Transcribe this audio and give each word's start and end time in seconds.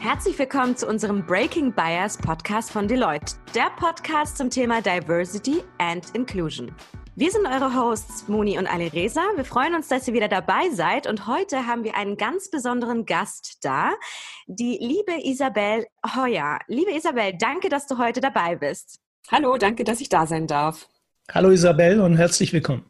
Herzlich 0.00 0.38
willkommen 0.38 0.76
zu 0.76 0.86
unserem 0.86 1.26
Breaking 1.26 1.72
Bias 1.72 2.16
Podcast 2.16 2.70
von 2.70 2.86
Deloitte, 2.86 3.34
der 3.52 3.68
Podcast 3.76 4.38
zum 4.38 4.48
Thema 4.48 4.80
Diversity 4.80 5.64
and 5.78 6.04
Inclusion. 6.14 6.72
Wir 7.16 7.32
sind 7.32 7.44
eure 7.46 7.74
Hosts 7.74 8.28
Moni 8.28 8.58
und 8.58 8.68
Alireza. 8.68 9.22
Wir 9.34 9.44
freuen 9.44 9.74
uns, 9.74 9.88
dass 9.88 10.06
ihr 10.06 10.14
wieder 10.14 10.28
dabei 10.28 10.70
seid 10.70 11.08
und 11.08 11.26
heute 11.26 11.66
haben 11.66 11.82
wir 11.82 11.96
einen 11.96 12.16
ganz 12.16 12.48
besonderen 12.48 13.06
Gast 13.06 13.58
da, 13.62 13.92
die 14.46 14.78
liebe 14.80 15.20
Isabel 15.28 15.84
Heuer. 16.14 16.60
Liebe 16.68 16.94
Isabel, 16.94 17.36
danke, 17.36 17.68
dass 17.68 17.88
du 17.88 17.98
heute 17.98 18.20
dabei 18.20 18.54
bist. 18.54 19.00
Hallo, 19.32 19.56
danke, 19.56 19.82
dass 19.82 20.00
ich 20.00 20.08
da 20.08 20.26
sein 20.26 20.46
darf. 20.46 20.88
Hallo 21.32 21.50
Isabel 21.50 22.00
und 22.00 22.16
herzlich 22.16 22.52
willkommen. 22.52 22.88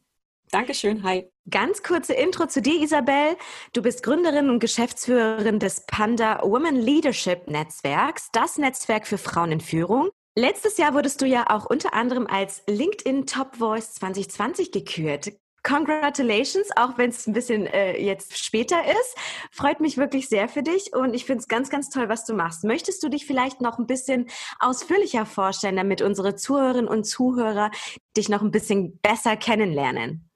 Dankeschön, 0.50 1.02
hi. 1.02 1.30
Ganz 1.50 1.82
kurze 1.82 2.14
Intro 2.14 2.46
zu 2.46 2.62
dir, 2.62 2.80
Isabel. 2.80 3.36
Du 3.74 3.82
bist 3.82 4.02
Gründerin 4.02 4.48
und 4.48 4.60
Geschäftsführerin 4.60 5.58
des 5.58 5.84
Panda 5.86 6.40
Women 6.42 6.76
Leadership 6.76 7.48
Netzwerks, 7.48 8.30
das 8.32 8.56
Netzwerk 8.56 9.06
für 9.06 9.18
Frauen 9.18 9.52
in 9.52 9.60
Führung. 9.60 10.10
Letztes 10.34 10.78
Jahr 10.78 10.94
wurdest 10.94 11.20
du 11.20 11.26
ja 11.26 11.46
auch 11.50 11.66
unter 11.66 11.92
anderem 11.92 12.26
als 12.26 12.62
LinkedIn 12.66 13.26
Top 13.26 13.56
Voice 13.56 13.94
2020 13.94 14.72
gekürt. 14.72 15.32
Congratulations, 15.64 16.68
auch 16.76 16.96
wenn 16.96 17.10
es 17.10 17.26
ein 17.26 17.32
bisschen 17.34 17.66
äh, 17.66 18.00
jetzt 18.00 18.38
später 18.38 18.76
ist. 18.84 19.16
Freut 19.50 19.80
mich 19.80 19.98
wirklich 19.98 20.28
sehr 20.28 20.48
für 20.48 20.62
dich 20.62 20.94
und 20.94 21.12
ich 21.12 21.24
finde 21.24 21.40
es 21.40 21.48
ganz, 21.48 21.68
ganz 21.68 21.90
toll, 21.90 22.08
was 22.08 22.24
du 22.24 22.34
machst. 22.34 22.64
Möchtest 22.64 23.02
du 23.02 23.08
dich 23.08 23.26
vielleicht 23.26 23.60
noch 23.60 23.78
ein 23.78 23.86
bisschen 23.86 24.28
ausführlicher 24.60 25.26
vorstellen, 25.26 25.76
damit 25.76 26.00
unsere 26.00 26.36
Zuhörerinnen 26.36 26.88
und 26.88 27.04
Zuhörer 27.04 27.70
dich 28.16 28.28
noch 28.28 28.40
ein 28.40 28.50
bisschen 28.50 28.98
besser 29.00 29.36
kennenlernen? 29.36 30.27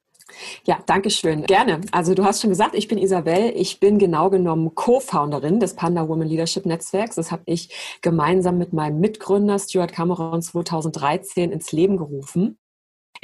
Ja, 0.64 0.80
danke 0.86 1.10
schön. 1.10 1.44
Gerne. 1.44 1.80
Also 1.90 2.14
du 2.14 2.24
hast 2.24 2.40
schon 2.40 2.50
gesagt, 2.50 2.74
ich 2.74 2.88
bin 2.88 2.98
Isabel. 2.98 3.52
Ich 3.56 3.80
bin 3.80 3.98
genau 3.98 4.30
genommen 4.30 4.74
Co-Founderin 4.74 5.60
des 5.60 5.74
Panda 5.74 6.08
Women 6.08 6.28
Leadership 6.28 6.66
Netzwerks. 6.66 7.16
Das 7.16 7.30
habe 7.32 7.42
ich 7.46 7.98
gemeinsam 8.00 8.58
mit 8.58 8.72
meinem 8.72 9.00
Mitgründer 9.00 9.58
Stuart 9.58 9.92
Cameron 9.92 10.42
2013 10.42 11.52
ins 11.52 11.72
Leben 11.72 11.96
gerufen. 11.96 12.58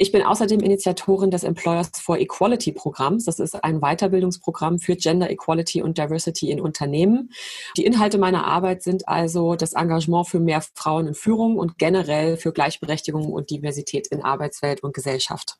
Ich 0.01 0.13
bin 0.13 0.23
außerdem 0.23 0.61
Initiatorin 0.61 1.29
des 1.29 1.43
Employers 1.43 1.91
for 1.99 2.17
Equality 2.17 2.71
Programms. 2.71 3.25
Das 3.25 3.39
ist 3.39 3.61
ein 3.63 3.81
Weiterbildungsprogramm 3.81 4.79
für 4.79 4.95
Gender 4.95 5.29
Equality 5.29 5.81
und 5.81 5.97
Diversity 5.97 6.51
in 6.51 6.61
Unternehmen. 6.61 7.31
Die 7.75 7.83
Inhalte 7.83 8.17
meiner 8.17 8.45
Arbeit 8.45 8.81
sind 8.81 9.09
also 9.09 9.55
das 9.55 9.73
Engagement 9.73 10.29
für 10.29 10.39
mehr 10.39 10.61
Frauen 10.73 11.07
in 11.07 11.15
Führung 11.15 11.57
und 11.57 11.77
generell 11.77 12.37
für 12.37 12.53
Gleichberechtigung 12.53 13.33
und 13.33 13.49
Diversität 13.49 14.07
in 14.07 14.23
Arbeitswelt 14.23 14.83
und 14.83 14.93
Gesellschaft. 14.93 15.57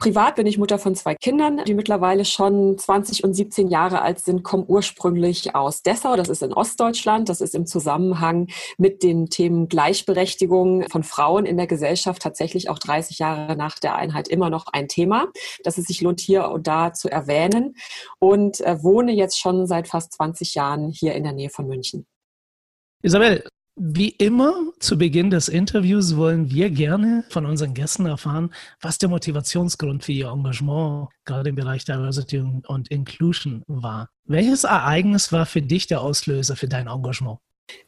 Privat 0.00 0.36
bin 0.36 0.46
ich 0.46 0.56
Mutter 0.56 0.78
von 0.78 0.94
zwei 0.94 1.14
Kindern, 1.14 1.62
die 1.66 1.74
mittlerweile 1.74 2.24
schon 2.24 2.78
20 2.78 3.22
und 3.22 3.34
17 3.34 3.68
Jahre 3.68 4.00
alt 4.00 4.18
sind, 4.18 4.42
kommen 4.42 4.64
ursprünglich 4.66 5.54
aus 5.54 5.82
Dessau, 5.82 6.16
das 6.16 6.30
ist 6.30 6.42
in 6.42 6.54
Ostdeutschland. 6.54 7.28
Das 7.28 7.42
ist 7.42 7.54
im 7.54 7.66
Zusammenhang 7.66 8.48
mit 8.78 9.02
den 9.02 9.28
Themen 9.28 9.68
Gleichberechtigung 9.68 10.88
von 10.88 11.02
Frauen 11.02 11.44
in 11.44 11.58
der 11.58 11.66
Gesellschaft 11.66 12.22
tatsächlich 12.22 12.70
auch 12.70 12.78
30 12.78 13.18
Jahre 13.18 13.56
nach 13.56 13.78
der 13.78 13.94
Einheit 13.94 14.26
immer 14.28 14.48
noch 14.48 14.68
ein 14.72 14.88
Thema, 14.88 15.26
dass 15.64 15.76
es 15.76 15.84
sich 15.84 16.00
lohnt, 16.00 16.20
hier 16.20 16.48
und 16.48 16.66
da 16.66 16.94
zu 16.94 17.10
erwähnen. 17.10 17.76
Und 18.18 18.62
äh, 18.62 18.82
wohne 18.82 19.12
jetzt 19.12 19.38
schon 19.38 19.66
seit 19.66 19.86
fast 19.86 20.14
20 20.14 20.54
Jahren 20.54 20.88
hier 20.88 21.14
in 21.14 21.24
der 21.24 21.34
Nähe 21.34 21.50
von 21.50 21.66
München. 21.66 22.06
Isabel, 23.02 23.44
wie 23.76 24.10
immer 24.10 24.54
zu 24.78 24.98
Beginn 24.98 25.30
des 25.30 25.48
Interviews 25.48 26.16
wollen 26.16 26.50
wir 26.50 26.70
gerne 26.70 27.24
von 27.30 27.46
unseren 27.46 27.72
Gästen 27.72 28.06
erfahren, 28.06 28.52
was 28.80 28.98
der 28.98 29.08
Motivationsgrund 29.08 30.04
für 30.04 30.12
ihr 30.12 30.28
Engagement 30.28 31.08
gerade 31.24 31.50
im 31.50 31.56
Bereich 31.56 31.84
Diversity 31.84 32.38
und 32.40 32.90
Inclusion 32.90 33.62
war. 33.66 34.10
Welches 34.24 34.64
Ereignis 34.64 35.32
war 35.32 35.46
für 35.46 35.62
dich 35.62 35.86
der 35.86 36.02
Auslöser 36.02 36.56
für 36.56 36.68
dein 36.68 36.88
Engagement? 36.88 37.38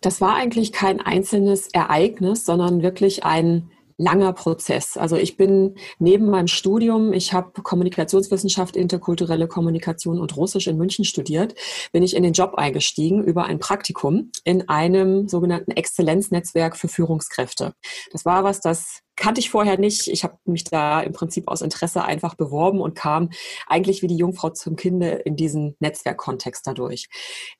Das 0.00 0.20
war 0.20 0.36
eigentlich 0.36 0.72
kein 0.72 1.00
einzelnes 1.00 1.68
Ereignis, 1.68 2.44
sondern 2.44 2.82
wirklich 2.82 3.24
ein 3.24 3.70
langer 4.02 4.32
Prozess. 4.32 4.96
Also 4.96 5.16
ich 5.16 5.36
bin 5.36 5.76
neben 5.98 6.28
meinem 6.28 6.48
Studium, 6.48 7.12
ich 7.12 7.32
habe 7.32 7.62
Kommunikationswissenschaft, 7.62 8.76
interkulturelle 8.76 9.46
Kommunikation 9.46 10.18
und 10.18 10.36
Russisch 10.36 10.66
in 10.66 10.76
München 10.76 11.04
studiert, 11.04 11.54
bin 11.92 12.02
ich 12.02 12.16
in 12.16 12.22
den 12.22 12.32
Job 12.32 12.54
eingestiegen 12.56 13.22
über 13.22 13.44
ein 13.44 13.58
Praktikum 13.58 14.32
in 14.44 14.68
einem 14.68 15.28
sogenannten 15.28 15.70
Exzellenznetzwerk 15.70 16.76
für 16.76 16.88
Führungskräfte. 16.88 17.74
Das 18.10 18.24
war 18.24 18.44
was, 18.44 18.60
das 18.60 19.00
kannte 19.14 19.40
ich 19.40 19.50
vorher 19.50 19.78
nicht. 19.78 20.08
Ich 20.08 20.24
habe 20.24 20.36
mich 20.44 20.64
da 20.64 21.00
im 21.00 21.12
Prinzip 21.12 21.48
aus 21.48 21.62
Interesse 21.62 22.04
einfach 22.04 22.34
beworben 22.34 22.80
und 22.80 22.94
kam 22.94 23.30
eigentlich 23.68 24.02
wie 24.02 24.08
die 24.08 24.16
Jungfrau 24.16 24.50
zum 24.50 24.74
Kinde 24.74 25.10
in 25.10 25.36
diesen 25.36 25.76
Netzwerkkontext 25.78 26.66
dadurch. 26.66 27.08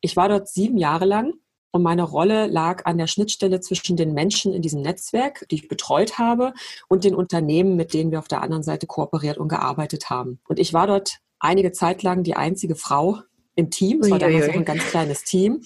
Ich 0.01 0.17
war 0.17 0.29
dort 0.29 0.49
sieben 0.49 0.77
Jahre 0.77 1.05
lang 1.05 1.35
und 1.73 1.83
meine 1.83 2.03
Rolle 2.03 2.47
lag 2.47 2.85
an 2.85 2.99
der 2.99 3.07
Schnittstelle 3.07 3.61
zwischen 3.61 3.97
den 3.97 4.13
Menschen 4.13 4.53
in 4.53 4.63
diesem 4.63 4.83
Netzwerk, 4.83 5.47
die 5.51 5.57
ich 5.57 5.69
betreut 5.69 6.19
habe, 6.19 6.53
und 6.89 7.05
den 7.05 7.15
Unternehmen, 7.15 7.77
mit 7.77 7.95
denen 7.95 8.11
wir 8.11 8.19
auf 8.19 8.29
der 8.29 8.43
anderen 8.43 8.63
Seite 8.63 8.87
kooperiert 8.87 9.39
und 9.39 9.49
gearbeitet 9.49 10.11
haben. 10.11 10.39
Und 10.47 10.59
ich 10.59 10.73
war 10.73 10.87
dort 10.87 11.19
einige 11.41 11.73
Zeit 11.73 12.03
lang 12.03 12.23
die 12.23 12.37
einzige 12.37 12.77
Frau 12.77 13.21
im 13.55 13.71
Team. 13.71 14.01
Es 14.01 14.11
war 14.11 14.19
damals 14.19 14.49
auch 14.49 14.55
ein 14.55 14.65
ganz 14.65 14.85
kleines 14.85 15.25
Team. 15.25 15.63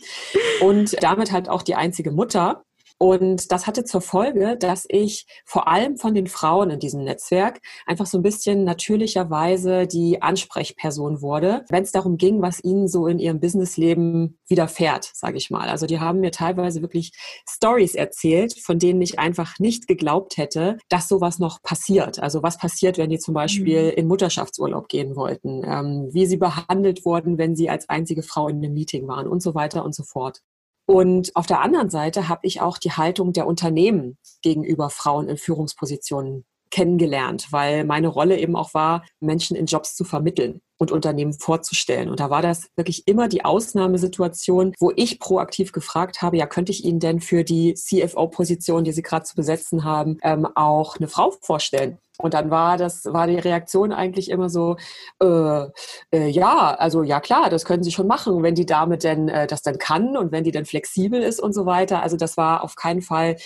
Und 0.60 1.02
damit 1.02 1.32
halt 1.32 1.48
auch 1.48 1.62
die 1.62 1.74
einzige 1.74 2.10
Mutter. 2.10 2.64
Und 2.98 3.52
das 3.52 3.66
hatte 3.66 3.84
zur 3.84 4.00
Folge, 4.00 4.56
dass 4.56 4.86
ich 4.88 5.26
vor 5.44 5.68
allem 5.68 5.98
von 5.98 6.14
den 6.14 6.26
Frauen 6.26 6.70
in 6.70 6.80
diesem 6.80 7.04
Netzwerk 7.04 7.60
einfach 7.84 8.06
so 8.06 8.18
ein 8.18 8.22
bisschen 8.22 8.64
natürlicherweise 8.64 9.86
die 9.86 10.22
Ansprechperson 10.22 11.20
wurde, 11.20 11.64
wenn 11.68 11.82
es 11.82 11.92
darum 11.92 12.16
ging, 12.16 12.40
was 12.40 12.64
ihnen 12.64 12.88
so 12.88 13.06
in 13.06 13.18
ihrem 13.18 13.38
Businessleben 13.38 14.38
widerfährt, 14.48 15.10
sage 15.12 15.36
ich 15.36 15.50
mal. 15.50 15.68
Also 15.68 15.86
die 15.86 16.00
haben 16.00 16.20
mir 16.20 16.30
teilweise 16.30 16.80
wirklich 16.80 17.12
Stories 17.48 17.94
erzählt, 17.94 18.58
von 18.58 18.78
denen 18.78 19.02
ich 19.02 19.18
einfach 19.18 19.58
nicht 19.58 19.88
geglaubt 19.88 20.38
hätte, 20.38 20.78
dass 20.88 21.08
sowas 21.08 21.38
noch 21.38 21.62
passiert. 21.62 22.18
Also 22.18 22.42
was 22.42 22.56
passiert, 22.56 22.96
wenn 22.96 23.10
die 23.10 23.18
zum 23.18 23.34
Beispiel 23.34 23.86
mhm. 23.86 23.98
in 23.98 24.08
Mutterschaftsurlaub 24.08 24.88
gehen 24.88 25.16
wollten, 25.16 25.62
ähm, 25.64 26.08
wie 26.12 26.24
sie 26.24 26.38
behandelt 26.38 27.04
wurden, 27.04 27.36
wenn 27.36 27.56
sie 27.56 27.68
als 27.68 27.88
einzige 27.90 28.22
Frau 28.22 28.48
in 28.48 28.56
einem 28.56 28.72
Meeting 28.72 29.06
waren 29.06 29.28
und 29.28 29.42
so 29.42 29.54
weiter 29.54 29.84
und 29.84 29.94
so 29.94 30.02
fort. 30.02 30.40
Und 30.86 31.34
auf 31.34 31.46
der 31.46 31.60
anderen 31.60 31.90
Seite 31.90 32.28
habe 32.28 32.46
ich 32.46 32.60
auch 32.60 32.78
die 32.78 32.92
Haltung 32.92 33.32
der 33.32 33.46
Unternehmen 33.46 34.18
gegenüber 34.42 34.88
Frauen 34.88 35.28
in 35.28 35.36
Führungspositionen 35.36 36.44
kennengelernt, 36.70 37.48
weil 37.50 37.84
meine 37.84 38.08
Rolle 38.08 38.38
eben 38.38 38.56
auch 38.56 38.74
war, 38.74 39.04
Menschen 39.20 39.56
in 39.56 39.66
Jobs 39.66 39.94
zu 39.94 40.04
vermitteln 40.04 40.60
und 40.78 40.92
Unternehmen 40.92 41.32
vorzustellen. 41.32 42.10
Und 42.10 42.20
da 42.20 42.28
war 42.28 42.42
das 42.42 42.68
wirklich 42.76 43.08
immer 43.08 43.28
die 43.28 43.44
Ausnahmesituation, 43.44 44.74
wo 44.78 44.92
ich 44.94 45.18
proaktiv 45.18 45.72
gefragt 45.72 46.22
habe, 46.22 46.36
ja, 46.36 46.46
könnte 46.46 46.72
ich 46.72 46.84
Ihnen 46.84 47.00
denn 47.00 47.20
für 47.20 47.44
die 47.44 47.74
CFO-Position, 47.74 48.84
die 48.84 48.92
Sie 48.92 49.02
gerade 49.02 49.24
zu 49.24 49.36
besetzen 49.36 49.84
haben, 49.84 50.18
ähm, 50.22 50.46
auch 50.54 50.96
eine 50.96 51.08
Frau 51.08 51.32
vorstellen? 51.40 51.98
Und 52.18 52.34
dann 52.34 52.50
war 52.50 52.78
das, 52.78 53.04
war 53.04 53.26
die 53.26 53.38
Reaktion 53.38 53.92
eigentlich 53.92 54.30
immer 54.30 54.48
so, 54.48 54.76
äh, 55.20 55.66
äh, 56.12 56.28
ja, 56.28 56.74
also 56.74 57.02
ja 57.02 57.20
klar, 57.20 57.50
das 57.50 57.64
können 57.64 57.82
Sie 57.82 57.92
schon 57.92 58.06
machen, 58.06 58.42
wenn 58.42 58.54
die 58.54 58.66
Dame 58.66 58.96
denn 58.98 59.28
äh, 59.28 59.46
das 59.46 59.62
dann 59.62 59.78
kann 59.78 60.16
und 60.16 60.32
wenn 60.32 60.44
die 60.44 60.52
dann 60.52 60.64
flexibel 60.64 61.22
ist 61.22 61.40
und 61.40 61.52
so 61.52 61.66
weiter. 61.66 62.02
Also 62.02 62.16
das 62.16 62.36
war 62.36 62.64
auf 62.64 62.74
keinen 62.74 63.02
Fall 63.02 63.36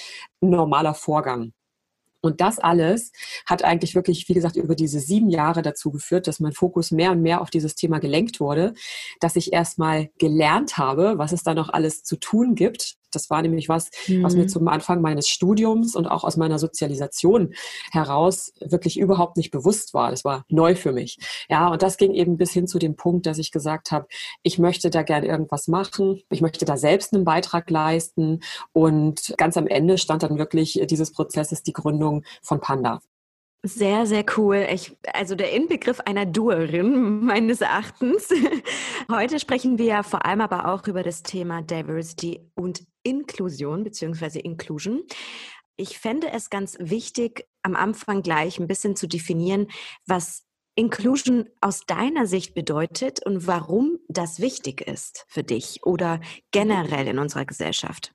ein 0.40 0.50
normaler 0.50 0.94
Vorgang. 0.94 1.52
Und 2.22 2.40
das 2.40 2.58
alles 2.58 3.12
hat 3.46 3.64
eigentlich 3.64 3.94
wirklich, 3.94 4.28
wie 4.28 4.34
gesagt, 4.34 4.56
über 4.56 4.74
diese 4.74 5.00
sieben 5.00 5.30
Jahre 5.30 5.62
dazu 5.62 5.90
geführt, 5.90 6.26
dass 6.26 6.38
mein 6.38 6.52
Fokus 6.52 6.90
mehr 6.90 7.12
und 7.12 7.22
mehr 7.22 7.40
auf 7.40 7.50
dieses 7.50 7.74
Thema 7.74 7.98
gelenkt 7.98 8.40
wurde, 8.40 8.74
dass 9.20 9.36
ich 9.36 9.52
erstmal 9.52 10.10
gelernt 10.18 10.76
habe, 10.76 11.14
was 11.16 11.32
es 11.32 11.42
da 11.42 11.54
noch 11.54 11.70
alles 11.70 12.02
zu 12.04 12.16
tun 12.16 12.54
gibt, 12.54 12.96
das 13.14 13.30
war 13.30 13.42
nämlich 13.42 13.68
was, 13.68 13.90
mhm. 14.06 14.22
was 14.22 14.34
mir 14.34 14.42
mhm. 14.42 14.48
zum 14.48 14.68
Anfang 14.68 15.00
meines 15.00 15.28
Studiums 15.28 15.94
und 15.94 16.06
auch 16.06 16.24
aus 16.24 16.36
meiner 16.36 16.58
Sozialisation 16.58 17.54
heraus 17.92 18.52
wirklich 18.60 18.98
überhaupt 18.98 19.36
nicht 19.36 19.50
bewusst 19.50 19.94
war. 19.94 20.10
Das 20.10 20.24
war 20.24 20.44
neu 20.48 20.74
für 20.74 20.92
mich. 20.92 21.18
Ja, 21.48 21.68
und 21.68 21.82
das 21.82 21.96
ging 21.96 22.12
eben 22.12 22.36
bis 22.36 22.52
hin 22.52 22.66
zu 22.66 22.78
dem 22.78 22.96
Punkt, 22.96 23.26
dass 23.26 23.38
ich 23.38 23.50
gesagt 23.50 23.90
habe, 23.90 24.06
ich 24.42 24.58
möchte 24.58 24.90
da 24.90 25.02
gerne 25.02 25.26
irgendwas 25.26 25.68
machen. 25.68 26.22
Ich 26.30 26.40
möchte 26.40 26.64
da 26.64 26.76
selbst 26.76 27.14
einen 27.14 27.24
Beitrag 27.24 27.70
leisten. 27.70 28.40
Und 28.72 29.34
ganz 29.36 29.56
am 29.56 29.66
Ende 29.66 29.98
stand 29.98 30.22
dann 30.22 30.38
wirklich 30.38 30.80
dieses 30.88 31.12
Prozesses 31.12 31.62
die 31.62 31.72
Gründung 31.72 32.24
von 32.42 32.60
Panda. 32.60 33.00
Sehr, 33.62 34.06
sehr 34.06 34.24
cool. 34.38 34.66
Ich, 34.72 34.96
also 35.12 35.34
der 35.34 35.52
Inbegriff 35.52 36.00
einer 36.00 36.24
Duerin 36.24 37.20
meines 37.20 37.60
Erachtens. 37.60 38.30
Heute 39.10 39.38
sprechen 39.38 39.76
wir 39.76 39.84
ja 39.84 40.02
vor 40.02 40.24
allem 40.24 40.40
aber 40.40 40.72
auch 40.72 40.86
über 40.86 41.02
das 41.02 41.22
Thema 41.22 41.60
Diversity 41.60 42.40
und 42.54 42.86
Inklusion 43.02 43.84
beziehungsweise 43.84 44.38
Inclusion. 44.38 45.02
Ich 45.76 45.98
fände 45.98 46.30
es 46.30 46.48
ganz 46.48 46.76
wichtig, 46.80 47.46
am 47.62 47.76
Anfang 47.76 48.22
gleich 48.22 48.58
ein 48.58 48.66
bisschen 48.66 48.96
zu 48.96 49.06
definieren, 49.06 49.68
was 50.06 50.46
Inclusion 50.74 51.46
aus 51.60 51.84
deiner 51.84 52.26
Sicht 52.26 52.54
bedeutet 52.54 53.24
und 53.26 53.46
warum 53.46 53.98
das 54.08 54.40
wichtig 54.40 54.80
ist 54.80 55.26
für 55.28 55.42
dich 55.42 55.80
oder 55.84 56.20
generell 56.50 57.08
in 57.08 57.18
unserer 57.18 57.44
Gesellschaft. 57.44 58.14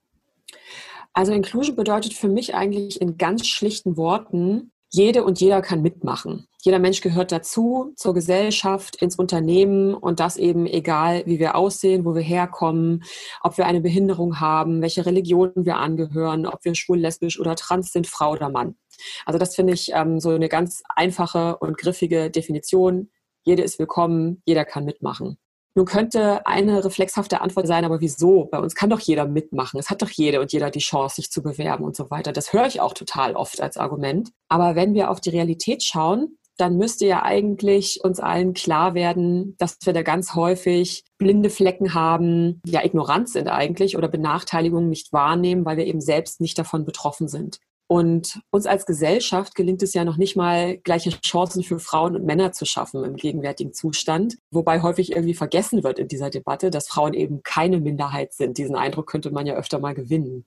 Also 1.14 1.34
Inclusion 1.34 1.76
bedeutet 1.76 2.14
für 2.14 2.30
mich 2.30 2.56
eigentlich 2.56 3.00
in 3.00 3.18
ganz 3.18 3.48
schlichten 3.48 3.96
Worten, 3.96 4.72
jede 4.90 5.24
und 5.24 5.40
jeder 5.40 5.62
kann 5.62 5.82
mitmachen. 5.82 6.48
Jeder 6.62 6.80
Mensch 6.80 7.02
gehört 7.02 7.32
dazu, 7.32 7.94
zur 7.96 8.16
Gesellschaft, 8.16 8.96
ins 8.96 9.18
Unternehmen 9.18 9.94
und 9.94 10.20
das 10.20 10.36
eben 10.36 10.66
egal, 10.66 11.24
wie 11.28 11.38
wir 11.38 11.56
aussehen, 11.56 12.06
wo 12.06 12.16
wir 12.16 12.24
herkommen, 12.24 13.04
ob 13.42 13.58
wir 13.60 13.68
eine 13.68 13.82
Behinderung 13.82 14.40
haben, 14.40 14.82
welche 14.82 15.06
Religion 15.06 15.52
wir 15.56 15.78
angehören, 15.78 16.48
ob 16.48 16.66
wir 16.66 16.74
schwul, 16.74 16.98
lesbisch 16.98 17.40
oder 17.40 17.56
trans 17.56 17.92
sind, 17.92 18.08
Frau 18.08 18.32
oder 18.32 18.50
Mann. 18.50 18.76
Also 19.26 19.38
das 19.38 19.56
finde 19.56 19.74
ich 19.74 19.92
ähm, 19.94 20.20
so 20.20 20.32
eine 20.32 20.50
ganz 20.50 20.82
einfache 20.96 21.58
und 21.58 21.78
griffige 21.78 22.32
Definition. 22.32 23.12
Jede 23.44 23.62
ist 23.62 23.78
willkommen, 23.78 24.42
jeder 24.46 24.66
kann 24.66 24.86
mitmachen. 24.86 25.38
Nun 25.76 25.86
könnte 25.86 26.48
eine 26.48 26.86
reflexhafte 26.86 27.42
Antwort 27.42 27.68
sein, 27.68 27.84
aber 27.84 28.00
wieso? 28.00 28.46
Bei 28.46 28.60
uns 28.60 28.76
kann 28.76 28.90
doch 28.90 29.02
jeder 29.02 29.28
mitmachen. 29.28 29.78
Es 29.78 29.90
hat 29.90 30.02
doch 30.02 30.10
jede 30.10 30.40
und 30.40 30.54
jeder 30.54 30.72
die 30.72 30.80
Chance, 30.80 31.18
sich 31.18 31.30
zu 31.30 31.44
bewerben 31.44 31.84
und 31.84 31.98
so 31.98 32.10
weiter. 32.10 32.32
Das 32.32 32.54
höre 32.54 32.66
ich 32.66 32.80
auch 32.80 32.94
total 32.94 33.36
oft 33.36 33.60
als 33.62 33.76
Argument. 33.76 34.32
Aber 34.48 34.76
wenn 34.76 34.94
wir 34.94 35.12
auf 35.12 35.20
die 35.20 35.32
Realität 35.32 35.84
schauen, 35.84 36.38
dann 36.58 36.78
müsste 36.78 37.06
ja 37.06 37.24
eigentlich 37.24 38.00
uns 38.04 38.22
allen 38.22 38.54
klar 38.54 38.94
werden, 38.94 39.56
dass 39.58 39.78
wir 39.84 39.92
da 39.92 40.04
ganz 40.04 40.36
häufig 40.36 41.04
blinde 41.18 41.50
Flecken 41.50 41.94
haben, 41.94 42.62
ja 42.66 42.84
ignorant 42.84 43.28
sind 43.30 43.50
eigentlich 43.50 43.98
oder 43.98 44.08
Benachteiligungen 44.08 44.90
nicht 44.90 45.12
wahrnehmen, 45.12 45.66
weil 45.66 45.76
wir 45.76 45.86
eben 45.86 46.00
selbst 46.00 46.40
nicht 46.40 46.58
davon 46.58 46.86
betroffen 46.86 47.28
sind. 47.28 47.60
Und 47.88 48.42
uns 48.50 48.66
als 48.66 48.86
Gesellschaft 48.88 49.54
gelingt 49.54 49.84
es 49.84 49.94
ja 49.94 50.06
noch 50.06 50.18
nicht 50.18 50.36
mal, 50.36 50.78
gleiche 50.78 51.12
Chancen 51.22 51.64
für 51.64 51.80
Frauen 51.80 52.16
und 52.16 52.26
Männer 52.26 52.52
zu 52.52 52.66
schaffen 52.66 53.04
im 53.04 53.16
gegenwärtigen 53.16 53.74
Zustand. 53.74 54.38
Wobei 54.50 54.82
häufig 54.82 55.12
irgendwie 55.12 55.36
vergessen 55.36 55.84
wird 55.84 56.00
in 56.00 56.08
dieser 56.08 56.32
Debatte, 56.32 56.72
dass 56.72 56.88
Frauen 56.88 57.14
eben 57.14 57.44
keine 57.44 57.80
Minderheit 57.80 58.34
sind. 58.34 58.58
Diesen 58.58 58.76
Eindruck 58.76 59.08
könnte 59.08 59.30
man 59.30 59.46
ja 59.46 59.54
öfter 59.54 59.80
mal 59.80 59.94
gewinnen. 59.94 60.46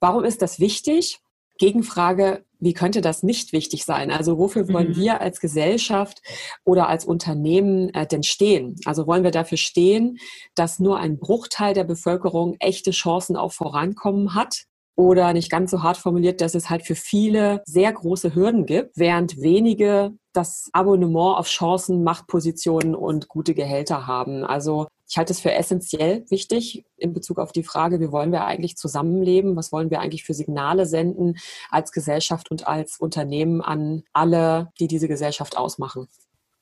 Warum 0.00 0.24
ist 0.24 0.40
das 0.40 0.60
wichtig? 0.60 1.20
Gegenfrage, 1.58 2.44
wie 2.58 2.72
könnte 2.72 3.02
das 3.02 3.22
nicht 3.22 3.52
wichtig 3.52 3.84
sein? 3.84 4.10
Also 4.10 4.38
wofür 4.38 4.68
wollen 4.68 4.90
mhm. 4.90 4.96
wir 4.96 5.20
als 5.20 5.40
Gesellschaft 5.40 6.22
oder 6.64 6.88
als 6.88 7.04
Unternehmen 7.04 7.92
äh, 7.94 8.06
denn 8.06 8.22
stehen? 8.22 8.76
Also 8.84 9.06
wollen 9.06 9.24
wir 9.24 9.30
dafür 9.30 9.58
stehen, 9.58 10.18
dass 10.54 10.78
nur 10.78 10.98
ein 10.98 11.18
Bruchteil 11.18 11.74
der 11.74 11.84
Bevölkerung 11.84 12.56
echte 12.58 12.92
Chancen 12.92 13.36
auf 13.36 13.52
Vorankommen 13.52 14.34
hat? 14.34 14.64
Oder 14.96 15.32
nicht 15.32 15.50
ganz 15.50 15.70
so 15.70 15.82
hart 15.82 15.96
formuliert, 15.96 16.40
dass 16.40 16.54
es 16.54 16.70
halt 16.70 16.86
für 16.86 16.94
viele 16.94 17.62
sehr 17.64 17.92
große 17.92 18.34
Hürden 18.34 18.66
gibt, 18.66 18.96
während 18.96 19.40
wenige 19.40 20.12
das 20.32 20.68
Abonnement 20.72 21.38
auf 21.38 21.48
Chancen, 21.48 22.04
Machtpositionen 22.04 22.94
und 22.94 23.28
gute 23.28 23.54
Gehälter 23.54 24.06
haben. 24.06 24.44
Also 24.44 24.86
ich 25.08 25.18
halte 25.18 25.32
es 25.32 25.40
für 25.40 25.52
essentiell 25.52 26.24
wichtig 26.30 26.84
in 26.96 27.12
Bezug 27.12 27.38
auf 27.38 27.52
die 27.52 27.64
Frage, 27.64 28.00
wie 28.00 28.10
wollen 28.12 28.32
wir 28.32 28.46
eigentlich 28.46 28.76
zusammenleben? 28.76 29.56
Was 29.56 29.70
wollen 29.70 29.90
wir 29.90 30.00
eigentlich 30.00 30.24
für 30.24 30.32
Signale 30.32 30.86
senden 30.86 31.36
als 31.70 31.92
Gesellschaft 31.92 32.50
und 32.50 32.66
als 32.66 32.98
Unternehmen 32.98 33.60
an 33.60 34.04
alle, 34.14 34.70
die 34.80 34.88
diese 34.88 35.08
Gesellschaft 35.08 35.58
ausmachen? 35.58 36.08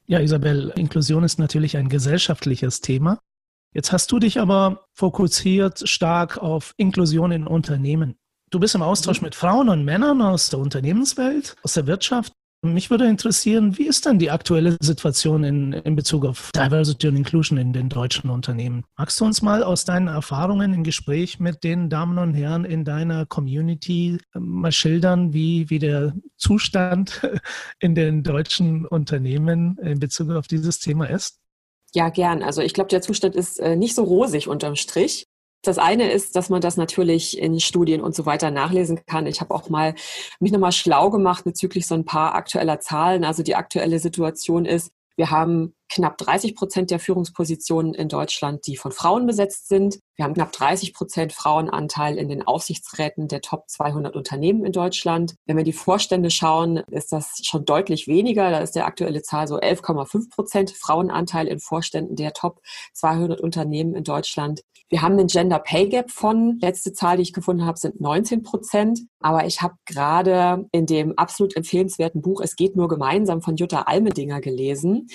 Ja, 0.06 0.18
Isabel, 0.18 0.72
Inklusion 0.76 1.22
ist 1.22 1.38
natürlich 1.38 1.76
ein 1.76 1.88
gesellschaftliches 1.88 2.80
Thema. 2.80 3.20
Jetzt 3.72 3.92
hast 3.92 4.10
du 4.10 4.18
dich 4.18 4.40
aber 4.40 4.86
fokussiert 4.94 5.88
stark 5.88 6.38
auf 6.38 6.74
Inklusion 6.76 7.30
in 7.30 7.46
Unternehmen. 7.46 8.16
Du 8.50 8.58
bist 8.58 8.74
im 8.74 8.82
Austausch 8.82 9.20
mhm. 9.20 9.26
mit 9.26 9.34
Frauen 9.36 9.68
und 9.68 9.84
Männern 9.84 10.20
aus 10.20 10.50
der 10.50 10.58
Unternehmenswelt, 10.58 11.56
aus 11.62 11.74
der 11.74 11.86
Wirtschaft. 11.86 12.32
Mich 12.62 12.90
würde 12.90 13.06
interessieren, 13.06 13.78
wie 13.78 13.86
ist 13.86 14.04
denn 14.04 14.18
die 14.18 14.30
aktuelle 14.30 14.76
Situation 14.82 15.44
in, 15.44 15.72
in 15.72 15.96
Bezug 15.96 16.26
auf 16.26 16.50
Diversity 16.54 17.08
und 17.08 17.16
Inclusion 17.16 17.56
in 17.56 17.72
den 17.72 17.88
deutschen 17.88 18.28
Unternehmen? 18.28 18.84
Magst 18.98 19.18
du 19.18 19.24
uns 19.24 19.40
mal 19.40 19.62
aus 19.62 19.86
deinen 19.86 20.08
Erfahrungen 20.08 20.74
im 20.74 20.84
Gespräch 20.84 21.40
mit 21.40 21.64
den 21.64 21.88
Damen 21.88 22.18
und 22.18 22.34
Herren 22.34 22.66
in 22.66 22.84
deiner 22.84 23.24
Community 23.24 24.18
ähm, 24.34 24.46
mal 24.46 24.72
schildern, 24.72 25.32
wie, 25.32 25.70
wie 25.70 25.78
der 25.78 26.14
Zustand 26.36 27.22
in 27.78 27.94
den 27.94 28.24
deutschen 28.24 28.84
Unternehmen 28.84 29.78
in 29.78 30.00
Bezug 30.00 30.30
auf 30.30 30.48
dieses 30.48 30.80
Thema 30.80 31.08
ist? 31.08 31.38
Ja, 31.94 32.10
gern. 32.10 32.42
Also 32.42 32.60
ich 32.60 32.74
glaube, 32.74 32.90
der 32.90 33.00
Zustand 33.00 33.36
ist 33.36 33.58
äh, 33.58 33.74
nicht 33.74 33.94
so 33.94 34.02
rosig 34.04 34.48
unterm 34.48 34.76
Strich. 34.76 35.29
Das 35.62 35.78
eine 35.78 36.10
ist, 36.10 36.36
dass 36.36 36.48
man 36.48 36.62
das 36.62 36.76
natürlich 36.76 37.38
in 37.38 37.60
Studien 37.60 38.00
und 38.00 38.14
so 38.14 38.24
weiter 38.24 38.50
nachlesen 38.50 39.04
kann. 39.06 39.26
Ich 39.26 39.40
habe 39.40 39.54
auch 39.54 39.68
mal 39.68 39.94
mich 40.38 40.52
nochmal 40.52 40.72
schlau 40.72 41.10
gemacht 41.10 41.44
bezüglich 41.44 41.86
so 41.86 41.94
ein 41.94 42.06
paar 42.06 42.34
aktueller 42.34 42.80
Zahlen. 42.80 43.24
Also 43.24 43.42
die 43.42 43.54
aktuelle 43.54 43.98
Situation 43.98 44.64
ist, 44.64 44.90
wir 45.16 45.30
haben 45.30 45.74
knapp 45.90 46.16
30 46.16 46.54
Prozent 46.54 46.90
der 46.90 46.98
Führungspositionen 46.98 47.92
in 47.92 48.08
Deutschland, 48.08 48.66
die 48.66 48.76
von 48.76 48.90
Frauen 48.90 49.26
besetzt 49.26 49.68
sind. 49.68 49.98
Wir 50.20 50.24
haben 50.24 50.34
knapp 50.34 50.52
30 50.52 50.92
Prozent 50.92 51.32
Frauenanteil 51.32 52.18
in 52.18 52.28
den 52.28 52.46
Aufsichtsräten 52.46 53.26
der 53.26 53.40
Top 53.40 53.70
200 53.70 54.14
Unternehmen 54.14 54.66
in 54.66 54.72
Deutschland. 54.72 55.34
Wenn 55.46 55.56
wir 55.56 55.64
die 55.64 55.72
Vorstände 55.72 56.30
schauen, 56.30 56.82
ist 56.90 57.10
das 57.10 57.40
schon 57.42 57.64
deutlich 57.64 58.06
weniger. 58.06 58.50
Da 58.50 58.58
ist 58.58 58.72
der 58.72 58.84
aktuelle 58.84 59.22
Zahl 59.22 59.48
so 59.48 59.58
11,5 59.58 60.28
Prozent 60.28 60.72
Frauenanteil 60.72 61.48
in 61.48 61.58
Vorständen 61.58 62.16
der 62.16 62.34
Top 62.34 62.60
200 62.92 63.40
Unternehmen 63.40 63.94
in 63.94 64.04
Deutschland. 64.04 64.60
Wir 64.90 65.00
haben 65.00 65.12
einen 65.18 65.28
Gender 65.28 65.58
Pay 65.58 65.88
Gap 65.88 66.10
von, 66.10 66.58
letzte 66.60 66.92
Zahl, 66.92 67.16
die 67.16 67.22
ich 67.22 67.32
gefunden 67.32 67.64
habe, 67.64 67.78
sind 67.78 67.98
19 68.02 68.42
Prozent. 68.42 69.00
Aber 69.20 69.46
ich 69.46 69.62
habe 69.62 69.76
gerade 69.86 70.68
in 70.72 70.84
dem 70.84 71.16
absolut 71.16 71.56
empfehlenswerten 71.56 72.20
Buch 72.20 72.42
Es 72.42 72.56
geht 72.56 72.76
nur 72.76 72.88
gemeinsam 72.88 73.40
von 73.40 73.56
Jutta 73.56 73.82
Almedinger 73.82 74.42
gelesen, 74.42 75.06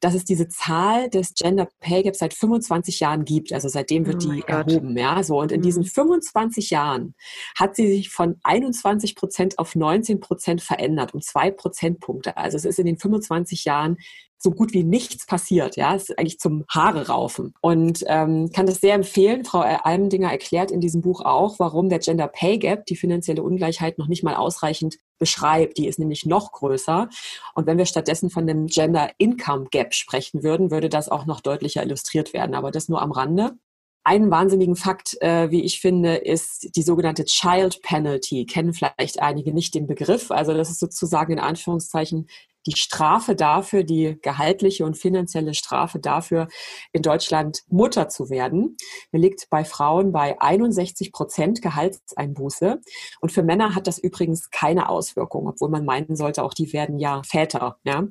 dass 0.00 0.14
es 0.14 0.24
diese 0.24 0.48
Zahl 0.48 1.08
des 1.10 1.34
Gender 1.34 1.68
Pay 1.80 2.04
Gaps 2.04 2.18
seit 2.18 2.34
25 2.34 3.00
Jahren 3.00 3.24
gibt. 3.24 3.52
Also 3.52 3.68
seitdem 3.68 4.06
wird 4.06 4.24
oh 4.24 4.30
die 4.30 4.40
erhoben. 4.48 4.96
Ja, 4.96 5.22
so. 5.22 5.40
Und 5.40 5.52
in 5.52 5.62
diesen 5.62 5.84
25 5.84 6.70
mhm. 6.70 6.74
Jahren 6.74 7.14
hat 7.58 7.76
sie 7.76 7.88
sich 7.88 8.10
von 8.10 8.36
21 8.42 9.14
Prozent 9.14 9.58
auf 9.58 9.74
19 9.74 10.20
Prozent 10.20 10.62
verändert, 10.62 11.14
um 11.14 11.20
zwei 11.20 11.50
Prozentpunkte. 11.50 12.36
Also 12.36 12.56
es 12.56 12.64
ist 12.64 12.78
in 12.78 12.86
den 12.86 12.98
25 12.98 13.64
Jahren 13.64 13.96
so 14.38 14.50
gut 14.50 14.72
wie 14.72 14.84
nichts 14.84 15.26
passiert. 15.26 15.76
Ja, 15.76 15.94
es 15.94 16.10
ist 16.10 16.18
eigentlich 16.18 16.38
zum 16.38 16.64
Haare 16.68 17.08
raufen. 17.08 17.54
Und 17.60 18.04
ähm, 18.06 18.50
kann 18.52 18.66
das 18.66 18.80
sehr 18.80 18.94
empfehlen. 18.94 19.44
Frau 19.44 19.60
Almendinger 19.60 20.30
erklärt 20.30 20.70
in 20.70 20.80
diesem 20.80 21.00
Buch 21.00 21.22
auch, 21.22 21.58
warum 21.58 21.88
der 21.88 22.00
Gender 22.00 22.28
Pay 22.28 22.58
Gap, 22.58 22.86
die 22.86 22.96
finanzielle 22.96 23.42
Ungleichheit, 23.42 23.98
noch 23.98 24.08
nicht 24.08 24.22
mal 24.22 24.34
ausreichend 24.34 24.96
beschreibt. 25.18 25.78
Die 25.78 25.88
ist 25.88 25.98
nämlich 25.98 26.26
noch 26.26 26.52
größer. 26.52 27.08
Und 27.54 27.66
wenn 27.66 27.78
wir 27.78 27.86
stattdessen 27.86 28.30
von 28.30 28.46
dem 28.46 28.66
Gender 28.66 29.10
Income 29.18 29.66
Gap 29.70 29.94
sprechen 29.94 30.42
würden, 30.42 30.70
würde 30.70 30.88
das 30.88 31.08
auch 31.08 31.26
noch 31.26 31.40
deutlicher 31.40 31.82
illustriert 31.82 32.32
werden. 32.32 32.54
Aber 32.54 32.70
das 32.70 32.88
nur 32.88 33.00
am 33.00 33.12
Rande. 33.12 33.56
Einen 34.06 34.30
wahnsinnigen 34.30 34.76
Fakt, 34.76 35.20
äh, 35.20 35.50
wie 35.50 35.64
ich 35.64 35.80
finde, 35.80 36.14
ist 36.14 36.76
die 36.76 36.82
sogenannte 36.82 37.24
Child 37.24 37.82
Penalty. 37.82 38.46
Kennen 38.46 38.72
vielleicht 38.72 39.18
einige 39.20 39.52
nicht 39.52 39.74
den 39.74 39.88
Begriff. 39.88 40.30
Also 40.30 40.54
das 40.54 40.70
ist 40.70 40.78
sozusagen 40.78 41.32
in 41.32 41.40
Anführungszeichen 41.40 42.28
die 42.66 42.76
Strafe 42.76 43.34
dafür, 43.34 43.82
die 43.82 44.16
gehaltliche 44.22 44.84
und 44.84 44.96
finanzielle 44.96 45.54
Strafe 45.54 45.98
dafür, 45.98 46.46
in 46.92 47.02
Deutschland 47.02 47.64
Mutter 47.66 48.08
zu 48.08 48.30
werden, 48.30 48.76
liegt 49.10 49.50
bei 49.50 49.64
Frauen 49.64 50.12
bei 50.12 50.40
61 50.40 51.10
Prozent 51.10 51.60
Gehaltseinbuße. 51.60 52.80
Und 53.20 53.32
für 53.32 53.42
Männer 53.42 53.74
hat 53.74 53.88
das 53.88 53.98
übrigens 53.98 54.50
keine 54.50 54.88
Auswirkung, 54.88 55.48
obwohl 55.48 55.68
man 55.68 55.84
meinen 55.84 56.14
sollte, 56.14 56.44
auch 56.44 56.54
die 56.54 56.72
werden 56.72 57.00
ja 57.00 57.24
Väter. 57.24 57.80
Ja? 57.82 58.06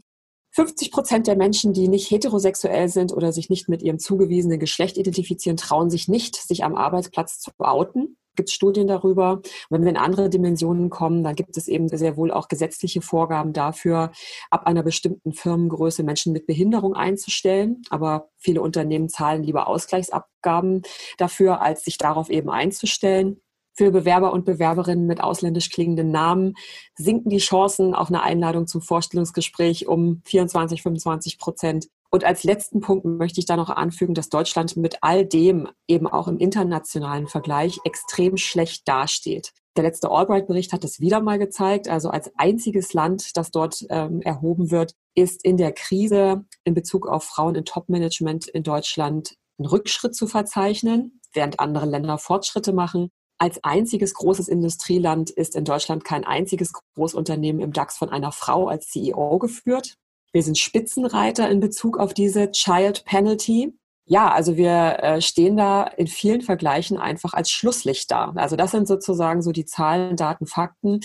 50 0.56 0.92
Prozent 0.92 1.28
der 1.28 1.36
Menschen, 1.36 1.74
die 1.74 1.90
nicht 1.90 2.10
heterosexuell 2.10 2.88
sind 2.88 3.12
oder 3.12 3.34
sich 3.34 3.50
nicht 3.50 3.68
mit 3.68 3.84
ihrem 3.84 4.00
zugewiesenen 4.00 4.60
Geschlecht 4.60 4.98
identifizieren, 4.98 5.58
trauen 5.58 5.90
sich 5.90 6.08
nicht, 6.08 6.36
sich 6.36 6.64
am 6.64 6.76
Arbeitsplatz 6.76 7.40
zu 7.40 7.52
outen 7.58 8.18
gibt 8.36 8.50
Studien 8.50 8.88
darüber. 8.88 9.34
Und 9.34 9.44
wenn 9.70 9.84
wir 9.84 9.90
in 9.92 9.98
andere 9.98 10.30
Dimensionen 10.30 10.90
kommen, 10.90 11.24
dann 11.24 11.36
gibt 11.36 11.58
es 11.58 11.68
eben 11.68 11.88
sehr 11.88 12.18
wohl 12.18 12.32
auch 12.32 12.48
gesetzliche 12.48 13.02
Vorgaben 13.02 13.54
dafür, 13.54 14.12
ab 14.52 14.68
einer 14.68 14.84
bestimmten 14.84 15.34
Firmengröße 15.34 16.04
Menschen 16.04 16.34
mit 16.34 16.46
Behinderung 16.46 16.96
einzustellen. 16.96 17.82
Aber 17.90 18.30
viele 18.38 18.62
Unternehmen 18.62 19.10
zahlen 19.10 19.44
lieber 19.44 19.68
Ausgleichsabgaben 19.68 20.84
dafür, 21.18 21.62
als 21.62 21.84
sich 21.84 21.98
darauf 21.98 22.30
eben 22.30 22.50
einzustellen. 22.50 23.42
Für 23.78 23.92
Bewerber 23.92 24.32
und 24.32 24.46
Bewerberinnen 24.46 25.06
mit 25.06 25.22
ausländisch 25.22 25.70
klingenden 25.70 26.10
Namen 26.10 26.56
sinken 26.96 27.30
die 27.30 27.40
Chancen 27.40 27.94
auf 27.94 28.08
eine 28.08 28.24
Einladung 28.24 28.68
zum 28.68 28.82
Vorstellungsgespräch 28.82 29.88
um 29.88 30.22
24, 30.26 30.82
25 30.82 31.38
Prozent. 31.38 31.88
Und 32.10 32.24
als 32.24 32.46
letzten 32.46 32.80
Punkt 32.80 33.04
möchte 33.04 33.42
ich 33.42 33.46
da 33.46 33.58
noch 33.58 33.70
anfügen, 33.70 34.14
dass 34.14 34.30
Deutschland 34.30 34.78
mit 34.78 35.00
all 35.02 35.26
dem 35.26 35.68
eben 35.90 36.08
auch 36.08 36.30
im 36.30 36.38
internationalen 36.38 37.28
Vergleich 37.28 37.78
extrem 37.84 38.38
schlecht 38.38 38.88
dasteht. 38.88 39.52
Der 39.76 39.84
letzte 39.84 40.10
Albright-Bericht 40.10 40.72
hat 40.72 40.86
das 40.86 41.02
wieder 41.02 41.20
mal 41.20 41.38
gezeigt. 41.38 41.90
Also 41.90 42.10
als 42.10 42.32
einziges 42.38 42.94
Land, 42.94 43.36
das 43.36 43.52
dort 43.52 43.86
ähm, 43.90 44.22
erhoben 44.22 44.72
wird, 44.72 44.94
ist 45.16 45.44
in 45.44 45.58
der 45.58 45.74
Krise 45.74 46.46
in 46.64 46.74
Bezug 46.74 47.08
auf 47.08 47.26
Frauen 47.26 47.56
in 47.56 47.66
Top-Management 47.66 48.48
in 48.48 48.64
Deutschland 48.64 49.36
ein 49.60 49.66
Rückschritt 49.66 50.16
zu 50.16 50.28
verzeichnen, 50.28 51.20
während 51.34 51.60
andere 51.60 51.86
Länder 51.86 52.18
Fortschritte 52.18 52.72
machen. 52.72 53.12
Als 53.38 53.64
einziges 53.64 54.14
großes 54.14 54.48
Industrieland 54.48 55.30
ist 55.30 55.56
in 55.56 55.66
Deutschland 55.66 56.06
kein 56.06 56.24
einziges 56.24 56.72
Großunternehmen 56.96 57.62
im 57.62 57.74
DAX 57.74 57.98
von 57.98 58.10
einer 58.10 58.32
Frau 58.32 58.68
als 58.68 58.88
CEO 58.88 59.40
geführt. 59.40 59.98
Wir 60.32 60.42
sind 60.42 60.58
Spitzenreiter 60.58 61.50
in 61.50 61.60
Bezug 61.60 61.98
auf 61.98 62.14
diese 62.14 62.52
Child 62.52 63.04
Penalty. 63.06 63.74
Ja, 64.08 64.32
also 64.32 64.56
wir 64.56 65.00
äh, 65.02 65.20
stehen 65.20 65.58
da 65.58 65.84
in 65.84 66.06
vielen 66.06 66.42
Vergleichen 66.42 67.00
einfach 67.00 67.34
als 67.34 67.50
Schlusslicht 67.50 68.12
da. 68.12 68.34
Also 68.36 68.56
das 68.56 68.70
sind 68.70 68.88
sozusagen 68.88 69.42
so 69.42 69.52
die 69.52 69.66
Zahlen, 69.66 70.16
Daten, 70.16 70.46
Fakten. 70.46 71.00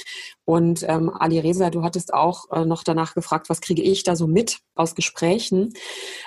Und 0.45 0.85
ähm, 0.87 1.09
Ali 1.09 1.39
Reza, 1.39 1.71
du 1.71 1.83
hattest 1.83 2.13
auch 2.13 2.51
äh, 2.51 2.67
noch 2.67 2.83
danach 2.83 3.15
gefragt, 3.15 3.49
was 3.49 3.63
kriege 3.63 3.83
ich 3.83 4.03
da 4.03 4.17
so 4.17 4.27
mit 4.27 4.59
aus 4.75 4.95
Gesprächen? 4.95 5.73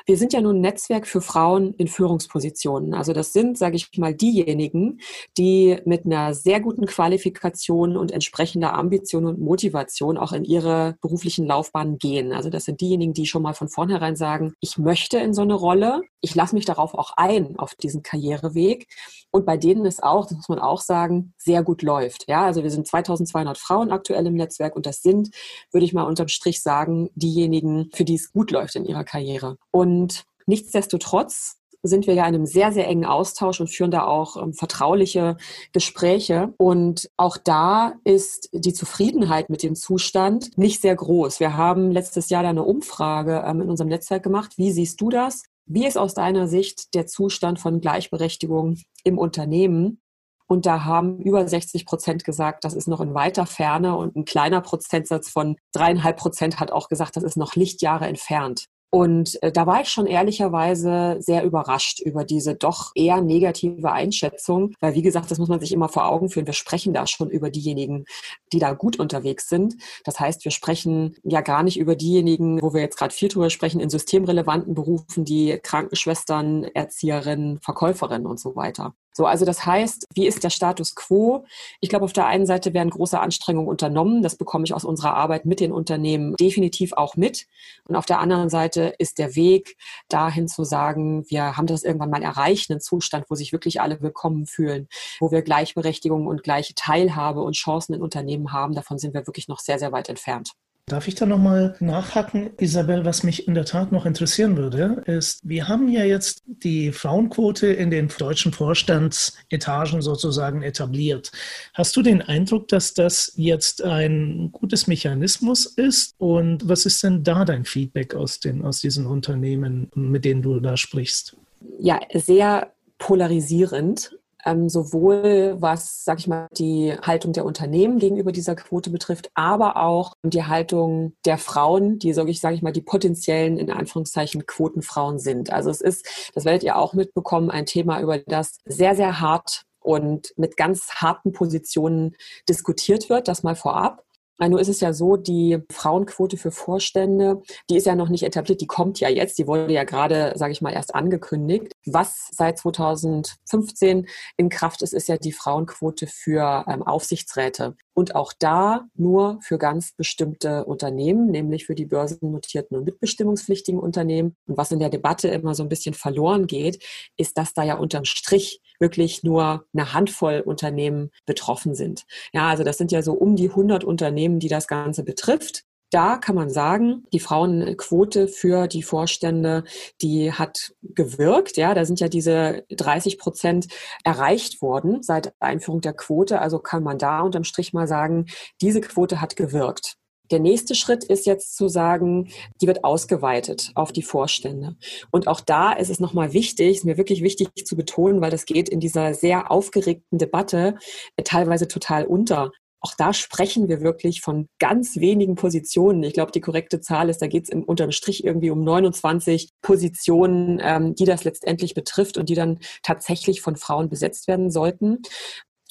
Wir 0.06 0.18
sind 0.18 0.34
ja 0.34 0.42
nun 0.42 0.58
ein 0.58 0.62
Netzwerk 0.62 1.06
für 1.06 1.22
Frauen 1.22 1.74
in 1.76 1.88
Führungspositionen. 1.88 2.94
Also 2.94 3.14
das 3.14 3.34
sind, 3.34 3.58
sage 3.58 3.76
ich 3.76 3.90
mal, 3.98 4.16
diejenigen, 4.16 5.00
die 5.38 5.78
mit 5.86 6.06
einer 6.06 6.34
sehr 6.34 6.60
guten 6.60 6.86
Qualifikation 6.86 7.98
und 7.98 8.12
entsprechender 8.12 8.74
Ambition 8.74 9.26
und 9.26 9.40
Motivation 9.40 10.18
auch 10.18 10.32
in 10.32 10.46
ihre 10.46 10.96
beruflichen 11.02 11.46
Laufbahnen 11.46 11.98
gehen. 11.98 12.32
Also 12.32 12.50
das 12.50 12.64
sind 12.64 12.82
diejenigen, 12.82 13.14
die 13.14 13.26
schon 13.26 13.44
mal 13.44 13.54
von 13.54 13.68
vornherein 13.68 14.16
sagen, 14.16 14.54
ich 14.60 14.78
möchte 14.78 15.18
in 15.18 15.34
so 15.34 15.42
eine 15.42 15.54
Rolle, 15.54 16.02
ich 16.22 16.34
lasse 16.34 16.56
mich 16.56 16.63
darauf 16.66 16.94
auch 16.94 17.12
ein, 17.18 17.58
auf 17.58 17.76
diesen 17.76 18.04
Karriereweg. 18.04 18.88
Und 19.32 19.46
bei 19.46 19.58
denen 19.58 19.86
es 19.86 20.02
auch, 20.02 20.26
das 20.26 20.38
muss 20.38 20.50
man 20.50 20.60
auch 20.60 20.82
sagen, 20.82 21.34
sehr 21.38 21.64
gut 21.64 21.82
läuft. 21.82 22.28
Ja, 22.28 22.46
also 22.46 22.64
wir 22.64 22.72
sind 22.72 22.88
2200 22.88 23.58
Frauen 23.58 23.92
aktuell 23.92 24.26
im 24.28 24.36
Netzwerk 24.36 24.76
und 24.76 24.86
das 24.86 25.02
sind, 25.02 25.30
würde 25.72 25.86
ich 25.86 25.94
mal 25.94 26.04
unterm 26.04 26.28
Strich 26.28 26.62
sagen, 26.62 27.10
diejenigen, 27.16 27.90
für 27.94 28.06
die 28.06 28.16
es 28.16 28.32
gut 28.32 28.52
läuft 28.52 28.76
in 28.76 28.86
ihrer 28.86 29.04
Karriere. 29.04 29.58
Und 29.72 30.26
nichtsdestotrotz 30.46 31.58
sind 31.84 32.08
wir 32.08 32.14
ja 32.14 32.24
in 32.24 32.36
einem 32.36 32.46
sehr, 32.46 32.72
sehr 32.72 32.88
engen 32.88 33.06
Austausch 33.06 33.60
und 33.60 33.68
führen 33.68 33.92
da 33.92 34.08
auch 34.08 34.42
ähm, 34.42 34.54
vertrauliche 34.54 35.36
Gespräche. 35.74 36.54
Und 36.58 37.10
auch 37.18 37.38
da 37.38 37.94
ist 38.06 38.50
die 38.54 38.74
Zufriedenheit 38.74 39.50
mit 39.50 39.64
dem 39.64 39.76
Zustand 39.76 40.58
nicht 40.58 40.82
sehr 40.82 40.96
groß. 40.96 41.42
Wir 41.42 41.58
haben 41.58 41.92
letztes 41.92 42.30
Jahr 42.30 42.44
da 42.44 42.50
eine 42.50 42.64
Umfrage 42.64 43.44
ähm, 43.46 43.62
in 43.62 43.70
unserem 43.70 43.90
Netzwerk 43.90 44.24
gemacht. 44.24 44.54
Wie 44.58 44.72
siehst 44.72 45.02
du 45.02 45.10
das? 45.10 45.44
Wie 45.66 45.86
ist 45.86 45.98
aus 45.98 46.14
deiner 46.14 46.48
Sicht 46.48 46.94
der 46.94 47.08
Zustand 47.08 47.60
von 47.60 47.80
Gleichberechtigung 47.80 48.78
im 49.04 49.18
Unternehmen? 49.18 50.02
Und 50.46 50.66
da 50.66 50.84
haben 50.84 51.20
über 51.20 51.48
60 51.48 51.86
Prozent 51.86 52.26
gesagt, 52.26 52.66
das 52.66 52.74
ist 52.74 52.88
noch 52.88 53.00
in 53.00 53.14
weiter 53.14 53.46
Ferne 53.46 53.96
und 53.96 54.16
ein 54.16 54.26
kleiner 54.26 54.62
Prozentsatz 54.62 55.30
von 55.30 55.56
dreieinhalb 55.72 56.18
Prozent 56.18 56.60
hat 56.60 56.72
auch 56.72 56.90
gesagt, 56.90 57.16
das 57.16 57.24
ist 57.24 57.38
noch 57.38 57.56
Lichtjahre 57.56 58.08
entfernt. 58.08 58.66
Und 58.94 59.42
äh, 59.42 59.52
da 59.52 59.66
war 59.66 59.82
ich 59.82 59.90
schon 59.90 60.06
ehrlicherweise 60.06 61.18
sehr 61.20 61.44
überrascht 61.44 62.00
über 62.00 62.24
diese 62.24 62.54
doch 62.54 62.92
eher 62.94 63.22
negative 63.22 63.92
Einschätzung, 63.92 64.76
weil 64.82 64.94
wie 64.94 65.02
gesagt, 65.02 65.32
das 65.32 65.40
muss 65.40 65.50
man 65.50 65.60
sich 65.60 65.72
immer 65.72 65.90
vor 65.90 66.06
Augen 66.06 66.30
führen. 66.30 66.46
Wir 66.46 66.54
sprechen 66.54 66.94
da 66.94 67.08
schon 67.08 67.32
über 67.32 67.50
diejenigen, 67.50 68.06
die 68.52 68.60
da 68.60 68.74
gut 68.74 69.00
unterwegs 69.00 69.50
sind. 69.50 69.78
Das 70.04 70.20
heißt, 70.20 70.46
wir 70.46 70.52
sprechen 70.52 71.16
ja 71.24 71.42
gar 71.42 71.64
nicht 71.64 71.80
über 71.80 71.96
diejenigen, 71.96 72.62
wo 72.62 72.76
wir 72.76 72.82
jetzt 72.82 72.98
gerade 72.98 73.16
viel 73.16 73.30
drüber 73.30 73.50
sprechen, 73.50 73.80
in 73.80 73.90
systemrelevanten 73.90 74.76
Berufen, 74.76 75.26
die 75.26 75.58
Krankenschwestern, 75.58 76.64
Erzieherinnen, 76.64 77.62
Verkäuferinnen 77.62 78.28
und 78.28 78.40
so 78.40 78.56
weiter. 78.56 78.94
So, 79.14 79.26
also 79.26 79.46
das 79.46 79.66
heißt, 79.66 80.08
wie 80.16 80.28
ist 80.28 80.44
der 80.44 80.50
Status 80.50 80.96
quo? 80.96 81.46
Ich 81.80 81.90
glaube, 81.90 82.06
auf 82.06 82.14
der 82.14 82.26
einen 82.26 82.46
Seite 82.46 82.74
werden 82.74 82.90
große 82.90 83.20
Anstrengungen 83.20 83.70
unternommen. 83.70 84.24
Das 84.24 84.36
bekomme 84.36 84.66
ich 84.66 84.74
aus 84.74 84.84
unserer 84.84 85.16
Arbeit 85.16 85.46
mit 85.46 85.60
den 85.60 85.72
Unternehmen 85.72 86.36
definitiv 86.36 86.94
auch 86.94 87.16
mit. 87.16 87.48
Und 87.86 87.96
auf 87.96 88.08
der 88.08 88.20
anderen 88.20 88.50
Seite 88.50 88.96
ist 88.98 89.20
der 89.20 89.36
Weg 89.36 89.78
dahin 90.10 90.48
zu 90.48 90.64
sagen, 90.64 91.24
wir 91.30 91.56
haben 91.58 91.68
das 91.68 91.84
irgendwann 91.84 92.10
mal 92.10 92.24
erreicht, 92.24 92.72
einen 92.72 92.82
Zustand, 92.82 93.26
wo 93.30 93.36
sich 93.36 93.54
wirklich 93.54 93.82
alle 93.82 94.02
willkommen 94.02 94.48
fühlen, 94.48 94.88
wo 95.20 95.32
wir 95.32 95.44
Gleichberechtigung 95.44 96.26
und 96.28 96.44
gleiche 96.44 96.74
Teilhabe 96.74 97.42
und 97.42 97.56
Chancen 97.56 97.94
in 97.94 98.02
Unternehmen 98.02 98.52
haben. 98.52 98.74
Davon 98.74 98.98
sind 98.98 99.14
wir 99.14 99.28
wirklich 99.28 99.48
noch 99.48 99.60
sehr, 99.60 99.78
sehr 99.78 99.92
weit 99.92 100.10
entfernt. 100.10 100.54
Darf 100.86 101.08
ich 101.08 101.16
da 101.16 101.26
nochmal 101.26 101.78
nachhaken, 101.80 102.52
Isabel? 102.58 103.06
Was 103.06 103.24
mich 103.24 103.48
in 103.48 103.54
der 103.54 103.64
Tat 103.64 103.94
noch 103.94 104.06
interessieren 104.06 104.58
würde, 104.58 105.02
ist, 105.06 105.40
wir 105.42 105.70
haben 105.70 105.88
ja 105.88 106.04
jetzt 106.04 106.44
die 106.46 106.92
Frauenquote 106.92 107.68
in 107.68 107.90
den 107.90 108.10
deutschen 108.10 108.52
Vorstandsetagen 108.52 110.02
sozusagen 110.02 110.62
etabliert. 110.62 111.32
Hast 111.74 111.96
du 111.96 112.02
den 112.02 112.22
Eindruck, 112.22 112.68
dass 112.68 112.94
das 112.94 113.32
jetzt 113.38 113.82
ein 113.82 114.50
gutes 114.52 114.88
Mechanismus 114.88 115.66
ist? 115.66 116.16
Und 116.18 116.68
was 116.68 116.86
ist 116.86 117.02
denn 117.02 117.24
da 117.24 117.46
dein 117.46 117.64
Feedback 117.64 118.14
aus, 118.14 118.42
den, 118.42 118.62
aus 118.62 118.82
diesen 118.82 119.06
Unternehmen, 119.06 119.90
mit 119.96 120.26
denen 120.26 120.42
du 120.42 120.60
da 120.60 120.76
sprichst? 120.76 121.38
Ja, 121.80 122.02
sehr 122.14 122.74
polarisierend 122.98 124.18
ähm, 124.46 124.70
sowohl 124.70 125.56
was, 125.60 126.04
sag 126.04 126.20
ich 126.20 126.28
mal, 126.28 126.48
die 126.58 126.94
Haltung 127.02 127.34
der 127.34 127.46
Unternehmen 127.46 128.00
gegenüber 128.00 128.32
dieser 128.32 128.56
Quote 128.56 128.90
betrifft, 128.90 129.30
aber 129.34 129.78
auch 129.78 130.14
die 130.24 130.44
Haltung 130.46 131.16
der 131.26 131.38
Frauen, 131.38 132.00
die, 132.00 132.14
sage 132.14 132.32
ich, 132.32 132.40
sag 132.40 132.54
ich 132.54 132.62
mal, 132.62 132.74
die 132.74 132.82
potenziellen, 132.82 133.58
in 133.58 133.72
Anführungszeichen, 133.72 134.46
Quotenfrauen 134.46 135.20
sind. 135.20 135.52
Also 135.52 135.70
es 135.70 135.82
ist, 135.82 136.32
das 136.34 136.46
werdet 136.46 136.64
ihr 136.64 136.78
auch 136.78 136.94
mitbekommen, 136.94 137.52
ein 137.52 137.66
Thema, 137.66 138.02
über 138.02 138.20
das 138.20 138.58
sehr, 138.66 138.96
sehr 138.96 139.20
hart 139.20 139.64
und 139.80 140.34
mit 140.38 140.58
ganz 140.58 140.96
harten 140.96 141.32
Positionen 141.32 142.16
diskutiert 142.48 143.10
wird, 143.10 143.28
das 143.28 143.44
mal 143.44 143.56
vorab. 143.56 144.04
Nur 144.40 144.60
ist 144.60 144.68
es 144.68 144.82
ja 144.82 144.94
so, 144.94 145.16
die 145.16 145.60
Frauenquote 145.72 146.38
für 146.38 146.52
Vorstände, 146.52 147.42
die 147.70 147.78
ist 147.78 147.86
ja 147.86 147.96
noch 147.96 148.10
nicht 148.10 148.24
etabliert, 148.24 148.62
die 148.62 148.68
kommt 148.68 149.00
ja 149.00 149.10
jetzt, 149.10 149.38
die 149.38 149.48
wurde 149.48 149.72
ja 149.72 149.84
gerade, 149.84 150.34
sage 150.36 150.52
ich 150.52 150.62
mal, 150.62 150.74
erst 150.74 150.96
angekündigt. 150.96 151.72
Was 151.86 152.30
seit 152.32 152.58
2015 152.58 154.08
in 154.38 154.50
Kraft 154.50 154.82
ist, 154.82 154.94
ist 154.94 155.08
ja 155.08 155.18
die 155.18 155.32
Frauenquote 155.32 156.08
für 156.08 156.66
ähm, 156.68 156.84
Aufsichtsräte. 156.84 157.76
Und 157.94 158.16
auch 158.16 158.34
da 158.38 158.86
nur 158.96 159.40
für 159.42 159.60
ganz 159.60 159.94
bestimmte 159.96 160.66
Unternehmen, 160.66 161.30
nämlich 161.30 161.66
für 161.66 161.76
die 161.76 161.86
börsennotierten 161.86 162.76
und 162.76 162.86
mitbestimmungspflichtigen 162.86 163.80
Unternehmen. 163.80 164.36
Und 164.48 164.58
was 164.58 164.72
in 164.72 164.80
der 164.80 164.90
Debatte 164.90 165.28
immer 165.28 165.54
so 165.54 165.62
ein 165.62 165.70
bisschen 165.70 165.94
verloren 165.94 166.48
geht, 166.48 166.84
ist, 167.18 167.38
dass 167.38 167.54
da 167.54 167.64
ja 167.64 167.76
unterm 167.76 168.06
Strich 168.06 168.62
wirklich 168.80 169.24
nur 169.24 169.66
eine 169.74 169.94
Handvoll 169.94 170.42
Unternehmen 170.46 171.12
betroffen 171.26 171.76
sind. 171.76 172.06
Ja, 172.34 172.50
also 172.50 172.64
das 172.64 172.78
sind 172.78 172.92
ja 172.92 173.02
so 173.02 173.14
um 173.14 173.36
die 173.36 173.50
100 173.50 173.84
Unternehmen, 173.84 174.23
die 174.40 174.50
das 174.50 174.68
Ganze 174.68 175.04
betrifft 175.04 175.64
da 175.94 176.18
kann 176.18 176.36
man 176.36 176.50
sagen, 176.50 177.04
die 177.14 177.20
Frauenquote 177.20 178.28
für 178.28 178.68
die 178.68 178.82
Vorstände, 178.82 179.64
die 180.02 180.32
hat 180.34 180.74
gewirkt. 180.82 181.56
Ja, 181.56 181.76
da 181.76 181.86
sind 181.86 182.00
ja 182.00 182.08
diese 182.08 182.66
30 182.72 183.20
Prozent 183.20 183.68
erreicht 184.04 184.62
worden 184.62 185.04
seit 185.04 185.34
Einführung 185.40 185.82
der 185.82 185.94
Quote. 185.94 186.42
Also 186.42 186.58
kann 186.58 186.82
man 186.82 186.98
da 186.98 187.22
unterm 187.22 187.44
Strich 187.44 187.74
mal 187.74 187.88
sagen, 187.88 188.26
diese 188.60 188.82
Quote 188.82 189.22
hat 189.22 189.36
gewirkt. 189.36 189.96
Der 190.32 190.40
nächste 190.40 190.74
Schritt 190.74 191.04
ist 191.04 191.28
jetzt 191.28 191.56
zu 191.56 191.68
sagen, 191.68 192.30
die 192.60 192.66
wird 192.66 192.84
ausgeweitet 192.84 193.72
auf 193.76 193.92
die 193.92 194.02
Vorstände. 194.02 194.78
Und 195.12 195.28
auch 195.28 195.42
da 195.42 195.74
ist 195.74 195.90
es 195.90 196.00
nochmal 196.00 196.34
wichtig, 196.34 196.78
ist 196.78 196.86
mir 196.86 196.98
wirklich 196.98 197.22
wichtig 197.22 197.50
zu 197.66 197.76
betonen, 197.76 198.20
weil 198.20 198.32
das 198.32 198.46
geht 198.46 198.68
in 198.68 198.80
dieser 198.80 199.14
sehr 199.14 199.52
aufgeregten 199.52 200.18
Debatte 200.18 200.76
teilweise 201.24 201.68
total 201.68 202.06
unter. 202.06 202.52
Auch 202.84 202.94
da 202.96 203.14
sprechen 203.14 203.70
wir 203.70 203.82
wirklich 203.82 204.22
von 204.22 204.48
ganz 204.60 204.98
wenigen 204.98 205.36
Positionen. 205.36 206.04
Ich 206.04 206.14
glaube, 206.14 206.32
die 206.32 206.42
korrekte 206.42 206.82
Zahl 206.82 207.10
ist, 207.10 207.22
da 207.22 207.28
geht 207.28 207.50
es 207.50 207.64
unterm 207.66 207.92
Strich 207.92 208.24
irgendwie 208.24 208.52
um 208.52 208.64
29 208.64 209.50
Positionen, 209.62 210.60
ähm, 210.62 210.94
die 210.94 211.06
das 211.06 211.24
letztendlich 211.24 211.74
betrifft 211.74 212.18
und 212.18 212.30
die 212.30 212.36
dann 212.36 212.60
tatsächlich 212.84 213.42
von 213.42 213.56
Frauen 213.56 213.90
besetzt 213.90 214.28
werden 214.28 214.52
sollten 214.52 215.00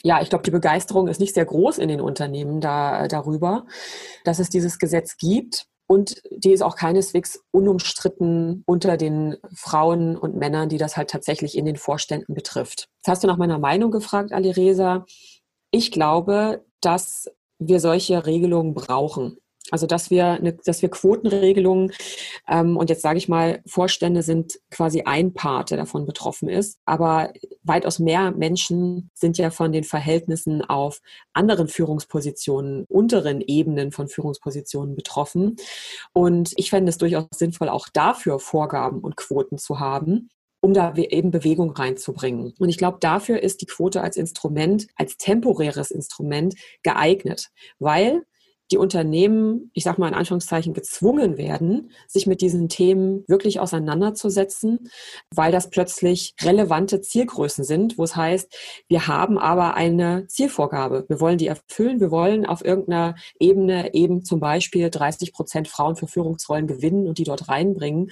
ja, 0.04 0.20
ich 0.20 0.28
glaube, 0.28 0.42
die 0.42 0.50
Begeisterung 0.50 1.08
ist 1.08 1.20
nicht 1.20 1.34
sehr 1.34 1.44
groß 1.44 1.78
in 1.78 1.88
den 1.88 2.00
Unternehmen 2.00 2.60
da, 2.60 3.06
darüber, 3.08 3.66
dass 4.24 4.38
es 4.38 4.48
dieses 4.48 4.78
Gesetz 4.78 5.16
gibt. 5.16 5.66
Und 5.88 6.22
die 6.30 6.52
ist 6.52 6.62
auch 6.62 6.76
keineswegs 6.76 7.40
unumstritten 7.50 8.62
unter 8.66 8.96
den 8.96 9.36
Frauen 9.54 10.16
und 10.16 10.36
Männern, 10.36 10.68
die 10.68 10.78
das 10.78 10.96
halt 10.96 11.10
tatsächlich 11.10 11.56
in 11.56 11.66
den 11.66 11.76
Vorständen 11.76 12.34
betrifft. 12.34 12.88
Jetzt 12.98 13.08
hast 13.08 13.24
du 13.24 13.26
nach 13.26 13.36
meiner 13.36 13.58
Meinung 13.58 13.90
gefragt, 13.90 14.32
Ali 14.32 14.50
Reza. 14.50 15.04
Ich 15.70 15.90
glaube, 15.90 16.64
dass 16.84 17.30
wir 17.58 17.80
solche 17.80 18.26
Regelungen 18.26 18.74
brauchen. 18.74 19.38
Also 19.70 19.86
dass 19.86 20.10
wir, 20.10 20.26
eine, 20.26 20.54
dass 20.54 20.82
wir 20.82 20.90
Quotenregelungen 20.90 21.92
ähm, 22.48 22.76
und 22.76 22.90
jetzt 22.90 23.02
sage 23.02 23.18
ich 23.18 23.28
mal, 23.28 23.62
Vorstände 23.64 24.22
sind 24.22 24.58
quasi 24.70 25.02
ein 25.02 25.34
Part, 25.34 25.70
der 25.70 25.78
davon 25.78 26.04
betroffen 26.04 26.48
ist, 26.48 26.78
aber 26.84 27.32
weitaus 27.62 28.00
mehr 28.00 28.32
Menschen 28.32 29.10
sind 29.14 29.38
ja 29.38 29.50
von 29.50 29.70
den 29.70 29.84
Verhältnissen 29.84 30.62
auf 30.62 31.00
anderen 31.32 31.68
Führungspositionen, 31.68 32.84
unteren 32.88 33.40
Ebenen 33.40 33.92
von 33.92 34.08
Führungspositionen 34.08 34.96
betroffen. 34.96 35.56
Und 36.12 36.52
ich 36.56 36.70
fände 36.70 36.90
es 36.90 36.98
durchaus 36.98 37.26
sinnvoll, 37.32 37.68
auch 37.68 37.88
dafür 37.92 38.40
Vorgaben 38.40 38.98
und 39.00 39.16
Quoten 39.16 39.58
zu 39.58 39.78
haben, 39.78 40.28
um 40.62 40.72
da 40.72 40.94
eben 40.94 41.30
Bewegung 41.32 41.72
reinzubringen. 41.72 42.54
Und 42.58 42.68
ich 42.68 42.78
glaube, 42.78 42.98
dafür 43.00 43.42
ist 43.42 43.60
die 43.60 43.66
Quote 43.66 44.00
als 44.00 44.16
Instrument, 44.16 44.86
als 44.96 45.16
temporäres 45.16 45.90
Instrument 45.90 46.54
geeignet, 46.82 47.50
weil 47.80 48.22
die 48.72 48.78
Unternehmen, 48.78 49.70
ich 49.74 49.84
sage 49.84 50.00
mal 50.00 50.08
in 50.08 50.14
Anführungszeichen, 50.14 50.72
gezwungen 50.72 51.36
werden, 51.36 51.90
sich 52.08 52.26
mit 52.26 52.40
diesen 52.40 52.68
Themen 52.68 53.24
wirklich 53.28 53.60
auseinanderzusetzen, 53.60 54.90
weil 55.30 55.52
das 55.52 55.70
plötzlich 55.70 56.34
relevante 56.42 57.00
Zielgrößen 57.02 57.64
sind, 57.64 57.98
wo 57.98 58.04
es 58.04 58.16
heißt, 58.16 58.52
wir 58.88 59.06
haben 59.06 59.38
aber 59.38 59.74
eine 59.74 60.26
Zielvorgabe. 60.26 61.04
Wir 61.08 61.20
wollen 61.20 61.38
die 61.38 61.46
erfüllen. 61.46 62.00
Wir 62.00 62.10
wollen 62.10 62.46
auf 62.46 62.64
irgendeiner 62.64 63.14
Ebene 63.38 63.94
eben 63.94 64.24
zum 64.24 64.40
Beispiel 64.40 64.90
30 64.90 65.32
Prozent 65.32 65.68
Frauen 65.68 65.96
für 65.96 66.06
Führungsrollen 66.06 66.66
gewinnen 66.66 67.06
und 67.06 67.18
die 67.18 67.24
dort 67.24 67.48
reinbringen. 67.48 68.10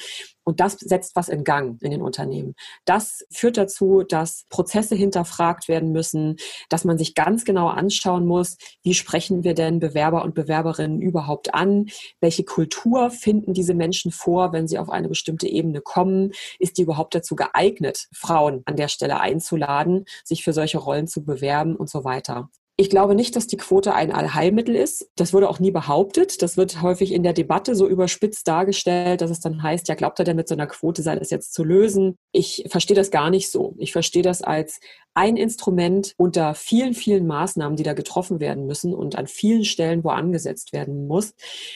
Und 0.51 0.59
das 0.59 0.73
setzt 0.81 1.15
was 1.17 1.29
in 1.29 1.45
Gang 1.45 1.81
in 1.81 1.91
den 1.91 2.03
Unternehmen. 2.03 2.55
Das 2.85 3.25
führt 3.31 3.57
dazu, 3.57 4.03
dass 4.03 4.47
Prozesse 4.49 4.97
hinterfragt 4.97 5.69
werden 5.69 5.93
müssen, 5.93 6.37
dass 6.69 6.85
man 6.85 6.99
sich 6.99 7.15
ganz 7.15 7.45
genau 7.45 7.69
anschauen 7.69 8.27
muss, 8.27 8.57
wie 8.83 8.95
sprechen 8.95 9.45
wir 9.45 9.55
denn 9.55 9.79
Bewerber 9.79 10.25
und 10.25 10.35
Bewerberinnen 10.51 11.01
überhaupt 11.01 11.55
an? 11.55 11.87
Welche 12.21 12.43
Kultur 12.43 13.11
finden 13.11 13.55
diese 13.55 13.73
Menschen 13.73 14.11
vor, 14.11 14.53
wenn 14.53 14.67
sie 14.67 14.81
auf 14.81 14.91
eine 14.91 15.09
bestimmte 15.09 15.47
Ebene 15.47 15.81
kommen? 15.81 16.33
Ist 16.59 16.77
die 16.77 16.83
überhaupt 16.83 17.15
dazu 17.15 17.37
geeignet, 17.37 18.09
Frauen 18.13 18.63
an 18.65 18.75
der 18.75 18.89
Stelle 18.89 19.21
einzuladen, 19.21 20.07
sich 20.25 20.43
für 20.43 20.53
solche 20.53 20.79
Rollen 20.79 21.07
zu 21.07 21.25
bewerben 21.25 21.77
und 21.77 21.89
so 21.89 22.03
weiter? 22.03 22.51
Ich 22.81 22.89
glaube 22.89 23.15
nicht, 23.15 23.37
dass 23.37 23.47
die 23.47 23.59
Quote 23.59 23.93
ein 23.93 24.11
Allheilmittel 24.11 24.75
ist. 24.75 25.11
Das 25.15 25.35
wurde 25.35 25.51
auch 25.51 25.59
nie 25.59 25.71
behauptet. 25.71 26.41
Das 26.41 26.57
wird 26.57 26.81
häufig 26.81 27.13
in 27.13 27.23
der 27.23 27.35
Debatte 27.35 27.75
so 27.75 27.87
überspitzt 27.87 28.49
dargestellt, 28.49 29.21
dass 29.21 29.31
es 29.31 29.41
dann 29.41 29.63
heißt, 29.63 29.87
ja, 29.89 29.95
glaubt 29.95 30.19
er 30.19 30.25
denn 30.25 30.37
mit 30.37 30.49
so 30.49 30.55
einer 30.55 30.67
Quote 30.67 31.03
sei 31.03 31.15
das 31.15 31.29
jetzt 31.29 31.53
zu 31.53 31.63
lösen? 31.63 32.17
Ich 32.33 32.65
verstehe 32.71 32.97
das 32.97 33.11
gar 33.11 33.29
nicht 33.29 33.51
so. 33.51 33.75
Ich 33.77 33.93
verstehe 33.93 34.23
das 34.23 34.41
als 34.41 34.81
ein 35.13 35.37
Instrument 35.37 36.15
unter 36.17 36.55
vielen, 36.55 36.95
vielen 36.95 37.27
Maßnahmen, 37.27 37.77
die 37.77 37.83
da 37.83 37.93
getroffen 37.93 38.41
werden 38.41 38.65
müssen 38.65 38.95
und 38.95 39.15
an 39.15 39.27
vielen 39.27 39.67
Stellen, 39.67 40.03
wo 40.03 40.09
angesetzt 40.09 40.73
werden 40.73 41.07
muss. 41.07 41.35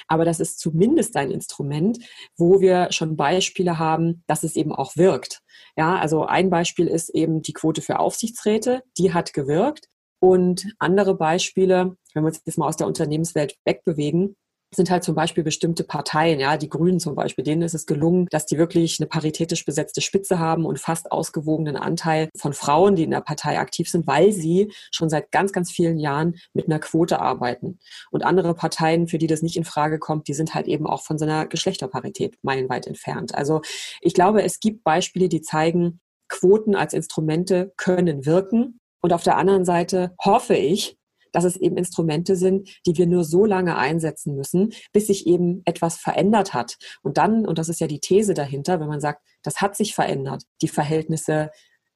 Aber 0.09 0.25
das 0.25 0.41
ist 0.41 0.59
zumindest 0.59 1.17
ein 1.17 1.31
Instrument, 1.31 1.99
wo 2.39 2.63
wir 2.63 2.91
schon 2.93 3.15
Beispiele 3.15 3.79
haben, 3.79 4.23
dass 4.27 4.43
es 4.43 4.57
eben 4.57 4.73
auch 4.73 4.97
wirkt. 4.97 5.43
Ja, 5.77 5.99
also 5.99 6.25
ein 6.25 6.49
Beispiel 6.49 6.87
ist 6.87 7.11
eben 7.11 7.43
die 7.43 7.53
Quote 7.53 7.83
für 7.83 7.99
Aufsichtsräte. 7.99 8.83
Die 8.97 9.13
hat 9.13 9.35
gewirkt. 9.35 9.91
Und 10.25 10.75
andere 10.79 11.17
Beispiele, 11.17 11.99
wenn 12.15 12.23
wir 12.23 12.29
uns 12.29 12.41
jetzt 12.47 12.57
mal 12.57 12.67
aus 12.67 12.79
der 12.79 12.87
Unternehmenswelt 12.87 13.59
wegbewegen, 13.67 14.37
sind 14.75 14.89
halt 14.91 15.05
zum 15.05 15.15
Beispiel 15.15 15.45
bestimmte 15.45 15.85
Parteien, 15.85 16.41
ja, 16.41 16.57
die 16.57 16.71
Grünen 16.71 16.99
zum 16.99 17.15
Beispiel, 17.15 17.45
denen 17.45 17.61
ist 17.61 17.75
es 17.75 17.85
gelungen, 17.85 18.27
dass 18.31 18.47
die 18.47 18.57
wirklich 18.57 18.99
eine 18.99 19.07
paritätisch 19.07 19.67
besetzte 19.67 20.01
Spitze 20.01 20.39
haben 20.39 20.65
und 20.65 20.81
fast 20.81 21.13
ausgewogenen 21.13 21.77
Anteil 21.77 22.31
von 22.39 22.55
Frauen, 22.55 22.97
die 22.97 23.03
in 23.03 23.11
der 23.11 23.21
Partei 23.21 23.59
aktiv 23.59 23.91
sind, 23.91 24.07
weil 24.07 24.33
sie 24.33 24.73
schon 24.91 25.11
seit 25.11 25.31
ganz, 25.31 25.53
ganz 25.53 25.71
vielen 25.71 25.99
Jahren 25.99 26.37
mit 26.55 26.69
einer 26.69 26.79
Quote 26.79 27.21
arbeiten. 27.21 27.79
Und 28.11 28.25
andere 28.25 28.55
Parteien, 28.55 29.09
für 29.09 29.19
die 29.19 29.27
das 29.27 29.43
nicht 29.43 29.59
in 29.59 29.67
Frage 29.67 29.99
kommt, 29.99 30.27
die 30.27 30.35
sind 30.35 30.55
halt 30.55 30.69
eben 30.69 30.87
auch 30.87 31.03
von 31.03 31.19
so 31.19 31.27
einer 31.27 31.47
Geschlechterparität 31.47 32.39
meilenweit 32.41 32.87
entfernt. 32.87 33.35
Also 33.35 33.61
ich 34.01 34.15
glaube, 34.15 34.43
es 34.43 34.59
gibt 34.59 34.85
Beispiele, 34.85 35.29
die 35.29 35.43
zeigen, 35.43 36.01
Quoten 36.31 36.75
als 36.75 36.95
Instrumente 36.95 37.75
können 37.77 38.25
wirken. 38.25 38.81
Und 39.05 39.13
auf 39.13 39.23
der 39.23 39.37
anderen 39.37 39.67
Seite 39.67 40.15
hoffe 40.19 40.55
ich, 40.55 40.97
dass 41.31 41.45
es 41.45 41.59
eben 41.59 41.77
Instrumente 41.77 42.37
sind, 42.37 42.71
die 42.87 42.97
wir 42.97 43.07
nur 43.07 43.25
so 43.25 43.45
lange 43.45 43.77
einsetzen 43.77 44.35
müssen, 44.35 44.73
bis 44.95 45.09
sich 45.09 45.27
eben 45.27 45.61
etwas 45.67 45.99
verändert 45.99 46.55
hat. 46.55 46.79
Und 47.03 47.19
dann, 47.19 47.47
und 47.47 47.59
das 47.59 47.69
ist 47.69 47.83
ja 47.83 47.87
die 47.87 48.01
These 48.01 48.33
dahinter, 48.33 48.81
wenn 48.81 48.89
man 48.89 49.03
sagt, 49.03 49.21
das 49.43 49.61
hat 49.61 49.77
sich 49.77 49.95
verändert, 49.95 50.45
die 50.63 50.69
Verhältnisse 50.69 51.51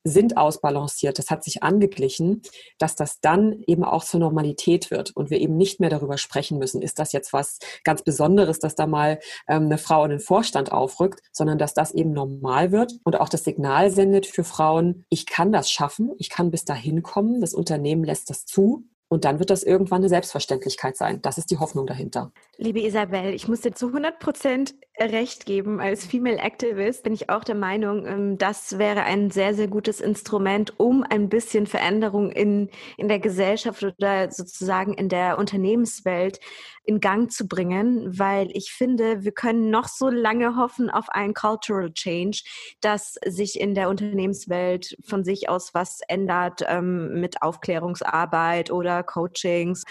sind 0.04 0.36
ausbalanciert, 0.36 1.18
das 1.18 1.30
hat 1.30 1.44
sich 1.44 1.62
angeglichen, 1.62 2.42
dass 2.78 2.94
das 2.94 3.20
dann 3.20 3.62
eben 3.66 3.84
auch 3.84 4.04
zur 4.04 4.20
Normalität 4.20 4.90
wird 4.90 5.14
und 5.14 5.30
wir 5.30 5.40
eben 5.40 5.56
nicht 5.56 5.80
mehr 5.80 5.90
darüber 5.90 6.18
sprechen 6.18 6.58
müssen, 6.58 6.82
ist 6.82 6.98
das 6.98 7.12
jetzt 7.12 7.32
was 7.32 7.58
ganz 7.84 8.02
Besonderes, 8.02 8.58
dass 8.58 8.74
da 8.74 8.86
mal 8.86 9.18
ähm, 9.48 9.64
eine 9.64 9.78
Frau 9.78 10.04
in 10.04 10.10
den 10.10 10.20
Vorstand 10.20 10.72
aufrückt, 10.72 11.20
sondern 11.32 11.58
dass 11.58 11.74
das 11.74 11.92
eben 11.92 12.12
normal 12.12 12.72
wird 12.72 12.94
und 13.04 13.20
auch 13.20 13.28
das 13.28 13.44
Signal 13.44 13.90
sendet 13.90 14.26
für 14.26 14.44
Frauen, 14.44 15.04
ich 15.08 15.26
kann 15.26 15.52
das 15.52 15.70
schaffen, 15.70 16.12
ich 16.18 16.30
kann 16.30 16.50
bis 16.50 16.64
dahin 16.64 17.02
kommen, 17.02 17.40
das 17.40 17.54
Unternehmen 17.54 18.04
lässt 18.04 18.30
das 18.30 18.44
zu 18.44 18.84
und 19.08 19.24
dann 19.24 19.38
wird 19.38 19.50
das 19.50 19.62
irgendwann 19.62 20.02
eine 20.02 20.08
Selbstverständlichkeit 20.08 20.96
sein. 20.96 21.22
Das 21.22 21.38
ist 21.38 21.50
die 21.50 21.58
Hoffnung 21.58 21.86
dahinter. 21.86 22.32
Liebe 22.58 22.80
Isabel, 22.80 23.34
ich 23.34 23.48
muss 23.48 23.62
dir 23.62 23.72
zu 23.72 23.86
100 23.88 24.18
Prozent 24.18 24.74
recht 25.00 25.46
geben. 25.46 25.80
Als 25.80 26.04
Female 26.04 26.38
Activist 26.38 27.04
bin 27.04 27.12
ich 27.12 27.30
auch 27.30 27.44
der 27.44 27.54
Meinung, 27.54 28.04
ähm, 28.06 28.38
das 28.38 28.78
wäre 28.78 29.04
ein 29.04 29.30
sehr, 29.30 29.54
sehr 29.54 29.68
gutes 29.68 30.00
Instrument, 30.00 30.78
um 30.78 31.04
ein 31.08 31.28
bisschen 31.28 31.66
Veränderung 31.66 32.30
in, 32.30 32.68
in 32.96 33.08
der 33.08 33.20
Gesellschaft 33.20 33.82
oder 33.82 34.30
sozusagen 34.30 34.94
in 34.94 35.08
der 35.08 35.38
Unternehmenswelt 35.38 36.40
in 36.88 37.00
Gang 37.00 37.30
zu 37.30 37.46
bringen, 37.46 38.18
weil 38.18 38.48
ich 38.54 38.72
finde, 38.72 39.22
wir 39.22 39.32
können 39.32 39.68
noch 39.68 39.88
so 39.88 40.08
lange 40.08 40.56
hoffen 40.56 40.88
auf 40.88 41.10
einen 41.10 41.34
Cultural 41.34 41.92
Change, 41.92 42.40
dass 42.80 43.18
sich 43.26 43.60
in 43.60 43.74
der 43.74 43.90
Unternehmenswelt 43.90 44.96
von 45.04 45.22
sich 45.22 45.50
aus 45.50 45.74
was 45.74 46.00
ändert 46.08 46.64
ähm, 46.66 47.20
mit 47.20 47.42
Aufklärungsarbeit 47.42 48.70
oder 48.70 48.97
Coachings. 49.02 49.84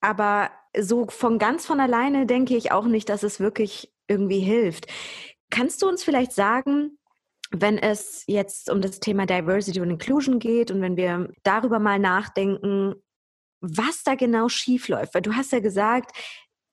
Aber 0.00 0.50
so 0.76 1.06
von 1.08 1.38
ganz 1.38 1.66
von 1.66 1.80
alleine 1.80 2.26
denke 2.26 2.56
ich 2.56 2.72
auch 2.72 2.86
nicht, 2.86 3.08
dass 3.08 3.22
es 3.22 3.40
wirklich 3.40 3.92
irgendwie 4.06 4.40
hilft. 4.40 4.86
Kannst 5.50 5.82
du 5.82 5.88
uns 5.88 6.04
vielleicht 6.04 6.32
sagen, 6.32 6.98
wenn 7.50 7.78
es 7.78 8.24
jetzt 8.26 8.70
um 8.70 8.80
das 8.82 9.00
Thema 9.00 9.26
Diversity 9.26 9.80
und 9.80 9.90
Inclusion 9.90 10.38
geht 10.38 10.70
und 10.70 10.82
wenn 10.82 10.96
wir 10.96 11.30
darüber 11.42 11.78
mal 11.78 11.98
nachdenken, 11.98 12.94
was 13.60 14.02
da 14.04 14.14
genau 14.14 14.48
schief 14.48 14.88
läuft. 14.88 15.14
Weil 15.14 15.22
du 15.22 15.34
hast 15.34 15.52
ja 15.52 15.60
gesagt, 15.60 16.12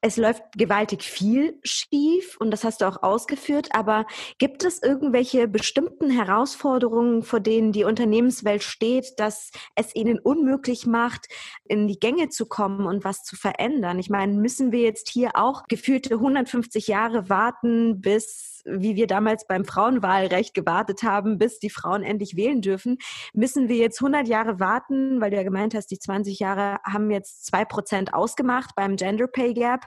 es 0.05 0.17
läuft 0.17 0.43
gewaltig 0.55 1.01
viel 1.01 1.59
schief 1.63 2.37
und 2.37 2.51
das 2.51 2.63
hast 2.63 2.81
du 2.81 2.85
auch 2.85 3.01
ausgeführt, 3.01 3.69
aber 3.71 4.05
gibt 4.37 4.63
es 4.63 4.83
irgendwelche 4.83 5.47
bestimmten 5.47 6.11
Herausforderungen, 6.11 7.23
vor 7.23 7.39
denen 7.39 7.71
die 7.71 7.85
Unternehmenswelt 7.85 8.61
steht, 8.61 9.13
dass 9.17 9.49
es 9.73 9.95
ihnen 9.95 10.19
unmöglich 10.19 10.85
macht, 10.85 11.25
in 11.63 11.87
die 11.87 11.99
Gänge 11.99 12.29
zu 12.29 12.45
kommen 12.45 12.85
und 12.85 13.03
was 13.03 13.23
zu 13.23 13.35
verändern? 13.35 13.97
Ich 13.97 14.11
meine, 14.11 14.33
müssen 14.33 14.71
wir 14.71 14.81
jetzt 14.81 15.09
hier 15.09 15.31
auch 15.37 15.63
gefühlte 15.67 16.13
150 16.13 16.85
Jahre 16.85 17.27
warten, 17.27 17.99
bis 17.99 18.54
wie 18.65 18.95
wir 18.95 19.07
damals 19.07 19.47
beim 19.47 19.65
Frauenwahlrecht 19.65 20.53
gewartet 20.53 21.03
haben, 21.03 21.37
bis 21.37 21.59
die 21.59 21.69
Frauen 21.69 22.03
endlich 22.03 22.35
wählen 22.35 22.61
dürfen, 22.61 22.97
müssen 23.33 23.69
wir 23.69 23.77
jetzt 23.77 24.01
100 24.01 24.27
Jahre 24.27 24.59
warten, 24.59 25.21
weil 25.21 25.31
du 25.31 25.37
ja 25.37 25.43
gemeint 25.43 25.75
hast, 25.75 25.87
die 25.87 25.99
20 25.99 26.39
Jahre 26.39 26.79
haben 26.83 27.11
jetzt 27.11 27.45
zwei 27.45 27.65
Prozent 27.65 28.13
ausgemacht 28.13 28.75
beim 28.75 28.95
Gender 28.95 29.27
Pay 29.27 29.53
Gap. 29.53 29.85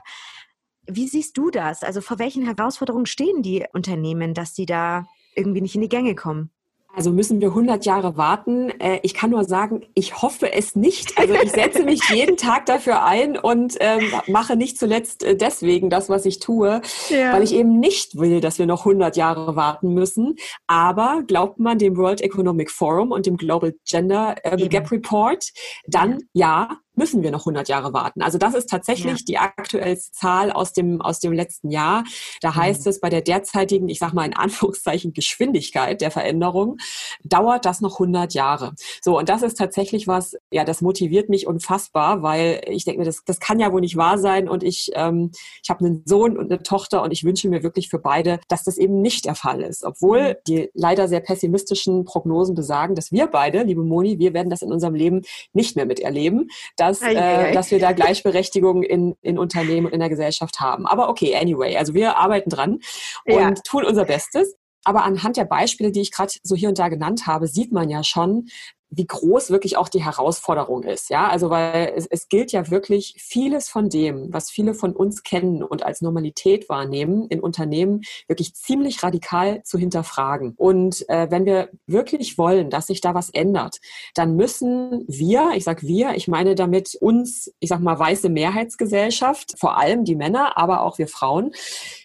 Wie 0.87 1.07
siehst 1.07 1.37
du 1.37 1.51
das? 1.51 1.83
Also 1.83 2.01
vor 2.01 2.19
welchen 2.19 2.45
Herausforderungen 2.45 3.05
stehen 3.05 3.43
die 3.43 3.65
Unternehmen, 3.73 4.33
dass 4.33 4.55
sie 4.55 4.65
da 4.65 5.05
irgendwie 5.35 5.61
nicht 5.61 5.75
in 5.75 5.81
die 5.81 5.89
Gänge 5.89 6.15
kommen? 6.15 6.51
Also 6.99 7.13
müssen 7.13 7.39
wir 7.39 7.47
100 7.47 7.85
Jahre 7.85 8.17
warten. 8.17 8.71
Äh, 8.71 8.99
ich 9.03 9.13
kann 9.13 9.29
nur 9.29 9.45
sagen, 9.45 9.85
ich 9.93 10.21
hoffe 10.21 10.51
es 10.51 10.75
nicht. 10.75 11.17
Also 11.17 11.33
ich 11.33 11.49
setze 11.49 11.85
mich 11.85 12.01
jeden 12.13 12.35
Tag 12.35 12.65
dafür 12.65 13.05
ein 13.05 13.37
und 13.37 13.77
ähm, 13.79 14.03
mache 14.27 14.57
nicht 14.57 14.77
zuletzt 14.77 15.23
äh, 15.23 15.37
deswegen 15.37 15.89
das, 15.89 16.09
was 16.09 16.25
ich 16.25 16.39
tue, 16.39 16.81
ja. 17.07 17.31
weil 17.31 17.41
ich 17.41 17.55
eben 17.55 17.79
nicht 17.79 18.19
will, 18.19 18.41
dass 18.41 18.59
wir 18.59 18.65
noch 18.65 18.81
100 18.81 19.15
Jahre 19.15 19.55
warten 19.55 19.93
müssen. 19.93 20.35
Aber 20.67 21.23
glaubt 21.25 21.57
man 21.57 21.77
dem 21.77 21.95
World 21.95 22.19
Economic 22.19 22.69
Forum 22.69 23.13
und 23.13 23.25
dem 23.25 23.37
Global 23.37 23.73
Gender 23.87 24.35
äh, 24.43 24.67
Gap 24.67 24.91
Report, 24.91 25.51
dann 25.87 26.23
ja, 26.33 26.79
müssen 26.99 27.23
wir 27.23 27.31
noch 27.31 27.41
100 27.41 27.69
Jahre 27.69 27.93
warten. 27.93 28.21
Also 28.21 28.37
das 28.37 28.53
ist 28.53 28.69
tatsächlich 28.69 29.19
ja. 29.19 29.25
die 29.25 29.37
aktuellste 29.37 30.11
Zahl 30.11 30.51
aus 30.51 30.73
dem, 30.73 31.01
aus 31.01 31.21
dem 31.21 31.31
letzten 31.31 31.71
Jahr. 31.71 32.03
Da 32.41 32.55
heißt 32.55 32.85
mhm. 32.85 32.89
es, 32.89 32.99
bei 32.99 33.09
der 33.09 33.21
derzeitigen, 33.21 33.87
ich 33.87 33.99
sage 33.99 34.13
mal 34.15 34.25
in 34.25 34.35
Anführungszeichen, 34.35 35.13
Geschwindigkeit 35.13 36.01
der 36.01 36.11
Veränderung, 36.11 36.77
dauert 37.23 37.63
das 37.65 37.79
noch 37.79 37.93
100 37.99 38.33
Jahre. 38.33 38.73
So, 39.01 39.17
und 39.17 39.29
das 39.29 39.43
ist 39.43 39.57
tatsächlich 39.57 40.07
was, 40.07 40.35
ja, 40.51 40.65
das 40.65 40.81
motiviert 40.81 41.29
mich 41.29 41.47
unfassbar, 41.47 42.21
weil 42.21 42.61
ich 42.67 42.83
denke 42.83 42.99
mir, 42.99 43.05
das, 43.05 43.23
das 43.25 43.39
kann 43.39 43.61
ja 43.61 43.71
wohl 43.71 43.81
nicht 43.81 43.95
wahr 43.95 44.17
sein. 44.17 44.49
Und 44.49 44.61
ich, 44.61 44.91
ähm, 44.93 45.31
ich 45.63 45.69
habe 45.69 45.85
einen 45.85 46.03
Sohn 46.05 46.37
und 46.37 46.51
eine 46.51 46.61
Tochter 46.63 47.01
und 47.01 47.11
ich 47.11 47.23
wünsche 47.23 47.47
mir 47.47 47.63
wirklich 47.63 47.87
für 47.87 47.99
beide, 47.99 48.41
dass 48.49 48.65
das 48.65 48.77
eben 48.77 49.01
nicht 49.01 49.23
der 49.23 49.35
Fall 49.35 49.61
ist. 49.61 49.85
Obwohl 49.85 50.31
mhm. 50.31 50.35
die 50.47 50.69
leider 50.73 51.07
sehr 51.07 51.21
pessimistischen 51.21 52.03
Prognosen 52.03 52.55
besagen, 52.55 52.93
dass 52.93 53.13
wir 53.13 53.27
beide, 53.27 53.63
liebe 53.63 53.83
Moni, 53.83 54.19
wir 54.19 54.33
werden 54.33 54.49
das 54.49 54.61
in 54.61 54.73
unserem 54.73 54.95
Leben 54.95 55.21
nicht 55.53 55.77
mehr 55.77 55.85
miterleben. 55.85 56.49
Da 56.75 56.88
dass, 56.89 57.01
äh, 57.01 57.51
dass 57.51 57.71
wir 57.71 57.79
da 57.79 57.91
Gleichberechtigung 57.91 58.83
in, 58.83 59.15
in 59.21 59.37
Unternehmen 59.37 59.87
und 59.87 59.93
in 59.93 59.99
der 59.99 60.09
Gesellschaft 60.09 60.59
haben. 60.59 60.85
Aber 60.85 61.09
okay, 61.09 61.35
anyway, 61.35 61.77
also 61.77 61.93
wir 61.93 62.17
arbeiten 62.17 62.49
dran 62.49 62.79
und 63.25 63.33
ja. 63.33 63.53
tun 63.65 63.85
unser 63.85 64.05
Bestes. 64.05 64.55
Aber 64.85 65.03
anhand 65.03 65.37
der 65.37 65.45
Beispiele, 65.45 65.91
die 65.91 66.01
ich 66.01 66.11
gerade 66.11 66.31
so 66.41 66.55
hier 66.55 66.69
und 66.69 66.79
da 66.79 66.87
genannt 66.87 67.27
habe, 67.27 67.47
sieht 67.47 67.71
man 67.71 67.89
ja 67.89 68.03
schon, 68.03 68.47
wie 68.91 69.05
groß 69.05 69.51
wirklich 69.51 69.77
auch 69.77 69.87
die 69.87 70.03
Herausforderung 70.03 70.83
ist. 70.83 71.09
Ja, 71.09 71.27
also 71.27 71.49
weil 71.49 71.93
es, 71.95 72.07
es 72.07 72.27
gilt 72.27 72.51
ja 72.51 72.69
wirklich 72.71 73.15
vieles 73.19 73.69
von 73.69 73.89
dem, 73.89 74.33
was 74.33 74.49
viele 74.49 74.73
von 74.73 74.93
uns 74.93 75.21
kennen 75.23 75.61
und 75.61 75.83
als 75.83 76.01
Normalität 76.01 76.69
wahrnehmen, 76.69 77.27
in 77.27 77.39
Unternehmen 77.39 78.01
wirklich 78.27 78.55
ziemlich 78.55 79.03
radikal 79.03 79.61
zu 79.63 79.77
hinterfragen. 79.77 80.55
Und 80.57 81.07
äh, 81.07 81.29
wenn 81.29 81.45
wir 81.45 81.69
wirklich 81.85 82.37
wollen, 82.37 82.71
dass 82.71 82.87
sich 82.87 82.99
da 82.99 83.13
was 83.13 83.29
ändert, 83.29 83.77
dann 84.15 84.35
müssen 84.35 85.05
wir, 85.07 85.51
ich 85.53 85.65
sage 85.65 85.87
wir, 85.87 86.15
ich 86.15 86.27
meine 86.27 86.55
damit 86.55 86.95
uns, 86.95 87.53
ich 87.59 87.69
sag 87.69 87.81
mal 87.81 87.99
weiße 87.99 88.29
Mehrheitsgesellschaft, 88.29 89.53
vor 89.59 89.77
allem 89.77 90.03
die 90.03 90.15
Männer, 90.15 90.57
aber 90.57 90.81
auch 90.81 90.97
wir 90.97 91.07
Frauen, 91.07 91.51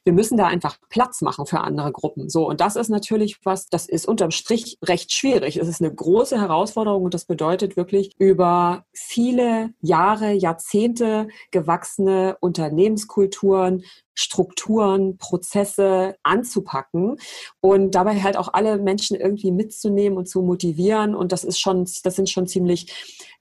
wir 0.04 0.12
müssen 0.12 0.36
da 0.36 0.46
einfach 0.46 0.76
Platz 0.90 1.22
machen 1.22 1.46
für 1.46 1.60
andere 1.60 1.92
Gruppen. 1.92 2.28
So 2.28 2.46
und 2.46 2.60
das 2.60 2.76
ist 2.76 2.90
natürlich 2.90 3.38
was, 3.44 3.68
das 3.68 3.86
ist 3.86 4.06
unterm 4.06 4.30
Strich 4.30 4.76
recht 4.82 5.12
schwierig. 5.12 5.56
Es 5.56 5.68
ist 5.68 5.80
eine 5.80 5.94
große 5.94 6.38
Herausforderung 6.38 6.73
Herausforderung 6.74 7.04
und 7.04 7.14
das 7.14 7.24
bedeutet 7.24 7.76
wirklich 7.76 8.12
über 8.18 8.84
viele 8.92 9.70
Jahre, 9.80 10.32
Jahrzehnte 10.32 11.28
gewachsene 11.50 12.36
Unternehmenskulturen, 12.40 13.84
Strukturen, 14.14 15.16
Prozesse 15.18 16.16
anzupacken 16.22 17.16
und 17.60 17.94
dabei 17.94 18.22
halt 18.22 18.36
auch 18.36 18.52
alle 18.52 18.78
Menschen 18.78 19.16
irgendwie 19.16 19.50
mitzunehmen 19.50 20.18
und 20.18 20.28
zu 20.28 20.42
motivieren. 20.42 21.14
Und 21.14 21.32
das 21.32 21.44
ist 21.44 21.58
schon, 21.58 21.84
das 22.02 22.16
sind 22.16 22.30
schon 22.30 22.46
ziemlich 22.46 22.92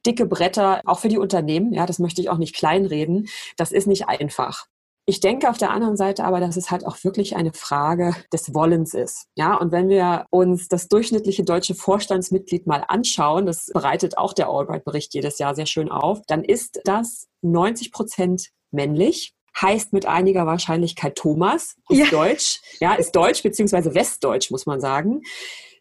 dicke 0.06 0.26
Bretter, 0.26 0.82
auch 0.86 1.00
für 1.00 1.10
die 1.10 1.20
Unternehmen. 1.20 1.74
Ja, 1.74 1.86
das 1.86 2.00
möchte 2.00 2.22
ich 2.22 2.30
auch 2.30 2.38
nicht 2.38 2.56
kleinreden. 2.56 3.28
Das 3.58 3.72
ist 3.72 3.88
nicht 3.88 4.08
einfach. 4.08 4.68
Ich 5.06 5.20
denke 5.20 5.50
auf 5.50 5.58
der 5.58 5.72
anderen 5.72 5.98
Seite 5.98 6.24
aber, 6.24 6.40
dass 6.40 6.56
es 6.56 6.72
halt 6.72 6.86
auch 6.86 7.04
wirklich 7.04 7.36
eine 7.36 7.52
Frage 7.52 8.16
des 8.32 8.54
Wollens 8.54 8.94
ist. 8.94 9.28
Ja, 9.36 9.56
und 9.56 9.72
wenn 9.74 9.90
wir 9.90 10.26
uns 10.30 10.70
das 10.70 10.88
durchschnittliche 10.88 11.44
deutsche 11.44 11.76
Vorstandsmitglied 11.76 12.68
mal 12.68 12.86
anschauen, 12.88 13.46
das 13.46 13.66
bereitet 13.74 14.18
auch 14.18 14.34
der 14.34 14.48
Albright-Bericht 14.48 15.14
jedes 15.14 15.40
Jahr 15.40 15.56
sehr 15.56 15.66
schön 15.66 15.92
auf, 15.92 16.22
dann 16.28 16.44
ist 16.44 16.80
das 16.86 17.28
90 17.42 17.92
Prozent 17.92 18.50
männlich 18.72 19.34
heißt 19.62 19.94
mit 19.94 20.06
einiger 20.06 20.46
Wahrscheinlichkeit 20.46 21.16
Thomas, 21.16 21.76
ist 21.90 22.00
ja. 22.00 22.06
Deutsch, 22.10 22.60
ja, 22.80 22.96
ist 22.96 23.16
Deutsch 23.16 23.44
beziehungsweise 23.44 23.94
Westdeutsch, 23.94 24.50
muss 24.50 24.66
man 24.66 24.82
sagen. 24.82 25.22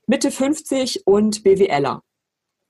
Mitte 0.06 0.30
50 0.30 1.06
und 1.06 1.42
BWLer. 1.42 2.02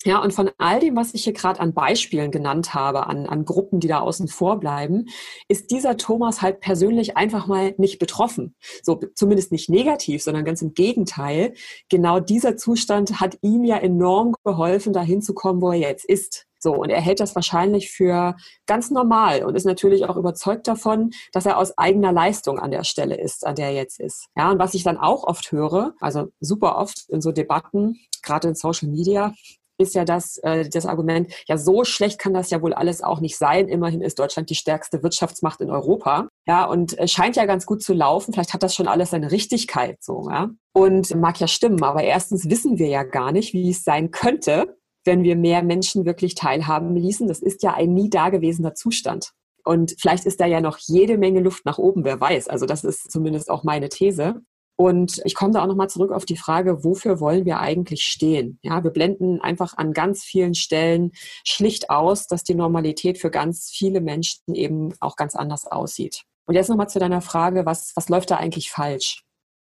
Ja, 0.05 0.19
und 0.19 0.33
von 0.33 0.51
all 0.59 0.81
dem, 0.81 0.97
was 0.97 1.15
ich 1.15 1.25
hier 1.25 1.33
gerade 1.33 1.61
an 1.61 1.75
Beispielen 1.75 2.31
genannt 2.31 2.75
habe, 2.75 3.07
an, 3.07 3.27
an 3.27 3.45
Gruppen, 3.45 3.79
die 3.79 3.89
da 3.89 4.01
außen 4.01 4.27
vor 4.29 4.59
bleiben, 4.59 5.07
ist 5.49 5.71
dieser 5.71 5.97
Thomas 5.97 6.43
halt 6.43 6.61
persönlich 6.61 7.17
einfach 7.17 7.47
mal 7.47 7.75
nicht 7.79 7.99
betroffen. 7.99 8.57
So, 8.83 9.01
zumindest 9.15 9.53
nicht 9.53 9.71
negativ, 9.71 10.23
sondern 10.23 10.45
ganz 10.45 10.61
im 10.63 10.75
Gegenteil. 10.75 11.55
Genau 11.89 12.19
dieser 12.19 12.57
Zustand 12.57 13.21
hat 13.21 13.39
ihm 13.43 13.65
ja 13.65 13.77
enorm 13.77 14.35
geholfen, 14.45 14.93
dahin 14.93 15.23
zu 15.23 15.35
kommen, 15.35 15.61
wo 15.61 15.71
er 15.71 15.79
jetzt 15.79 16.05
ist. 16.05 16.47
So, 16.59 16.75
und 16.75 16.91
er 16.91 17.01
hält 17.01 17.19
das 17.19 17.35
wahrscheinlich 17.35 17.91
für 17.91 18.37
ganz 18.67 18.91
normal 18.91 19.45
und 19.45 19.57
ist 19.57 19.67
natürlich 19.67 20.05
auch 20.05 20.17
überzeugt 20.17 20.69
davon, 20.69 21.11
dass 21.33 21.45
er 21.45 21.59
aus 21.59 21.77
eigener 21.77 22.13
Leistung 22.13 22.61
an 22.61 22.71
der 22.71 22.85
Stelle 22.85 23.21
ist, 23.21 23.45
an 23.45 23.57
der 23.57 23.67
er 23.67 23.75
jetzt 23.75 23.99
ist. 23.99 24.27
Ja, 24.37 24.51
und 24.51 24.61
was 24.61 24.75
ich 24.75 24.85
dann 24.85 24.97
auch 24.97 25.25
oft 25.25 25.51
höre, 25.51 25.95
also 26.01 26.29
super 26.39 26.77
oft 26.79 27.09
in 27.09 27.21
so 27.21 27.33
Debatten, 27.33 27.99
gerade 28.23 28.47
in 28.47 28.55
Social 28.55 28.89
Media, 28.89 29.35
ist 29.83 29.95
ja 29.95 30.05
das, 30.05 30.39
äh, 30.39 30.69
das 30.69 30.87
Argument, 30.87 31.33
ja, 31.47 31.59
so 31.59 31.85
schlecht 31.85 32.19
kann 32.19 32.35
das 32.35 32.51
ja 32.51 32.63
wohl 32.63 32.73
alles 32.73 33.03
auch 33.03 33.21
nicht 33.21 33.37
sein. 33.37 33.69
Immerhin 33.69 34.01
ist 34.01 34.19
Deutschland 34.19 34.49
die 34.51 34.55
stärkste 34.55 35.03
Wirtschaftsmacht 35.03 35.61
in 35.61 35.71
Europa. 35.71 36.29
Ja, 36.47 36.65
und 36.65 36.99
äh, 36.99 37.09
scheint 37.09 37.37
ja 37.37 37.45
ganz 37.45 37.67
gut 37.67 37.83
zu 37.83 37.93
laufen. 37.93 38.33
Vielleicht 38.33 38.55
hat 38.55 38.63
das 38.63 38.75
schon 38.75 38.89
alles 38.89 39.11
seine 39.11 39.31
Richtigkeit 39.31 39.99
so, 40.01 40.29
ja. 40.31 40.51
Und 40.73 41.15
mag 41.15 41.39
ja 41.39 41.49
stimmen, 41.49 41.83
aber 41.83 42.03
erstens 42.03 42.49
wissen 42.49 42.79
wir 42.79 42.89
ja 42.89 43.03
gar 43.03 43.33
nicht, 43.33 43.53
wie 43.53 43.71
es 43.71 43.85
sein 43.85 44.11
könnte, 44.11 44.77
wenn 45.05 45.23
wir 45.23 45.37
mehr 45.37 45.63
Menschen 45.63 46.07
wirklich 46.07 46.35
teilhaben 46.35 46.97
ließen. 46.97 47.29
Das 47.29 47.41
ist 47.41 47.63
ja 47.63 47.75
ein 47.75 47.93
nie 47.93 48.09
dagewesener 48.09 48.75
Zustand. 48.75 49.33
Und 49.65 49.95
vielleicht 50.01 50.25
ist 50.27 50.41
da 50.41 50.47
ja 50.47 50.61
noch 50.61 50.79
jede 50.79 51.19
Menge 51.19 51.41
Luft 51.41 51.65
nach 51.65 51.79
oben, 51.79 52.05
wer 52.05 52.21
weiß. 52.21 52.49
Also 52.49 52.67
das 52.67 52.85
ist 52.85 53.11
zumindest 53.11 53.51
auch 53.51 53.65
meine 53.65 53.89
These. 53.89 54.41
Und 54.83 55.23
ich 55.25 55.37
komme 55.37 55.53
da 55.53 55.63
auch 55.63 55.69
nochmal 55.69 55.89
zurück 55.89 56.11
auf 56.11 56.25
die 56.25 56.37
Frage, 56.37 56.83
wofür 56.83 57.21
wollen 57.21 57.45
wir 57.45 57.61
eigentlich 57.61 58.03
stehen? 58.03 58.59
Ja, 58.63 58.83
wir 58.83 58.91
blenden 58.91 59.41
einfach 59.41 59.77
an 59.77 59.93
ganz 59.93 60.25
vielen 60.25 60.57
Stellen 60.57 61.13
schlicht 61.47 61.89
aus, 61.89 62.27
dass 62.27 62.43
die 62.43 62.57
Normalität 62.57 63.17
für 63.19 63.31
ganz 63.31 63.71
viele 63.73 64.01
Menschen 64.01 64.57
eben 64.57 64.93
auch 64.99 65.15
ganz 65.15 65.37
anders 65.37 65.69
aussieht. 65.69 66.25
Und 66.47 66.57
jetzt 66.57 66.69
nochmal 66.69 66.89
zu 66.89 66.99
deiner 66.99 67.21
Frage, 67.21 67.65
was, 67.65 67.93
was 67.95 68.09
läuft 68.09 68.33
da 68.33 68.39
eigentlich 68.39 68.73
falsch? 68.73 69.23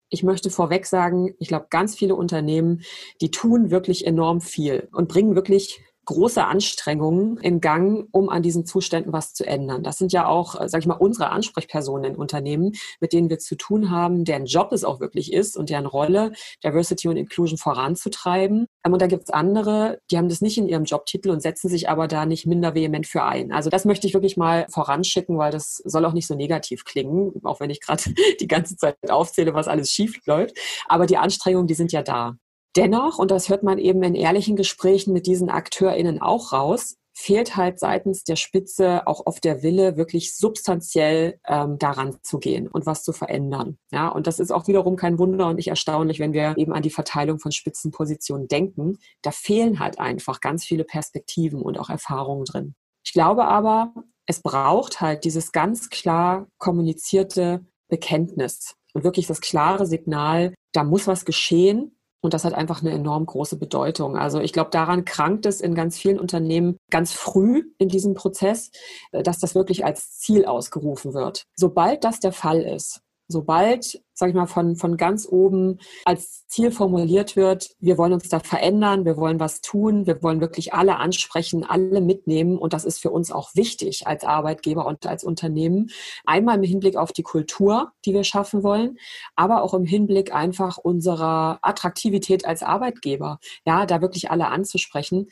Ich 0.09 0.23
möchte 0.23 0.51
vorweg 0.51 0.87
sagen, 0.87 1.35
ich 1.41 1.49
glaube, 1.49 1.67
ganz 1.69 1.97
viele 1.97 2.15
Unternehmen, 2.15 2.83
die 3.21 3.33
tun 3.33 3.73
wirklich 3.73 4.07
enorm 4.07 4.41
viel 4.41 4.89
und 4.93 5.09
bringen 5.09 5.35
wirklich 5.35 5.81
große 6.09 6.43
Anstrengungen 6.43 7.37
in 7.37 7.61
Gang, 7.61 8.09
um 8.13 8.31
an 8.31 8.43
diesen 8.43 8.65
Zuständen 8.65 9.13
was 9.13 9.35
zu 9.35 9.47
ändern. 9.47 9.83
Das 9.83 9.99
sind 9.99 10.11
ja 10.11 10.27
auch, 10.27 10.59
äh, 10.59 10.67
sage 10.67 10.81
ich 10.81 10.87
mal, 10.87 10.95
unsere 10.95 11.29
Ansprechpersonen 11.29 12.13
in 12.13 12.17
Unternehmen, 12.17 12.73
mit 12.99 13.13
denen 13.13 13.29
wir 13.29 13.39
zu 13.39 13.57
tun 13.57 13.91
haben, 13.91 14.25
deren 14.25 14.47
Job 14.47 14.73
es 14.73 14.85
auch 14.85 15.01
wirklich 15.01 15.35
ist 15.35 15.55
und 15.55 15.69
deren 15.69 15.85
Rolle, 15.85 16.33
Diversity 16.65 17.09
und 17.09 17.19
Inclusion 17.19 17.59
voranzutreiben. 17.59 18.67
Ähm, 18.87 18.93
und 18.95 19.03
da 19.03 19.07
gibt 19.07 19.25
es 19.25 19.31
andere, 19.31 20.01
die 20.11 20.17
haben 20.17 20.31
das 20.31 20.41
nicht 20.41 20.57
in 20.57 20.67
ihrem 20.67 20.85
Jobtitel 20.85 21.29
und 21.29 21.43
setzen 21.43 21.69
sich 21.69 21.91
aber 21.91 22.09
da 22.09 22.25
nicht 22.25 22.47
minder 22.47 22.75
vehement 22.75 23.07
für 23.07 23.25
ein. 23.25 23.53
Also 23.53 23.69
das 23.69 23.85
möchte 23.85 24.07
ich 24.07 24.15
wirklich 24.15 24.39
mal 24.39 24.67
voranschicken, 24.71 25.37
weil 25.37 25.53
das 25.53 25.83
soll 25.85 26.07
auch 26.07 26.15
nicht 26.15 26.27
so 26.27 26.35
negativ 26.35 26.87
klingen, 26.87 27.35
auch 27.45 27.61
wenn 27.61 27.69
ich 27.69 27.83
gerade 27.83 28.03
die 28.41 28.49
ganze 28.49 28.79
Zeit 28.79 28.97
aufzähle, 29.11 29.53
was 29.53 29.69
alles 29.69 29.91
schief 29.91 30.19
läuft. 30.25 30.57
Aber 30.87 31.05
die 31.05 31.19
Anstrengungen, 31.19 31.67
die 31.67 31.75
sind 31.75 31.93
ja 31.93 32.03
da. 32.03 32.39
Dennoch, 32.77 33.19
und 33.19 33.31
das 33.31 33.49
hört 33.49 33.63
man 33.63 33.79
eben 33.79 34.03
in 34.03 34.15
ehrlichen 34.15 34.57
Gesprächen 34.57 35.13
mit 35.13 35.27
diesen 35.27 35.51
AkteurInnen 35.51 36.21
auch 36.21 36.53
raus, 36.53 36.97
fehlt 37.19 37.57
halt 37.57 37.81
seitens 37.81 38.23
der 38.23 38.37
Spitze 38.37 39.05
auch 39.09 39.27
oft 39.27 39.43
der 39.43 39.65
Wille, 39.65 39.97
wirklich 39.97 40.37
substanziell 40.37 41.41
ähm, 41.49 41.77
daran 41.77 42.17
zu 42.23 42.39
gehen 42.39 42.69
und 42.69 42.87
was 42.87 43.03
zu 43.03 43.13
verändern. 43.13 43.77
Ja, 43.91 44.07
und 44.09 44.29
das 44.29 44.39
ist 44.39 44.53
auch 44.53 44.69
wiederum 44.69 44.95
kein 44.95 45.19
Wunder 45.19 45.49
und 45.49 45.57
nicht 45.57 45.67
erstaunlich, 45.67 46.21
wenn 46.21 46.33
wir 46.33 46.57
eben 46.57 46.73
an 46.73 46.83
die 46.83 46.91
Verteilung 46.91 47.41
von 47.41 47.51
Spitzenpositionen 47.51 48.47
denken. 48.47 48.99
Da 49.23 49.33
fehlen 49.33 49.81
halt 49.81 49.99
einfach 49.99 50.41
ganz 50.41 50.65
viele 50.65 50.85
Perspektiven 50.85 51.61
und 51.61 51.81
auch 51.81 51.91
Erfahrungen 51.91 52.45
drin. 52.45 52.75
Ich 53.05 53.13
glaube 53.13 53.47
aber, 53.47 53.93
es 54.27 54.41
braucht 54.41 55.01
halt 55.01 55.25
dieses 55.25 55.51
ganz 55.51 55.91
klar 55.91 56.47
kommunizierte 56.59 57.67
Bekenntnis 57.89 58.77
und 58.95 59.03
wirklich 59.03 59.27
das 59.27 59.41
klare 59.41 59.87
Signal, 59.87 60.55
da 60.73 60.85
muss 60.85 61.09
was 61.09 61.25
geschehen 61.25 61.98
und 62.21 62.35
das 62.35 62.45
hat 62.45 62.55
einfach 62.55 62.83
eine 62.83 62.93
enorm 62.93 63.27
große 63.27 63.59
Bedeutung. 63.59 64.17
Also 64.17 64.41
ich 64.41 64.53
glaube, 64.53 64.71
daran 64.71 65.05
krankt 65.05 65.47
es 65.47 65.61
in 65.61 65.75
ganz 65.75 65.99
vielen 65.99 66.19
Unternehmen 66.19 66.77
ganz 66.91 67.13
früh 67.13 67.65
in 67.79 67.89
diesem 67.89 68.15
Prozess, 68.15 68.71
äh, 69.13 69.23
dass 69.23 69.39
das 69.39 69.55
wirklich 69.55 69.85
als 69.85 70.19
Ziel 70.19 70.45
ausgerufen 70.45 71.15
wird. 71.15 71.45
Sobald 71.57 72.05
das 72.05 72.21
der 72.21 72.33
Fall 72.33 72.63
ist, 72.63 73.01
sobald, 73.29 74.03
sage 74.15 74.31
ich 74.31 74.37
mal, 74.37 74.47
von, 74.47 74.75
von 74.75 74.97
ganz 74.97 75.29
oben 75.31 75.79
als 76.07 76.47
Ziel 76.49 76.71
formuliert 76.71 77.37
wird, 77.37 77.71
wir 77.79 77.99
wollen 77.99 78.15
uns 78.15 78.29
da 78.29 78.41
verändern, 78.41 79.05
wir 79.05 79.19
wollen 79.19 79.39
was 79.39 79.61
tun, 79.61 80.07
wir 80.07 80.23
wollen 80.23 80.41
wirklich 80.41 80.73
alle 80.73 80.97
ansprechen, 80.97 81.63
alle 81.63 82.01
mitnehmen 82.01 82.59
und 82.59 82.73
das 82.73 82.85
ist 82.85 82.99
für 82.99 83.11
uns 83.11 83.31
auch 83.31 83.55
wichtig 83.55 84.07
als 84.07 84.25
Arbeitgeber 84.25 84.87
und 84.87 85.07
als 85.07 85.25
Unternehmen. 85.25 85.91
Einmal 86.25 86.57
im 86.57 86.63
Hinblick 86.63 86.97
auf 86.97 87.13
die 87.13 87.23
Kultur, 87.23 87.93
die 88.07 88.15
wir 88.15 88.25
schaffen 88.25 88.63
wollen, 88.63 88.99
aber 89.37 89.63
auch 89.63 89.75
im 89.75 89.85
Hinblick 89.85 90.35
einfach 90.35 90.79
unserer 90.79 91.59
Attraktivität 91.61 92.47
als 92.47 92.63
Arbeitgeber, 92.63 93.39
ja, 93.67 93.85
da 93.85 94.01
wirklich 94.01 94.31
alle 94.31 94.49
anzusprechen. 94.49 95.29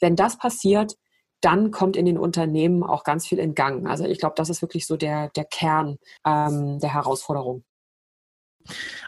Wenn 0.00 0.16
das 0.16 0.36
passiert, 0.36 0.96
dann 1.40 1.70
kommt 1.70 1.96
in 1.96 2.06
den 2.06 2.18
Unternehmen 2.18 2.82
auch 2.82 3.04
ganz 3.04 3.26
viel 3.26 3.38
in 3.38 3.54
Gang. 3.54 3.86
Also 3.86 4.04
ich 4.04 4.18
glaube, 4.18 4.34
das 4.36 4.50
ist 4.50 4.62
wirklich 4.62 4.86
so 4.86 4.96
der, 4.96 5.30
der 5.36 5.44
Kern 5.44 5.98
ähm, 6.24 6.78
der 6.78 6.94
Herausforderung. 6.94 7.64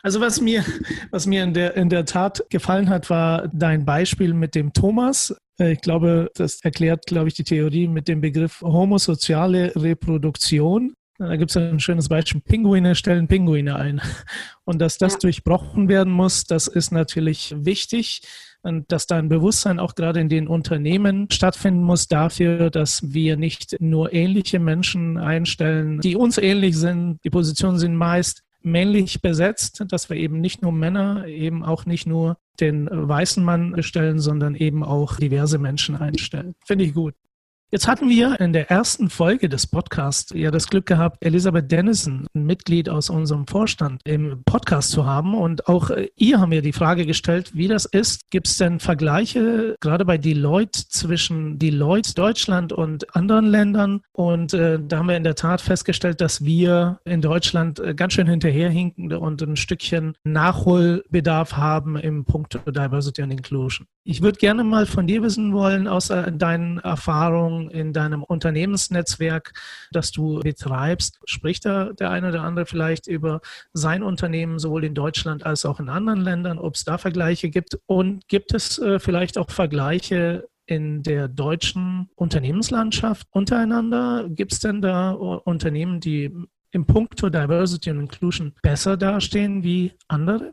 Also 0.02 0.20
was 0.20 0.40
mir, 0.40 0.64
was 1.10 1.26
mir 1.26 1.42
in 1.42 1.54
der, 1.54 1.76
in 1.76 1.88
der 1.88 2.04
Tat 2.04 2.44
gefallen 2.50 2.88
hat, 2.88 3.10
war 3.10 3.48
dein 3.48 3.84
Beispiel 3.84 4.34
mit 4.34 4.54
dem 4.54 4.72
Thomas. 4.72 5.34
Äh, 5.58 5.72
ich 5.72 5.80
glaube, 5.80 6.30
das 6.34 6.60
erklärt, 6.62 7.06
glaube 7.06 7.28
ich, 7.28 7.34
die 7.34 7.44
Theorie 7.44 7.88
mit 7.88 8.08
dem 8.08 8.20
Begriff 8.20 8.60
homosoziale 8.62 9.72
Reproduktion. 9.74 10.94
Da 11.18 11.34
gibt 11.34 11.50
es 11.50 11.56
ein 11.56 11.80
schönes 11.80 12.08
Beispiel. 12.08 12.40
Pinguine 12.40 12.94
stellen 12.94 13.26
Pinguine 13.26 13.74
ein. 13.74 14.00
Und 14.64 14.78
dass 14.78 14.98
das 14.98 15.14
ja. 15.14 15.18
durchbrochen 15.18 15.88
werden 15.88 16.12
muss, 16.12 16.44
das 16.44 16.68
ist 16.68 16.92
natürlich 16.92 17.52
wichtig 17.56 18.22
und 18.62 18.90
dass 18.90 19.06
da 19.06 19.16
ein 19.16 19.28
Bewusstsein 19.28 19.78
auch 19.78 19.94
gerade 19.94 20.20
in 20.20 20.28
den 20.28 20.48
Unternehmen 20.48 21.30
stattfinden 21.30 21.82
muss 21.82 22.08
dafür, 22.08 22.70
dass 22.70 23.12
wir 23.12 23.36
nicht 23.36 23.76
nur 23.80 24.12
ähnliche 24.12 24.58
Menschen 24.58 25.16
einstellen, 25.16 26.00
die 26.00 26.16
uns 26.16 26.38
ähnlich 26.38 26.76
sind. 26.76 27.18
Die 27.24 27.30
Positionen 27.30 27.78
sind 27.78 27.94
meist 27.94 28.42
männlich 28.62 29.22
besetzt, 29.22 29.84
dass 29.88 30.10
wir 30.10 30.16
eben 30.16 30.40
nicht 30.40 30.62
nur 30.62 30.72
Männer, 30.72 31.26
eben 31.26 31.64
auch 31.64 31.86
nicht 31.86 32.06
nur 32.06 32.36
den 32.60 32.88
weißen 32.90 33.42
Mann 33.42 33.82
stellen, 33.82 34.18
sondern 34.18 34.54
eben 34.54 34.82
auch 34.82 35.16
diverse 35.16 35.58
Menschen 35.58 35.96
einstellen. 35.96 36.54
Finde 36.66 36.84
ich 36.84 36.94
gut. 36.94 37.14
Jetzt 37.70 37.86
hatten 37.86 38.08
wir 38.08 38.40
in 38.40 38.54
der 38.54 38.70
ersten 38.70 39.10
Folge 39.10 39.50
des 39.50 39.66
Podcasts 39.66 40.32
ja 40.34 40.50
das 40.50 40.68
Glück 40.68 40.86
gehabt, 40.86 41.18
Elisabeth 41.22 41.70
Dennison, 41.70 42.26
ein 42.34 42.46
Mitglied 42.46 42.88
aus 42.88 43.10
unserem 43.10 43.46
Vorstand, 43.46 44.00
im 44.04 44.42
Podcast 44.46 44.90
zu 44.90 45.04
haben. 45.04 45.34
Und 45.34 45.68
auch 45.68 45.90
äh, 45.90 46.08
ihr 46.16 46.40
haben 46.40 46.48
mir 46.48 46.62
die 46.62 46.72
Frage 46.72 47.04
gestellt, 47.04 47.50
wie 47.52 47.68
das 47.68 47.84
ist. 47.84 48.30
Gibt 48.30 48.46
es 48.46 48.56
denn 48.56 48.80
Vergleiche, 48.80 49.76
gerade 49.80 50.06
bei 50.06 50.16
Deloitte, 50.16 50.88
zwischen 50.88 51.58
Deloitte 51.58 52.14
Deutschland 52.14 52.72
und 52.72 53.14
anderen 53.14 53.44
Ländern? 53.44 54.00
Und 54.12 54.54
äh, 54.54 54.78
da 54.82 55.00
haben 55.00 55.08
wir 55.08 55.18
in 55.18 55.24
der 55.24 55.34
Tat 55.34 55.60
festgestellt, 55.60 56.22
dass 56.22 56.42
wir 56.42 57.00
in 57.04 57.20
Deutschland 57.20 57.80
äh, 57.80 57.94
ganz 57.94 58.14
schön 58.14 58.28
hinterherhinken 58.28 59.12
und 59.12 59.42
ein 59.42 59.56
Stückchen 59.56 60.14
Nachholbedarf 60.24 61.52
haben 61.52 61.96
im 61.96 62.24
Punkt 62.24 62.58
Diversity 62.66 63.20
and 63.20 63.32
Inclusion. 63.32 63.86
Ich 64.04 64.22
würde 64.22 64.38
gerne 64.38 64.64
mal 64.64 64.86
von 64.86 65.06
dir 65.06 65.22
wissen 65.22 65.52
wollen, 65.52 65.86
aus 65.86 66.08
äh, 66.08 66.32
deinen 66.32 66.78
Erfahrungen, 66.78 67.57
In 67.66 67.92
deinem 67.92 68.22
Unternehmensnetzwerk, 68.22 69.52
das 69.90 70.12
du 70.12 70.40
betreibst? 70.40 71.20
Spricht 71.24 71.64
da 71.64 71.92
der 71.92 72.10
eine 72.10 72.28
oder 72.28 72.42
andere 72.42 72.66
vielleicht 72.66 73.06
über 73.06 73.40
sein 73.72 74.02
Unternehmen 74.02 74.58
sowohl 74.58 74.84
in 74.84 74.94
Deutschland 74.94 75.44
als 75.44 75.64
auch 75.64 75.80
in 75.80 75.88
anderen 75.88 76.20
Ländern, 76.20 76.58
ob 76.58 76.76
es 76.76 76.84
da 76.84 76.98
Vergleiche 76.98 77.50
gibt? 77.50 77.78
Und 77.86 78.28
gibt 78.28 78.54
es 78.54 78.78
äh, 78.78 78.98
vielleicht 78.98 79.38
auch 79.38 79.50
Vergleiche 79.50 80.48
in 80.66 81.02
der 81.02 81.28
deutschen 81.28 82.10
Unternehmenslandschaft 82.14 83.26
untereinander? 83.30 84.26
Gibt 84.28 84.52
es 84.52 84.60
denn 84.60 84.82
da 84.82 85.10
Unternehmen, 85.10 86.00
die 86.00 86.30
im 86.70 86.86
Punkto 86.86 87.30
Diversity 87.30 87.90
und 87.90 88.00
Inclusion 88.00 88.54
besser 88.62 88.96
dastehen 88.96 89.62
wie 89.62 89.92
andere? 90.06 90.52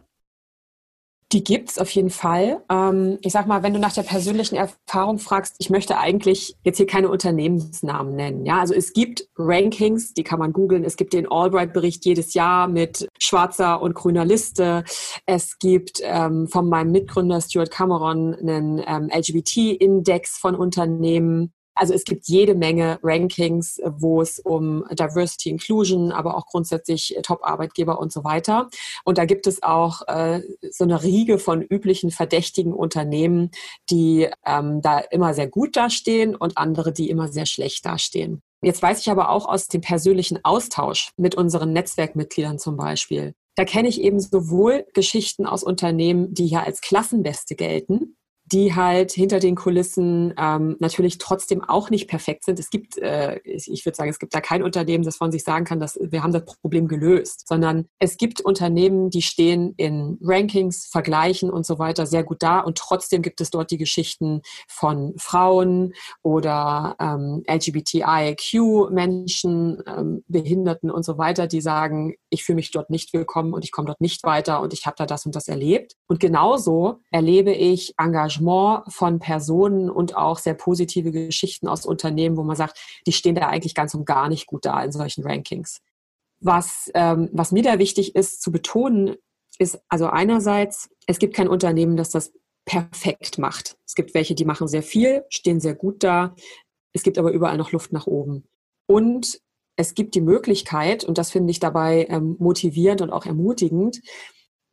Die 1.32 1.44
gibt's 1.44 1.80
auf 1.80 1.90
jeden 1.90 2.12
Fall. 2.12 2.64
Ähm, 2.70 3.18
ich 3.22 3.34
sag 3.34 3.48
mal, 3.48 3.64
wenn 3.64 3.74
du 3.74 3.80
nach 3.80 3.94
der 3.94 4.04
persönlichen 4.04 4.56
Erfahrung 4.56 5.18
fragst, 5.18 5.56
ich 5.58 5.72
möchte 5.72 5.98
eigentlich 5.98 6.56
jetzt 6.64 6.78
hier 6.78 6.86
keine 6.86 7.10
Unternehmensnamen 7.10 8.16
nennen. 8.16 8.46
Ja, 8.46 8.60
also 8.60 8.76
es 8.76 8.94
gibt 8.94 9.28
Rankings, 9.36 10.14
die 10.14 10.24
kann 10.24 10.38
man 10.38 10.54
googeln. 10.54 10.84
Es 10.84 10.98
gibt 10.98 11.14
den 11.14 11.28
Albright-Bericht 11.30 12.06
jedes 12.06 12.36
Jahr 12.36 12.68
mit 12.68 13.08
schwarzer 13.20 13.82
und 13.82 13.96
grüner 13.96 14.24
Liste. 14.24 14.84
Es 15.26 15.58
gibt 15.58 16.00
ähm, 16.04 16.48
von 16.48 16.70
meinem 16.70 16.92
Mitgründer 16.92 17.42
Stuart 17.42 17.72
Cameron 17.72 18.36
einen 18.36 18.84
ähm, 18.86 19.10
LGBT-Index 19.12 20.38
von 20.38 20.56
Unternehmen. 20.56 21.52
Also 21.76 21.94
es 21.94 22.06
gibt 22.06 22.28
jede 22.28 22.56
Menge 22.56 23.00
Rankings, 23.04 23.80
wo 23.86 24.22
es 24.22 24.40
um 24.40 24.86
Diversity, 24.92 25.50
Inclusion, 25.50 26.12
aber 26.12 26.38
auch 26.38 26.48
grundsätzlich 26.48 27.18
Top-Arbeitgeber 27.22 28.00
und 28.00 28.12
so 28.12 28.24
weiter. 28.24 28.70
Und 29.04 29.18
da 29.18 29.26
gibt 29.26 29.46
es 29.46 29.62
auch 29.62 30.02
äh, 30.08 30.42
so 30.72 30.86
eine 30.86 31.04
Riege 31.04 31.38
von 31.38 31.62
üblichen 31.62 32.12
verdächtigen 32.12 32.74
Unternehmen, 32.74 33.52
die 33.90 34.30
ähm, 34.46 34.82
da 34.82 35.00
immer 35.00 35.34
sehr 35.34 35.48
gut 35.48 35.76
dastehen 35.76 36.36
und 36.36 36.58
andere, 36.58 36.94
die 36.94 37.10
immer 37.10 37.28
sehr 37.28 37.46
schlecht 37.46 37.86
dastehen. 37.86 38.42
Jetzt 38.62 38.82
weiß 38.82 39.02
ich 39.02 39.12
aber 39.12 39.30
auch 39.30 39.46
aus 39.46 39.68
dem 39.68 39.82
persönlichen 39.82 40.44
Austausch 40.44 41.12
mit 41.18 41.36
unseren 41.36 41.74
Netzwerkmitgliedern 41.74 42.58
zum 42.58 42.78
Beispiel. 42.78 43.34
Da 43.56 43.64
kenne 43.64 43.88
ich 43.88 44.02
eben 44.02 44.20
sowohl 44.20 44.86
Geschichten 44.94 45.46
aus 45.46 45.64
Unternehmen, 45.64 46.34
die 46.34 46.48
ja 46.48 46.64
als 46.64 46.82
Klassenbeste 46.82 47.56
gelten, 47.56 48.18
die 48.46 48.74
halt 48.76 49.12
hinter 49.12 49.40
den 49.40 49.56
Kulissen 49.56 50.36
ähm, 50.38 50.76
natürlich 50.80 51.18
trotzdem 51.18 51.64
auch 51.64 51.90
nicht 51.90 52.08
perfekt 52.08 52.46
sind. 52.46 52.60
Es 52.60 52.70
gibt, 52.70 53.00
äh, 53.00 53.40
ich 53.44 53.84
würde 53.86 53.96
sagen, 53.96 54.12
es 54.12 54.20
gibt 54.20 54.36
da 54.36 54.42
kein 54.42 54.62
Unternehmen, 54.62 55.04
das 55.04 55.18
von 55.18 55.32
sich 55.32 55.44
sagen 55.44 55.66
kann, 55.66 55.80
dass 55.80 55.98
wir 56.00 56.22
haben 56.22 56.32
das 56.32 56.46
Problem 56.46 56.88
gelöst, 56.88 57.48
sondern 57.48 57.88
es 57.98 58.18
gibt 58.18 58.42
Unternehmen, 58.42 59.10
die 59.10 59.24
stehen 59.24 59.74
in 59.78 60.20
Rankings, 60.22 60.86
Vergleichen 60.86 61.50
und 61.50 61.66
so 61.66 61.80
weiter 61.80 62.06
sehr 62.06 62.24
gut 62.24 62.44
da 62.44 62.60
und 62.60 62.78
trotzdem 62.78 63.24
gibt 63.24 63.42
es 63.42 63.50
dort 63.50 63.72
die 63.72 63.80
Geschichten 63.80 64.44
von 64.68 65.16
Frauen 65.18 65.96
oder 66.22 66.96
ähm, 67.00 67.42
LGBTIQ-Menschen, 67.50 69.82
ähm, 69.88 70.24
Behinderten 70.28 70.92
und 70.92 71.04
so 71.04 71.18
weiter, 71.18 71.48
die 71.48 71.62
sagen, 71.62 72.14
ich 72.30 72.44
fühle 72.44 72.58
mich 72.58 72.70
dort 72.70 72.92
nicht 72.92 73.12
willkommen 73.14 73.54
und 73.54 73.66
ich 73.66 73.72
komme 73.72 73.88
dort 73.88 74.02
nicht 74.02 74.24
weiter 74.24 74.62
und 74.62 74.72
ich 74.72 74.86
habe 74.86 74.98
da 75.00 75.08
das 75.08 75.26
und 75.26 75.36
das 75.36 75.48
erlebt. 75.48 75.96
Und 76.08 76.20
genauso 76.20 77.00
erlebe 77.10 77.52
ich 77.52 77.96
Engagement 77.98 78.35
Engagement 78.36 78.84
von 78.92 79.20
Personen 79.20 79.90
und 79.90 80.16
auch 80.16 80.40
sehr 80.40 80.54
positive 80.54 81.12
Geschichten 81.12 81.68
aus 81.68 81.86
Unternehmen, 81.86 82.38
wo 82.38 82.44
man 82.44 82.56
sagt, 82.56 82.80
die 83.08 83.12
stehen 83.12 83.36
da 83.36 83.48
eigentlich 83.48 83.76
ganz 83.76 83.94
und 83.94 84.06
gar 84.06 84.30
nicht 84.30 84.48
gut 84.48 84.66
da 84.66 84.84
in 84.84 84.92
solchen 84.92 85.24
Rankings. 85.24 85.82
Was, 86.40 86.92
ähm, 86.94 87.30
was 87.32 87.52
mir 87.52 87.64
da 87.64 87.80
wichtig 87.80 88.16
ist 88.16 88.42
zu 88.42 88.52
betonen, 88.52 89.16
ist 89.58 89.80
also 89.90 90.08
einerseits, 90.08 90.90
es 91.08 91.20
gibt 91.20 91.36
kein 91.36 91.48
Unternehmen, 91.48 91.98
das 91.98 92.10
das 92.10 92.34
perfekt 92.66 93.38
macht. 93.38 93.78
Es 93.86 93.96
gibt 93.96 94.14
welche, 94.14 94.36
die 94.36 94.46
machen 94.46 94.68
sehr 94.68 94.84
viel, 94.84 95.24
stehen 95.30 95.60
sehr 95.60 95.76
gut 95.76 96.04
da. 96.04 96.36
Es 96.94 97.04
gibt 97.04 97.18
aber 97.18 97.32
überall 97.32 97.58
noch 97.58 97.72
Luft 97.72 97.94
nach 97.94 98.08
oben. 98.08 98.46
Und 98.88 99.40
es 99.78 99.94
gibt 99.94 100.16
die 100.16 100.22
Möglichkeit, 100.22 101.04
und 101.04 101.18
das 101.18 101.32
finde 101.32 101.52
ich 101.52 101.60
dabei 101.60 102.08
ähm, 102.10 102.36
motivierend 102.40 103.02
und 103.02 103.12
auch 103.12 103.26
ermutigend, 103.26 104.02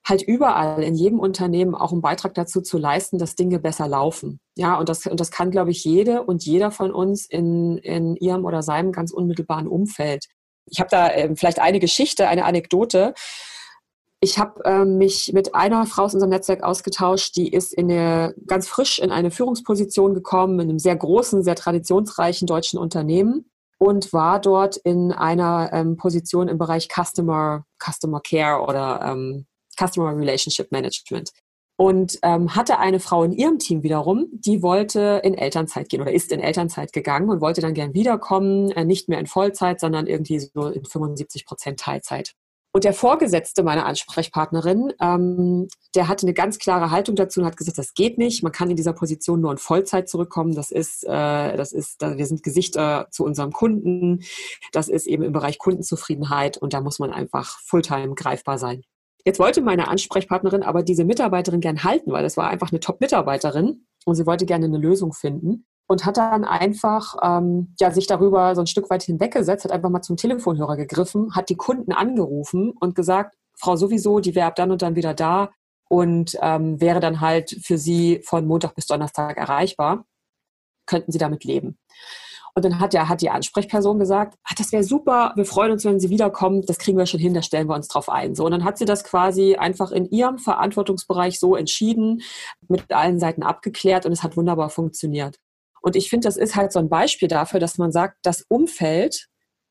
halt 0.04 0.22
überall 0.22 0.82
in 0.82 0.94
jedem 0.94 1.20
Unternehmen 1.20 1.74
auch 1.74 1.92
einen 1.92 2.02
Beitrag 2.02 2.34
dazu 2.34 2.60
zu 2.60 2.78
leisten, 2.78 3.18
dass 3.18 3.36
Dinge 3.36 3.60
besser 3.60 3.86
laufen. 3.86 4.40
Ja, 4.56 4.78
und 4.78 4.88
das, 4.88 5.06
und 5.06 5.20
das 5.20 5.30
kann, 5.30 5.50
glaube 5.50 5.70
ich, 5.70 5.84
jede 5.84 6.22
und 6.22 6.44
jeder 6.44 6.70
von 6.70 6.92
uns 6.92 7.26
in, 7.26 7.78
in 7.78 8.16
ihrem 8.16 8.44
oder 8.44 8.62
seinem 8.62 8.92
ganz 8.92 9.12
unmittelbaren 9.12 9.68
Umfeld. 9.68 10.26
Ich 10.66 10.80
habe 10.80 10.90
da 10.90 11.08
äh, 11.08 11.34
vielleicht 11.36 11.60
eine 11.60 11.78
Geschichte, 11.78 12.28
eine 12.28 12.44
Anekdote. 12.44 13.14
Ich 14.20 14.38
habe 14.38 14.64
äh, 14.64 14.84
mich 14.84 15.32
mit 15.32 15.54
einer 15.54 15.86
Frau 15.86 16.04
aus 16.04 16.14
unserem 16.14 16.30
Netzwerk 16.30 16.62
ausgetauscht, 16.62 17.36
die 17.36 17.52
ist 17.52 17.72
in 17.72 17.90
eine, 17.90 18.34
ganz 18.46 18.68
frisch 18.68 18.98
in 18.98 19.10
eine 19.10 19.30
Führungsposition 19.30 20.14
gekommen, 20.14 20.60
in 20.60 20.68
einem 20.68 20.78
sehr 20.78 20.96
großen, 20.96 21.42
sehr 21.42 21.56
traditionsreichen 21.56 22.46
deutschen 22.46 22.78
Unternehmen 22.78 23.50
und 23.78 24.12
war 24.12 24.40
dort 24.40 24.76
in 24.76 25.10
einer 25.10 25.70
ähm, 25.72 25.96
Position 25.96 26.48
im 26.48 26.58
Bereich 26.58 26.88
Customer, 26.88 27.64
Customer 27.82 28.20
Care 28.20 28.62
oder 28.62 29.00
ähm, 29.04 29.46
Customer 29.78 30.16
Relationship 30.16 30.70
Management. 30.72 31.30
Und 31.76 32.18
ähm, 32.22 32.54
hatte 32.54 32.78
eine 32.78 33.00
Frau 33.00 33.24
in 33.24 33.32
ihrem 33.32 33.58
Team 33.58 33.82
wiederum, 33.82 34.28
die 34.32 34.62
wollte 34.62 35.20
in 35.24 35.35
Elternzeit 35.35 35.88
gehen 35.88 36.02
oder 36.02 36.12
ist 36.12 36.30
in 36.30 36.40
Elternzeit 36.40 36.92
gegangen 36.92 37.30
und 37.30 37.40
wollte 37.40 37.61
dann 37.61 37.74
gern 37.74 37.94
wiederkommen, 37.94 38.70
äh, 38.72 38.85
nicht 38.85 39.08
mehr 39.08 39.18
in 39.18 39.26
Vollzeit, 39.26 39.80
sondern 39.80 40.06
irgendwie 40.06 40.38
so 40.38 40.68
in 40.68 40.85
75 40.85 41.46
Prozent 41.46 41.80
Teilzeit. 41.80 42.35
Und 42.74 42.85
der 42.85 42.94
Vorgesetzte 42.94 43.62
meiner 43.62 43.85
Ansprechpartnerin, 43.85 44.94
ähm, 44.98 45.68
der 45.94 46.08
hatte 46.08 46.26
eine 46.26 46.32
ganz 46.32 46.58
klare 46.58 46.90
Haltung 46.90 47.16
dazu 47.16 47.40
und 47.40 47.46
hat 47.46 47.58
gesagt, 47.58 47.76
das 47.76 47.92
geht 47.92 48.16
nicht. 48.16 48.42
Man 48.42 48.52
kann 48.52 48.70
in 48.70 48.76
dieser 48.76 48.94
Position 48.94 49.42
nur 49.42 49.52
in 49.52 49.58
Vollzeit 49.58 50.08
zurückkommen. 50.08 50.54
Das 50.54 50.70
ist, 50.70 51.04
äh, 51.04 51.56
das 51.56 51.72
ist, 51.72 52.00
wir 52.00 52.26
sind 52.26 52.42
Gesichter 52.42 53.08
zu 53.11 53.24
unserem 53.24 53.52
Kunden. 53.52 54.22
Das 54.72 54.88
ist 54.88 55.06
eben 55.06 55.22
im 55.22 55.32
Bereich 55.32 55.58
Kundenzufriedenheit 55.58 56.56
und 56.56 56.72
da 56.72 56.80
muss 56.80 56.98
man 56.98 57.12
einfach 57.12 57.61
Fulltime 57.61 58.14
greifbar 58.14 58.56
sein. 58.56 58.85
Jetzt 59.24 59.38
wollte 59.38 59.61
meine 59.62 59.88
Ansprechpartnerin 59.88 60.62
aber 60.62 60.82
diese 60.82 61.04
Mitarbeiterin 61.04 61.61
gern 61.61 61.85
halten, 61.85 62.12
weil 62.12 62.22
das 62.22 62.37
war 62.37 62.48
einfach 62.48 62.72
eine 62.72 62.80
Top-Mitarbeiterin 62.80 63.87
und 64.04 64.14
sie 64.14 64.26
wollte 64.26 64.46
gerne 64.46 64.66
eine 64.66 64.78
Lösung 64.78 65.12
finden 65.12 65.64
und 65.87 66.04
hat 66.04 66.16
dann 66.16 66.44
einfach 66.44 67.16
ähm, 67.22 67.74
ja, 67.78 67.90
sich 67.90 68.06
darüber 68.06 68.54
so 68.54 68.62
ein 68.62 68.66
Stück 68.66 68.90
weit 68.90 69.02
hinweggesetzt, 69.02 69.64
hat 69.64 69.72
einfach 69.72 69.90
mal 69.90 70.02
zum 70.02 70.16
Telefonhörer 70.16 70.76
gegriffen, 70.76 71.35
hat 71.35 71.50
die 71.50 71.56
Kunden 71.56 71.92
angerufen 71.92 72.72
und 72.80 72.94
gesagt, 72.94 73.37
Frau 73.54 73.76
sowieso, 73.76 74.18
die 74.18 74.35
wäre 74.35 74.46
ab 74.46 74.56
dann 74.56 74.70
und 74.70 74.82
dann 74.82 74.96
wieder 74.96 75.14
da 75.14 75.50
und 75.88 76.37
ähm, 76.40 76.80
wäre 76.80 77.00
dann 77.00 77.20
halt 77.20 77.50
für 77.62 77.78
Sie 77.78 78.22
von 78.24 78.46
Montag 78.46 78.74
bis 78.74 78.87
Donnerstag 78.87 79.37
erreichbar. 79.37 80.06
Könnten 80.87 81.12
Sie 81.12 81.18
damit 81.18 81.44
leben? 81.44 81.78
Und 82.54 82.64
dann 82.64 82.80
hat, 82.80 82.92
ja, 82.92 83.08
hat 83.08 83.22
die 83.22 83.30
Ansprechperson 83.30 83.98
gesagt, 83.98 84.34
ah, 84.44 84.54
das 84.58 84.72
wäre 84.72 84.84
super, 84.84 85.32
wir 85.36 85.46
freuen 85.46 85.72
uns, 85.72 85.84
wenn 85.84 86.00
sie 86.00 86.10
wiederkommt, 86.10 86.68
das 86.68 86.78
kriegen 86.78 86.98
wir 86.98 87.06
schon 87.06 87.20
hin, 87.20 87.32
da 87.32 87.40
stellen 87.40 87.66
wir 87.66 87.74
uns 87.74 87.88
drauf 87.88 88.10
ein. 88.10 88.34
So, 88.34 88.44
und 88.44 88.50
dann 88.50 88.64
hat 88.64 88.76
sie 88.76 88.84
das 88.84 89.04
quasi 89.04 89.56
einfach 89.56 89.90
in 89.90 90.10
ihrem 90.10 90.38
Verantwortungsbereich 90.38 91.40
so 91.40 91.56
entschieden, 91.56 92.20
mit 92.68 92.90
allen 92.92 93.18
Seiten 93.18 93.42
abgeklärt 93.42 94.04
und 94.04 94.12
es 94.12 94.22
hat 94.22 94.36
wunderbar 94.36 94.68
funktioniert. 94.68 95.38
Und 95.80 95.96
ich 95.96 96.10
finde, 96.10 96.28
das 96.28 96.36
ist 96.36 96.54
halt 96.54 96.72
so 96.72 96.78
ein 96.78 96.90
Beispiel 96.90 97.28
dafür, 97.28 97.58
dass 97.58 97.78
man 97.78 97.90
sagt, 97.90 98.18
das 98.22 98.44
Umfeld 98.48 99.28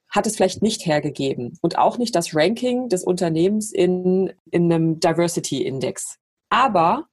hat 0.10 0.28
es 0.28 0.36
vielleicht 0.36 0.62
nicht 0.62 0.86
hergegeben 0.86 1.58
und 1.62 1.78
auch 1.78 1.98
nicht 1.98 2.16
das 2.16 2.36
Ranking 2.36 2.90
des 2.90 3.04
Unternehmens 3.04 3.72
in, 3.72 4.34
in 4.52 4.72
einem 4.72 5.00
Diversity 5.00 5.64
Index. 5.64 6.18
Aber 6.50 7.08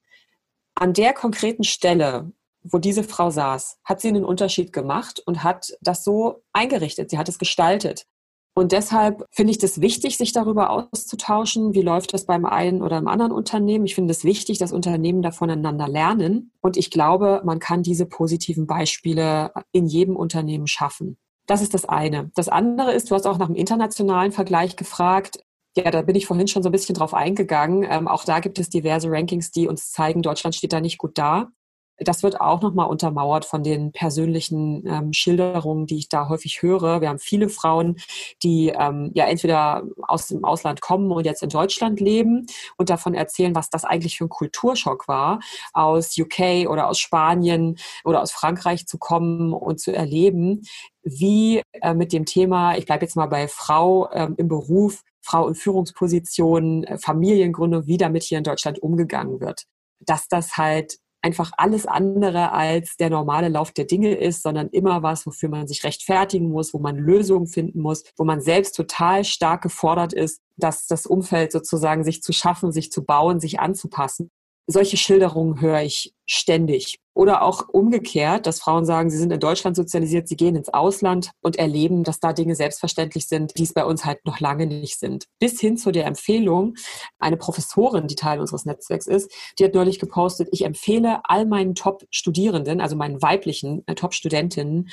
an 0.74 0.94
der 0.94 1.12
konkreten 1.12 1.64
Stelle, 1.64 2.32
wo 2.62 2.78
diese 2.78 3.04
Frau 3.04 3.30
saß, 3.30 3.78
hat 3.84 4.00
sie 4.00 4.08
einen 4.08 4.24
Unterschied 4.24 4.72
gemacht 4.72 5.22
und 5.26 5.44
hat 5.44 5.72
das 5.80 6.04
so 6.04 6.42
eingerichtet. 6.52 7.10
Sie 7.10 7.18
hat 7.18 7.28
es 7.28 7.38
gestaltet. 7.38 8.06
Und 8.58 8.72
deshalb 8.72 9.24
finde 9.30 9.52
ich 9.52 9.58
das 9.58 9.80
wichtig, 9.80 10.16
sich 10.16 10.32
darüber 10.32 10.70
auszutauschen. 10.70 11.74
Wie 11.74 11.82
läuft 11.82 12.12
das 12.12 12.26
beim 12.26 12.44
einen 12.44 12.82
oder 12.82 12.98
im 12.98 13.06
anderen 13.06 13.30
Unternehmen? 13.30 13.86
Ich 13.86 13.94
finde 13.94 14.10
es 14.10 14.24
wichtig, 14.24 14.58
dass 14.58 14.72
Unternehmen 14.72 15.22
da 15.22 15.30
voneinander 15.30 15.86
lernen. 15.86 16.50
Und 16.60 16.76
ich 16.76 16.90
glaube, 16.90 17.40
man 17.44 17.60
kann 17.60 17.84
diese 17.84 18.04
positiven 18.04 18.66
Beispiele 18.66 19.52
in 19.70 19.86
jedem 19.86 20.16
Unternehmen 20.16 20.66
schaffen. 20.66 21.18
Das 21.46 21.62
ist 21.62 21.72
das 21.72 21.84
eine. 21.84 22.32
Das 22.34 22.48
andere 22.48 22.92
ist, 22.92 23.10
du 23.10 23.14
hast 23.14 23.28
auch 23.28 23.38
nach 23.38 23.46
dem 23.46 23.54
internationalen 23.54 24.32
Vergleich 24.32 24.74
gefragt. 24.74 25.38
Ja, 25.76 25.92
da 25.92 26.02
bin 26.02 26.16
ich 26.16 26.26
vorhin 26.26 26.48
schon 26.48 26.64
so 26.64 26.68
ein 26.68 26.72
bisschen 26.72 26.96
drauf 26.96 27.14
eingegangen. 27.14 27.86
Ähm, 27.88 28.08
auch 28.08 28.24
da 28.24 28.40
gibt 28.40 28.58
es 28.58 28.68
diverse 28.68 29.08
Rankings, 29.08 29.52
die 29.52 29.68
uns 29.68 29.92
zeigen, 29.92 30.20
Deutschland 30.20 30.56
steht 30.56 30.72
da 30.72 30.80
nicht 30.80 30.98
gut 30.98 31.16
da. 31.16 31.52
Das 31.98 32.22
wird 32.22 32.40
auch 32.40 32.60
nochmal 32.60 32.88
untermauert 32.88 33.44
von 33.44 33.62
den 33.62 33.92
persönlichen 33.92 34.86
ähm, 34.86 35.12
Schilderungen, 35.12 35.86
die 35.86 35.98
ich 35.98 36.08
da 36.08 36.28
häufig 36.28 36.62
höre. 36.62 37.00
Wir 37.00 37.08
haben 37.08 37.18
viele 37.18 37.48
Frauen, 37.48 37.96
die 38.42 38.68
ähm, 38.68 39.10
ja 39.14 39.26
entweder 39.26 39.82
aus 40.02 40.28
dem 40.28 40.44
Ausland 40.44 40.80
kommen 40.80 41.10
und 41.10 41.24
jetzt 41.24 41.42
in 41.42 41.48
Deutschland 41.48 42.00
leben 42.00 42.46
und 42.76 42.90
davon 42.90 43.14
erzählen, 43.14 43.54
was 43.54 43.70
das 43.70 43.84
eigentlich 43.84 44.18
für 44.18 44.24
ein 44.24 44.28
Kulturschock 44.28 45.08
war, 45.08 45.40
aus 45.72 46.16
UK 46.16 46.68
oder 46.68 46.88
aus 46.88 46.98
Spanien 46.98 47.78
oder 48.04 48.22
aus 48.22 48.30
Frankreich 48.30 48.86
zu 48.86 48.98
kommen 48.98 49.52
und 49.52 49.80
zu 49.80 49.92
erleben, 49.92 50.62
wie 51.02 51.62
äh, 51.72 51.94
mit 51.94 52.12
dem 52.12 52.24
Thema, 52.26 52.76
ich 52.76 52.86
bleibe 52.86 53.04
jetzt 53.04 53.16
mal 53.16 53.26
bei 53.26 53.48
Frau 53.48 54.10
ähm, 54.12 54.34
im 54.36 54.48
Beruf, 54.48 55.02
Frau 55.20 55.48
in 55.48 55.54
Führungspositionen, 55.54 56.84
äh, 56.84 56.98
Familiengründung, 56.98 57.86
wie 57.86 57.96
damit 57.96 58.22
hier 58.22 58.38
in 58.38 58.44
Deutschland 58.44 58.78
umgegangen 58.78 59.40
wird. 59.40 59.64
Dass 60.00 60.28
das 60.28 60.56
halt 60.56 60.98
einfach 61.22 61.52
alles 61.56 61.86
andere 61.86 62.52
als 62.52 62.96
der 62.96 63.10
normale 63.10 63.48
Lauf 63.48 63.72
der 63.72 63.84
Dinge 63.84 64.14
ist, 64.14 64.42
sondern 64.42 64.68
immer 64.68 65.02
was, 65.02 65.26
wofür 65.26 65.48
man 65.48 65.66
sich 65.66 65.84
rechtfertigen 65.84 66.50
muss, 66.50 66.72
wo 66.72 66.78
man 66.78 66.96
Lösungen 66.96 67.46
finden 67.46 67.80
muss, 67.80 68.04
wo 68.16 68.24
man 68.24 68.40
selbst 68.40 68.76
total 68.76 69.24
stark 69.24 69.62
gefordert 69.62 70.12
ist, 70.12 70.40
dass 70.56 70.86
das 70.86 71.06
Umfeld 71.06 71.52
sozusagen 71.52 72.04
sich 72.04 72.22
zu 72.22 72.32
schaffen, 72.32 72.72
sich 72.72 72.92
zu 72.92 73.04
bauen, 73.04 73.40
sich 73.40 73.60
anzupassen. 73.60 74.30
Solche 74.66 74.96
Schilderungen 74.96 75.60
höre 75.60 75.82
ich 75.82 76.14
ständig. 76.28 76.98
Oder 77.14 77.42
auch 77.42 77.68
umgekehrt, 77.70 78.46
dass 78.46 78.60
Frauen 78.60 78.84
sagen, 78.84 79.10
sie 79.10 79.16
sind 79.16 79.32
in 79.32 79.40
Deutschland 79.40 79.74
sozialisiert, 79.74 80.28
sie 80.28 80.36
gehen 80.36 80.54
ins 80.54 80.68
Ausland 80.68 81.32
und 81.40 81.56
erleben, 81.56 82.04
dass 82.04 82.20
da 82.20 82.32
Dinge 82.32 82.54
selbstverständlich 82.54 83.26
sind, 83.26 83.58
die 83.58 83.64
es 83.64 83.72
bei 83.72 83.84
uns 83.84 84.04
halt 84.04 84.24
noch 84.24 84.38
lange 84.38 84.66
nicht 84.66 85.00
sind. 85.00 85.24
Bis 85.40 85.58
hin 85.60 85.76
zu 85.76 85.90
der 85.90 86.06
Empfehlung, 86.06 86.76
eine 87.18 87.36
Professorin, 87.36 88.06
die 88.06 88.14
Teil 88.14 88.38
unseres 88.38 88.66
Netzwerks 88.66 89.08
ist, 89.08 89.32
die 89.58 89.64
hat 89.64 89.74
neulich 89.74 89.98
gepostet, 89.98 90.48
ich 90.52 90.64
empfehle 90.64 91.20
all 91.24 91.44
meinen 91.44 91.74
Top-Studierenden, 91.74 92.80
also 92.80 92.94
meinen 92.94 93.20
weiblichen 93.20 93.82
äh, 93.86 93.96
Top-Studentinnen, 93.96 94.88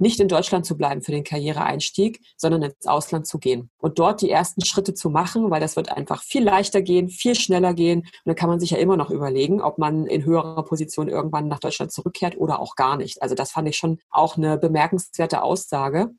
nicht 0.00 0.18
in 0.18 0.28
Deutschland 0.28 0.64
zu 0.64 0.76
bleiben 0.76 1.02
für 1.02 1.12
den 1.12 1.24
Karriereeinstieg, 1.24 2.20
sondern 2.36 2.62
ins 2.62 2.86
Ausland 2.86 3.26
zu 3.26 3.38
gehen 3.38 3.70
und 3.78 3.98
dort 3.98 4.22
die 4.22 4.30
ersten 4.30 4.64
Schritte 4.64 4.94
zu 4.94 5.10
machen, 5.10 5.50
weil 5.50 5.60
das 5.60 5.76
wird 5.76 5.92
einfach 5.92 6.22
viel 6.22 6.42
leichter 6.42 6.80
gehen, 6.80 7.10
viel 7.10 7.34
schneller 7.34 7.74
gehen. 7.74 8.00
Und 8.00 8.08
dann 8.24 8.34
kann 8.34 8.48
man 8.48 8.60
sich 8.60 8.70
ja 8.70 8.78
immer 8.78 8.96
noch 8.96 9.10
überlegen, 9.10 9.60
ob 9.60 9.76
man 9.76 10.06
in 10.06 10.24
höherer 10.24 10.64
Position 10.64 10.79
irgendwann 11.08 11.48
nach 11.48 11.60
Deutschland 11.60 11.92
zurückkehrt 11.92 12.36
oder 12.36 12.60
auch 12.60 12.76
gar 12.76 12.96
nicht. 12.96 13.22
Also 13.22 13.34
das 13.34 13.52
fand 13.52 13.68
ich 13.68 13.76
schon 13.76 13.98
auch 14.10 14.36
eine 14.36 14.58
bemerkenswerte 14.58 15.42
Aussage. 15.42 16.10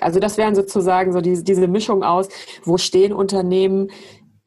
Also 0.00 0.18
das 0.20 0.38
wären 0.38 0.54
sozusagen 0.54 1.12
so 1.12 1.20
diese, 1.20 1.44
diese 1.44 1.68
Mischung 1.68 2.02
aus, 2.02 2.28
wo 2.64 2.78
stehen 2.78 3.12
Unternehmen, 3.12 3.90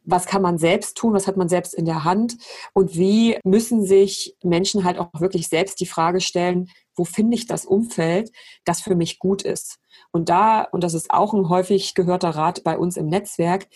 was 0.06 0.26
kann 0.26 0.42
man 0.42 0.58
selbst 0.58 0.98
tun, 0.98 1.14
was 1.14 1.28
hat 1.28 1.38
man 1.38 1.48
selbst 1.48 1.74
in 1.74 1.86
der 1.86 2.04
Hand 2.04 2.38
und 2.74 2.98
wie 2.98 3.38
müssen 3.44 3.86
sich 3.86 4.36
Menschen 4.44 4.84
halt 4.84 5.00
auch 5.00 5.10
wirklich 5.20 5.48
selbst 5.48 5.80
die 5.80 5.86
Frage 5.86 6.20
stellen, 6.20 6.70
wo 6.96 7.06
finde 7.06 7.36
ich 7.36 7.48
das 7.48 7.66
Umfeld, 7.66 8.32
das 8.66 8.82
für 8.82 8.96
mich 8.96 9.20
gut 9.20 9.44
ist. 9.44 9.80
Und 10.12 10.30
da, 10.30 10.64
und 10.64 10.84
das 10.84 10.94
ist 10.94 11.12
auch 11.12 11.34
ein 11.34 11.50
häufig 11.50 11.94
gehörter 11.96 12.32
Rat 12.32 12.64
bei 12.64 12.78
uns 12.78 12.98
im 12.98 13.08
Netzwerk, 13.08 13.68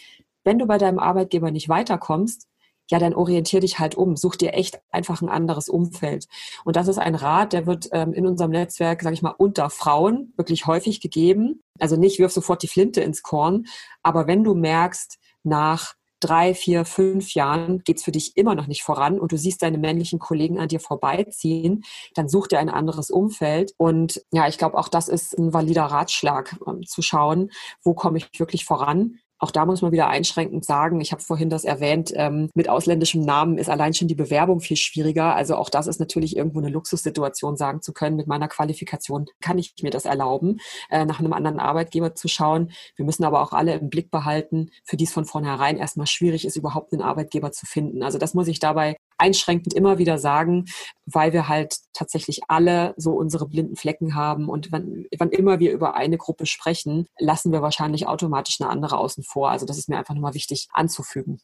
wenn 0.43 0.59
du 0.59 0.65
bei 0.65 0.77
deinem 0.77 0.99
Arbeitgeber 0.99 1.51
nicht 1.51 1.69
weiterkommst, 1.69 2.46
ja, 2.89 2.99
dann 2.99 3.13
orientier 3.13 3.59
dich 3.59 3.79
halt 3.79 3.95
um, 3.95 4.15
such 4.15 4.35
dir 4.35 4.53
echt 4.53 4.79
einfach 4.91 5.21
ein 5.21 5.29
anderes 5.29 5.69
Umfeld. 5.69 6.27
Und 6.65 6.75
das 6.75 6.87
ist 6.87 6.97
ein 6.97 7.15
Rat, 7.15 7.53
der 7.53 7.65
wird 7.65 7.89
ähm, 7.91 8.13
in 8.13 8.25
unserem 8.25 8.51
Netzwerk, 8.51 9.01
sage 9.01 9.13
ich 9.13 9.21
mal, 9.21 9.35
unter 9.37 9.69
Frauen 9.69 10.33
wirklich 10.37 10.65
häufig 10.67 11.01
gegeben. 11.01 11.61
Also 11.79 11.95
nicht 11.95 12.19
wirf 12.19 12.31
sofort 12.31 12.63
die 12.63 12.67
Flinte 12.67 13.01
ins 13.01 13.21
Korn, 13.21 13.65
aber 14.03 14.27
wenn 14.27 14.43
du 14.43 14.55
merkst, 14.55 15.19
nach 15.43 15.95
drei, 16.19 16.53
vier, 16.53 16.85
fünf 16.85 17.33
Jahren 17.33 17.83
geht's 17.83 18.03
für 18.03 18.11
dich 18.11 18.37
immer 18.37 18.55
noch 18.55 18.67
nicht 18.67 18.83
voran 18.83 19.19
und 19.19 19.31
du 19.31 19.37
siehst 19.37 19.61
deine 19.61 19.77
männlichen 19.77 20.19
Kollegen 20.19 20.59
an 20.59 20.67
dir 20.67 20.79
vorbeiziehen, 20.79 21.83
dann 22.15 22.27
such 22.27 22.47
dir 22.47 22.59
ein 22.59 22.69
anderes 22.69 23.09
Umfeld. 23.11 23.73
Und 23.77 24.23
ja, 24.31 24.47
ich 24.47 24.57
glaube, 24.57 24.77
auch 24.77 24.87
das 24.87 25.09
ist 25.09 25.37
ein 25.37 25.53
valider 25.53 25.83
Ratschlag, 25.83 26.57
um 26.61 26.83
zu 26.83 27.01
schauen, 27.01 27.51
wo 27.83 27.93
komme 27.93 28.17
ich 28.17 28.39
wirklich 28.39 28.65
voran 28.65 29.19
auch 29.39 29.51
da 29.51 29.65
muss 29.65 29.81
man 29.81 29.91
wieder 29.91 30.07
einschränkend 30.07 30.65
sagen, 30.65 30.99
ich 31.01 31.11
habe 31.11 31.21
vorhin 31.21 31.49
das 31.49 31.63
erwähnt, 31.63 32.11
ähm, 32.15 32.49
mit 32.55 32.69
ausländischem 32.69 33.21
Namen 33.21 33.57
ist 33.57 33.69
allein 33.69 33.93
schon 33.93 34.07
die 34.07 34.15
Bewerbung 34.15 34.59
viel 34.59 34.77
schwieriger. 34.77 35.35
Also 35.35 35.55
auch 35.55 35.69
das 35.69 35.87
ist 35.87 35.99
natürlich 35.99 36.35
irgendwo 36.35 36.59
eine 36.59 36.69
Luxussituation, 36.69 37.55
sagen 37.55 37.81
zu 37.81 37.93
können, 37.93 38.15
mit 38.15 38.27
meiner 38.27 38.47
Qualifikation 38.47 39.27
kann 39.41 39.57
ich 39.57 39.73
mir 39.83 39.91
das 39.91 40.05
erlauben, 40.05 40.57
äh, 40.89 41.05
nach 41.05 41.19
einem 41.19 41.33
anderen 41.33 41.59
Arbeitgeber 41.59 42.15
zu 42.15 42.27
schauen. 42.27 42.71
Wir 42.95 43.05
müssen 43.05 43.23
aber 43.23 43.41
auch 43.41 43.53
alle 43.53 43.75
im 43.75 43.89
Blick 43.89 44.09
behalten, 44.11 44.71
für 44.83 44.97
die 44.97 45.05
es 45.05 45.13
von 45.13 45.25
vornherein 45.25 45.77
erstmal 45.77 46.07
schwierig 46.07 46.45
ist, 46.45 46.55
überhaupt 46.55 46.93
einen 46.93 47.01
Arbeitgeber 47.01 47.51
zu 47.51 47.65
finden. 47.65 48.03
Also 48.03 48.17
das 48.17 48.33
muss 48.33 48.47
ich 48.47 48.59
dabei 48.59 48.97
einschränkend 49.17 49.73
immer 49.73 49.97
wieder 49.97 50.17
sagen, 50.17 50.65
weil 51.05 51.33
wir 51.33 51.47
halt 51.47 51.77
tatsächlich 51.93 52.41
alle 52.47 52.93
so 52.97 53.13
unsere 53.13 53.47
blinden 53.47 53.75
Flecken 53.75 54.15
haben. 54.15 54.49
Und 54.49 54.71
wann, 54.71 55.05
wann 55.17 55.29
immer 55.29 55.59
wir 55.59 55.71
über 55.71 55.95
eine 55.95 56.17
Gruppe 56.17 56.45
sprechen, 56.45 57.07
lassen 57.17 57.51
wir 57.51 57.61
wahrscheinlich 57.61 58.07
automatisch 58.07 58.61
eine 58.61 58.69
andere 58.69 58.97
außen 58.97 59.23
vor. 59.23 59.49
Also 59.49 59.65
das 59.65 59.77
ist 59.77 59.89
mir 59.89 59.97
einfach 59.97 60.13
nochmal 60.13 60.33
wichtig 60.33 60.67
anzufügen. 60.71 61.39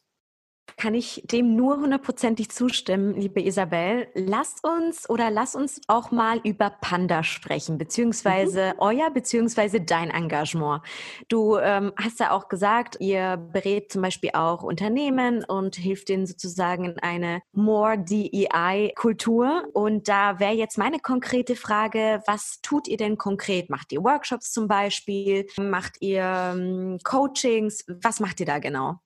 Kann 0.84 0.92
ich 0.92 1.22
dem 1.24 1.56
nur 1.56 1.78
hundertprozentig 1.78 2.50
zustimmen, 2.50 3.14
liebe 3.14 3.40
Isabel. 3.40 4.06
Lass 4.12 4.56
uns 4.62 5.08
oder 5.08 5.30
lass 5.30 5.54
uns 5.54 5.80
auch 5.86 6.10
mal 6.10 6.42
über 6.44 6.68
Panda 6.68 7.22
sprechen, 7.22 7.78
beziehungsweise 7.78 8.74
mhm. 8.74 8.80
euer, 8.80 9.10
beziehungsweise 9.10 9.80
dein 9.80 10.10
Engagement. 10.10 10.82
Du 11.28 11.56
ähm, 11.56 11.94
hast 11.96 12.20
ja 12.20 12.32
auch 12.32 12.50
gesagt, 12.50 12.98
ihr 13.00 13.38
berät 13.38 13.92
zum 13.92 14.02
Beispiel 14.02 14.32
auch 14.34 14.62
Unternehmen 14.62 15.42
und 15.42 15.74
hilft 15.76 16.10
ihnen 16.10 16.26
sozusagen 16.26 16.84
in 16.84 16.98
eine 16.98 17.40
more 17.52 17.96
DEI-Kultur. 17.96 19.64
Und 19.72 20.06
da 20.06 20.38
wäre 20.38 20.52
jetzt 20.52 20.76
meine 20.76 20.98
konkrete 20.98 21.56
Frage, 21.56 22.22
was 22.26 22.60
tut 22.60 22.88
ihr 22.88 22.98
denn 22.98 23.16
konkret? 23.16 23.70
Macht 23.70 23.90
ihr 23.90 24.04
Workshops 24.04 24.52
zum 24.52 24.68
Beispiel? 24.68 25.46
Macht 25.56 25.96
ihr 26.00 26.20
ähm, 26.20 26.98
Coachings? 27.04 27.86
Was 27.88 28.20
macht 28.20 28.40
ihr 28.40 28.46
da 28.46 28.58
genau? 28.58 28.98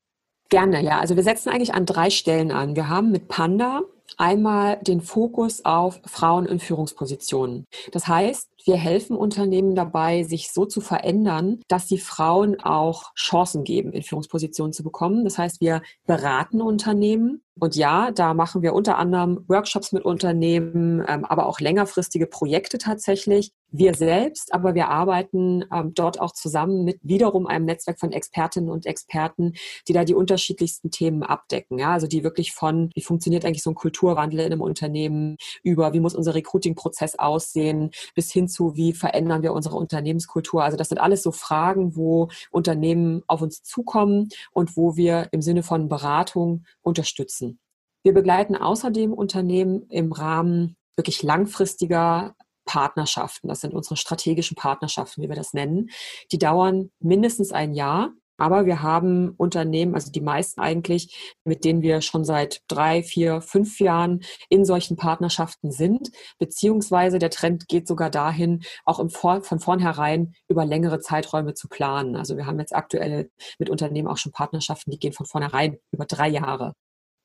Gerne, 0.50 0.82
ja. 0.82 0.98
Also 0.98 1.16
wir 1.16 1.22
setzen 1.22 1.50
eigentlich 1.50 1.74
an 1.74 1.84
drei 1.84 2.10
Stellen 2.10 2.50
an. 2.50 2.74
Wir 2.74 2.88
haben 2.88 3.10
mit 3.10 3.28
Panda 3.28 3.82
einmal 4.16 4.78
den 4.82 5.00
Fokus 5.00 5.64
auf 5.64 6.00
Frauen 6.06 6.46
in 6.46 6.58
Führungspositionen. 6.58 7.66
Das 7.92 8.08
heißt, 8.08 8.48
wir 8.64 8.76
helfen 8.76 9.16
Unternehmen 9.16 9.74
dabei, 9.74 10.24
sich 10.24 10.50
so 10.52 10.64
zu 10.64 10.80
verändern, 10.80 11.60
dass 11.68 11.86
die 11.86 11.98
Frauen 11.98 12.60
auch 12.60 13.14
Chancen 13.14 13.64
geben, 13.64 13.92
in 13.92 14.02
Führungspositionen 14.02 14.72
zu 14.72 14.82
bekommen. 14.82 15.24
Das 15.24 15.38
heißt, 15.38 15.60
wir 15.60 15.82
beraten 16.06 16.60
Unternehmen 16.60 17.42
und 17.58 17.76
ja, 17.76 18.10
da 18.10 18.34
machen 18.34 18.62
wir 18.62 18.74
unter 18.74 18.98
anderem 18.98 19.44
Workshops 19.48 19.92
mit 19.92 20.04
Unternehmen, 20.04 21.04
ähm, 21.06 21.24
aber 21.24 21.46
auch 21.46 21.60
längerfristige 21.60 22.26
Projekte 22.26 22.78
tatsächlich. 22.78 23.52
Wir 23.70 23.92
selbst, 23.92 24.54
aber 24.54 24.74
wir 24.74 24.88
arbeiten 24.88 25.62
ähm, 25.72 25.92
dort 25.94 26.20
auch 26.20 26.32
zusammen 26.32 26.84
mit 26.84 26.98
wiederum 27.02 27.46
einem 27.46 27.66
Netzwerk 27.66 28.00
von 28.00 28.12
Expertinnen 28.12 28.70
und 28.70 28.86
Experten, 28.86 29.52
die 29.86 29.92
da 29.92 30.04
die 30.04 30.14
unterschiedlichsten 30.14 30.90
Themen 30.90 31.22
abdecken. 31.22 31.78
Ja, 31.78 31.92
also 31.92 32.06
die 32.06 32.24
wirklich 32.24 32.52
von, 32.52 32.90
wie 32.94 33.02
funktioniert 33.02 33.44
eigentlich 33.44 33.62
so 33.62 33.70
ein 33.70 33.74
Kulturwandel 33.74 34.40
in 34.40 34.52
einem 34.52 34.62
Unternehmen, 34.62 35.36
über 35.62 35.92
wie 35.92 36.00
muss 36.00 36.14
unser 36.14 36.34
Recruiting-Prozess 36.34 37.18
aussehen, 37.18 37.90
bis 38.14 38.32
hin 38.32 38.48
zu, 38.48 38.74
wie 38.74 38.94
verändern 38.94 39.42
wir 39.42 39.52
unsere 39.52 39.76
Unternehmenskultur. 39.76 40.64
Also 40.64 40.78
das 40.78 40.88
sind 40.88 40.98
alles 40.98 41.22
so 41.22 41.30
Fragen, 41.30 41.94
wo 41.94 42.28
Unternehmen 42.50 43.22
auf 43.26 43.42
uns 43.42 43.62
zukommen 43.62 44.30
und 44.52 44.78
wo 44.78 44.96
wir 44.96 45.28
im 45.32 45.42
Sinne 45.42 45.62
von 45.62 45.88
Beratung 45.88 46.64
unterstützen. 46.80 47.58
Wir 48.02 48.14
begleiten 48.14 48.56
außerdem 48.56 49.12
Unternehmen 49.12 49.82
im 49.90 50.12
Rahmen 50.12 50.76
wirklich 50.96 51.22
langfristiger 51.22 52.34
Partnerschaften. 52.68 53.48
Das 53.48 53.62
sind 53.62 53.74
unsere 53.74 53.96
strategischen 53.96 54.54
Partnerschaften, 54.54 55.22
wie 55.22 55.28
wir 55.28 55.36
das 55.36 55.54
nennen. 55.54 55.88
Die 56.30 56.38
dauern 56.38 56.90
mindestens 57.00 57.50
ein 57.50 57.72
Jahr. 57.72 58.12
Aber 58.40 58.66
wir 58.66 58.82
haben 58.82 59.34
Unternehmen, 59.36 59.96
also 59.96 60.12
die 60.12 60.20
meisten 60.20 60.60
eigentlich, 60.60 61.34
mit 61.44 61.64
denen 61.64 61.82
wir 61.82 62.00
schon 62.02 62.24
seit 62.24 62.60
drei, 62.68 63.02
vier, 63.02 63.40
fünf 63.40 63.80
Jahren 63.80 64.20
in 64.48 64.64
solchen 64.64 64.96
Partnerschaften 64.96 65.72
sind. 65.72 66.12
Beziehungsweise 66.38 67.18
der 67.18 67.30
Trend 67.30 67.66
geht 67.66 67.88
sogar 67.88 68.10
dahin, 68.10 68.62
auch 68.84 69.00
Vor 69.10 69.42
von 69.42 69.58
vornherein 69.58 70.34
über 70.46 70.64
längere 70.64 71.00
Zeiträume 71.00 71.54
zu 71.54 71.66
planen. 71.68 72.14
Also 72.14 72.36
wir 72.36 72.46
haben 72.46 72.60
jetzt 72.60 72.76
aktuell 72.76 73.28
mit 73.58 73.70
Unternehmen 73.70 74.06
auch 74.06 74.18
schon 74.18 74.30
Partnerschaften, 74.30 74.92
die 74.92 75.00
gehen 75.00 75.12
von 75.12 75.26
vornherein 75.26 75.78
über 75.90 76.04
drei 76.06 76.28
Jahre. 76.28 76.74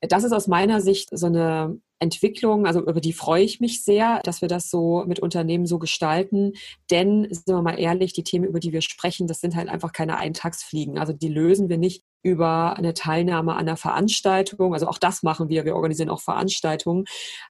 Das 0.10 0.24
ist 0.24 0.32
aus 0.32 0.48
meiner 0.48 0.82
Sicht 0.82 1.10
so 1.12 1.28
eine 1.28 1.80
Entwicklung, 2.00 2.66
also 2.66 2.82
über 2.82 3.00
die 3.00 3.14
freue 3.14 3.44
ich 3.44 3.62
mich 3.62 3.84
sehr, 3.84 4.20
dass 4.24 4.42
wir 4.42 4.50
das 4.50 4.70
so 4.70 5.06
mit 5.08 5.20
Unternehmen 5.20 5.66
so 5.66 5.80
gestalten. 5.80 6.54
Denn, 6.92 7.28
sind 7.32 7.48
wir 7.48 7.62
mal 7.62 7.80
ehrlich, 7.80 8.12
die 8.14 8.24
Themen, 8.24 8.46
über 8.46 8.60
die 8.60 8.74
wir 8.74 8.82
sprechen, 8.82 9.28
das 9.28 9.40
sind 9.40 9.56
halt 9.56 9.70
einfach 9.70 9.94
keine 9.94 10.18
Eintagsfliegen. 10.18 10.98
Also 10.98 11.14
die 11.14 11.30
lösen 11.30 11.70
wir 11.70 11.78
nicht 11.78 12.04
über 12.22 12.78
eine 12.78 12.94
Teilnahme 12.94 13.54
an 13.54 13.60
einer 13.60 13.78
Veranstaltung. 13.78 14.74
Also 14.74 14.88
auch 14.88 14.98
das 14.98 15.24
machen 15.24 15.50
wir. 15.50 15.64
Wir 15.64 15.76
organisieren 15.76 16.10
auch 16.10 16.22
Veranstaltungen. 16.22 17.06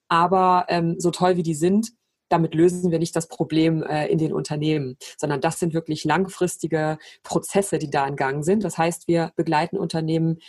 Aber 0.08 0.66
ähm, 0.70 0.96
so 1.00 1.10
toll 1.10 1.38
wie 1.38 1.44
die 1.44 1.56
sind, 1.56 1.92
damit 2.30 2.56
lösen 2.56 2.92
wir 2.92 3.00
nicht 3.00 3.16
das 3.16 3.28
Problem 3.28 3.84
äh, 3.84 4.08
in 4.08 4.18
den 4.18 4.34
Unternehmen, 4.34 4.98
sondern 5.18 5.42
das 5.42 5.60
sind 5.60 5.74
wirklich 5.74 6.04
langfristige 6.04 6.98
Prozesse, 7.24 7.78
die 7.78 7.90
da 7.90 8.08
in 8.08 8.16
Gang 8.16 8.44
sind. 8.44 8.64
Das 8.64 8.78
heißt, 8.78 9.08
wir 9.08 9.32
begleiten 9.36 9.78
Unternehmen 9.78 10.40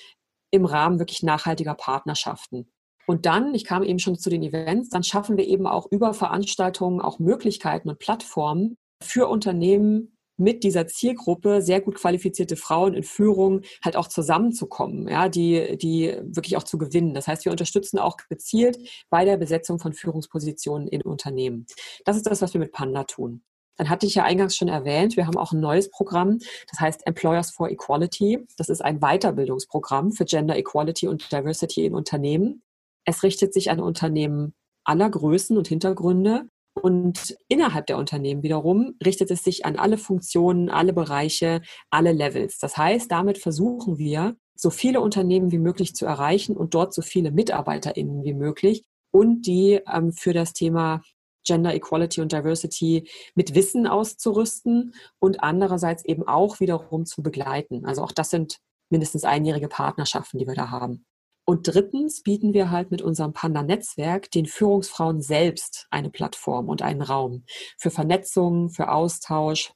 im 0.54 0.64
Rahmen 0.64 0.98
wirklich 0.98 1.22
nachhaltiger 1.22 1.74
Partnerschaften. 1.74 2.70
Und 3.06 3.26
dann, 3.26 3.54
ich 3.54 3.64
kam 3.64 3.82
eben 3.82 3.98
schon 3.98 4.16
zu 4.16 4.30
den 4.30 4.42
Events, 4.42 4.88
dann 4.88 5.02
schaffen 5.02 5.36
wir 5.36 5.46
eben 5.46 5.66
auch 5.66 5.86
über 5.90 6.14
Veranstaltungen 6.14 7.00
auch 7.00 7.18
Möglichkeiten 7.18 7.90
und 7.90 7.98
Plattformen 7.98 8.76
für 9.02 9.28
Unternehmen, 9.28 10.14
mit 10.36 10.64
dieser 10.64 10.86
Zielgruppe 10.86 11.62
sehr 11.62 11.80
gut 11.80 11.94
qualifizierte 11.96 12.56
Frauen 12.56 12.94
in 12.94 13.04
Führung 13.04 13.62
halt 13.84 13.96
auch 13.96 14.08
zusammenzukommen, 14.08 15.08
ja, 15.08 15.28
die, 15.28 15.78
die 15.78 16.16
wirklich 16.22 16.56
auch 16.56 16.64
zu 16.64 16.78
gewinnen. 16.78 17.14
Das 17.14 17.28
heißt, 17.28 17.44
wir 17.44 17.52
unterstützen 17.52 17.98
auch 17.98 18.16
gezielt 18.28 18.78
bei 19.10 19.24
der 19.24 19.36
Besetzung 19.36 19.78
von 19.78 19.92
Führungspositionen 19.92 20.88
in 20.88 21.02
Unternehmen. 21.02 21.66
Das 22.04 22.16
ist 22.16 22.26
das, 22.26 22.42
was 22.42 22.52
wir 22.52 22.60
mit 22.60 22.72
Panda 22.72 23.04
tun. 23.04 23.44
Dann 23.76 23.88
hatte 23.88 24.06
ich 24.06 24.14
ja 24.14 24.24
eingangs 24.24 24.56
schon 24.56 24.68
erwähnt, 24.68 25.16
wir 25.16 25.26
haben 25.26 25.36
auch 25.36 25.52
ein 25.52 25.60
neues 25.60 25.90
Programm, 25.90 26.38
das 26.70 26.80
heißt 26.80 27.06
Employers 27.06 27.50
for 27.50 27.70
Equality. 27.70 28.46
Das 28.56 28.68
ist 28.68 28.84
ein 28.84 29.00
Weiterbildungsprogramm 29.00 30.12
für 30.12 30.24
Gender 30.24 30.56
Equality 30.56 31.08
und 31.08 31.30
Diversity 31.32 31.86
in 31.86 31.94
Unternehmen. 31.94 32.62
Es 33.04 33.22
richtet 33.22 33.52
sich 33.52 33.70
an 33.70 33.80
Unternehmen 33.80 34.54
aller 34.84 35.10
Größen 35.10 35.56
und 35.56 35.68
Hintergründe 35.68 36.48
und 36.80 37.36
innerhalb 37.48 37.86
der 37.86 37.98
Unternehmen 37.98 38.42
wiederum 38.42 38.96
richtet 39.04 39.30
es 39.30 39.42
sich 39.42 39.64
an 39.64 39.76
alle 39.76 39.96
Funktionen, 39.96 40.70
alle 40.70 40.92
Bereiche, 40.92 41.62
alle 41.90 42.12
Levels. 42.12 42.58
Das 42.58 42.76
heißt, 42.76 43.10
damit 43.10 43.38
versuchen 43.38 43.98
wir, 43.98 44.36
so 44.56 44.70
viele 44.70 45.00
Unternehmen 45.00 45.50
wie 45.50 45.58
möglich 45.58 45.94
zu 45.94 46.06
erreichen 46.06 46.56
und 46.56 46.74
dort 46.74 46.94
so 46.94 47.02
viele 47.02 47.32
MitarbeiterInnen 47.32 48.22
wie 48.24 48.34
möglich 48.34 48.84
und 49.12 49.46
die 49.46 49.80
ähm, 49.92 50.12
für 50.12 50.32
das 50.32 50.52
Thema 50.52 51.02
Gender 51.44 51.74
Equality 51.74 52.20
und 52.20 52.32
Diversity 52.32 53.08
mit 53.34 53.54
Wissen 53.54 53.86
auszurüsten 53.86 54.94
und 55.18 55.42
andererseits 55.42 56.04
eben 56.04 56.26
auch 56.26 56.60
wiederum 56.60 57.06
zu 57.06 57.22
begleiten. 57.22 57.84
Also 57.84 58.02
auch 58.02 58.12
das 58.12 58.30
sind 58.30 58.58
mindestens 58.90 59.24
einjährige 59.24 59.68
Partnerschaften, 59.68 60.38
die 60.38 60.46
wir 60.46 60.54
da 60.54 60.70
haben. 60.70 61.04
Und 61.46 61.68
drittens 61.68 62.22
bieten 62.22 62.54
wir 62.54 62.70
halt 62.70 62.90
mit 62.90 63.02
unserem 63.02 63.34
Panda-Netzwerk 63.34 64.30
den 64.30 64.46
Führungsfrauen 64.46 65.20
selbst 65.20 65.86
eine 65.90 66.08
Plattform 66.08 66.68
und 66.68 66.80
einen 66.80 67.02
Raum 67.02 67.44
für 67.78 67.90
Vernetzung, 67.90 68.70
für 68.70 68.90
Austausch, 68.90 69.72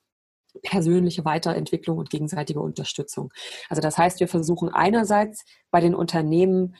persönliche 0.63 1.25
Weiterentwicklung 1.25 1.99
und 1.99 2.11
gegenseitige 2.11 2.61
Unterstützung. 2.61 3.33
Also 3.69 3.83
das 3.83 3.99
heißt, 3.99 4.19
wir 4.21 4.29
versuchen 4.29 4.71
einerseits 4.71 5.45
bei 5.71 5.81
den 5.81 5.95
Unternehmen 5.95 6.75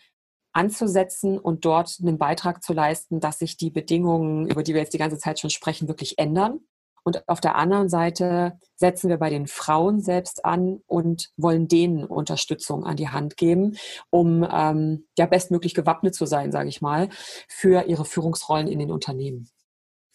anzusetzen 0.59 1.39
und 1.39 1.65
dort 1.65 1.99
einen 2.03 2.19
Beitrag 2.19 2.65
zu 2.65 2.73
leisten, 2.73 3.21
dass 3.21 3.39
sich 3.39 3.57
die 3.57 3.71
Bedingungen, 3.71 4.49
über 4.49 4.65
die 4.65 4.75
wir 4.75 4.81
jetzt 4.81 4.93
die 4.93 4.99
ganze 4.99 5.17
Zeit 5.17 5.39
schon 5.39 5.51
sprechen, 5.51 5.87
wirklich 5.87 6.19
ändern. 6.19 6.59
Und 7.05 7.27
auf 7.29 7.41
der 7.41 7.55
anderen 7.55 7.89
Seite 7.89 8.59
setzen 8.75 9.09
wir 9.09 9.19
bei 9.19 9.31
den 9.31 9.47
Frauen 9.47 10.01
selbst 10.01 10.45
an 10.45 10.83
und 10.87 11.31
wollen 11.37 11.69
denen 11.69 12.05
Unterstützung 12.05 12.85
an 12.85 12.97
die 12.97 13.09
Hand 13.09 13.37
geben, 13.37 13.77
um 14.11 14.47
ähm, 14.51 15.07
ja 15.17 15.27
bestmöglich 15.27 15.75
gewappnet 15.75 16.17
zu 16.17 16.27
sein, 16.27 16.51
sage 16.51 16.69
ich 16.69 16.83
mal, 16.83 17.09
für 17.49 17.85
ihre 17.87 18.05
Führungsrollen 18.05 18.67
in 18.67 18.81
den 18.81 18.91
Unternehmen. 18.91 19.49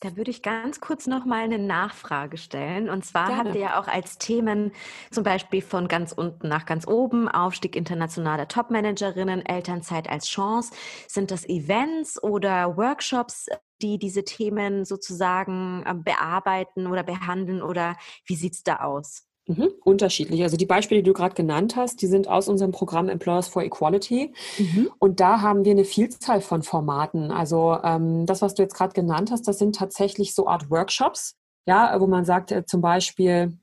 Da 0.04 0.18
würde 0.18 0.32
ich 0.32 0.42
ganz 0.42 0.82
kurz 0.82 1.08
noch 1.08 1.24
mal 1.24 1.46
eine 1.46 1.58
Nachfrage 1.58 2.36
stellen. 2.36 2.90
Und 2.90 3.06
zwar 3.06 3.28
Gerne. 3.28 3.44
habt 3.46 3.56
ihr 3.56 3.62
ja 3.62 3.80
auch 3.80 3.88
als 3.88 4.18
Themen 4.18 4.74
zum 5.12 5.24
Beispiel 5.24 5.62
von 5.62 5.88
ganz 5.88 6.12
unten 6.12 6.50
nach 6.50 6.66
ganz 6.66 6.86
oben 6.86 7.30
Aufstieg 7.30 7.78
internationaler 7.78 8.50
Topmanagerinnen, 8.50 9.46
Elternzeit 9.46 10.10
als 10.10 10.28
Chance. 10.28 10.74
Sind 11.08 11.32
das 11.32 11.48
Events 11.48 12.22
oder 12.22 12.76
Workshops, 12.76 13.48
die 13.82 13.98
diese 13.98 14.26
Themen 14.26 14.84
sozusagen 14.84 15.86
ähm, 15.88 16.04
bearbeiten 16.04 16.88
oder 16.88 17.04
behandeln? 17.04 17.62
Oder 17.62 17.96
wie 18.26 18.36
sieht 18.36 18.56
es 18.56 18.64
da 18.64 18.82
aus? 18.82 19.30
Mhm, 19.46 19.72
unterschiedlich. 19.84 20.42
Also 20.44 20.56
die 20.56 20.66
Beispiele, 20.66 21.04
die 21.04 21.10
du 21.10 21.14
gerade 21.14 21.36
genannt 21.36 21.76
hast, 21.76 22.02
die 22.02 22.08
sind 22.08 22.30
aus 22.30 22.48
unserem 22.48 22.72
Programm 22.72 23.10
Employers 23.10 23.50
for 23.50 23.62
Equality. 23.62 24.32
Mhm. 24.58 24.90
Und 25.00 25.20
da 25.20 25.42
haben 25.42 25.66
wir 25.66 25.72
eine 25.72 25.84
Vielzahl 25.84 26.40
von 26.40 26.64
Formaten. 26.64 27.30
Also 27.30 27.78
ähm, 27.84 28.26
das, 28.26 28.42
was 28.42 28.56
du 28.56 28.64
jetzt 28.64 28.76
gerade 28.76 28.94
genannt 28.94 29.32
hast, 29.32 29.48
das 29.48 29.60
sind 29.60 29.76
tatsächlich 29.76 30.34
so 30.34 30.48
Art 30.48 30.70
Workshops, 30.70 31.36
ja, 31.66 32.00
wo 32.00 32.08
man 32.08 32.24
sagt, 32.24 32.54
äh, 32.54 32.66
zum 32.66 32.80
Beispiel, 32.80 33.58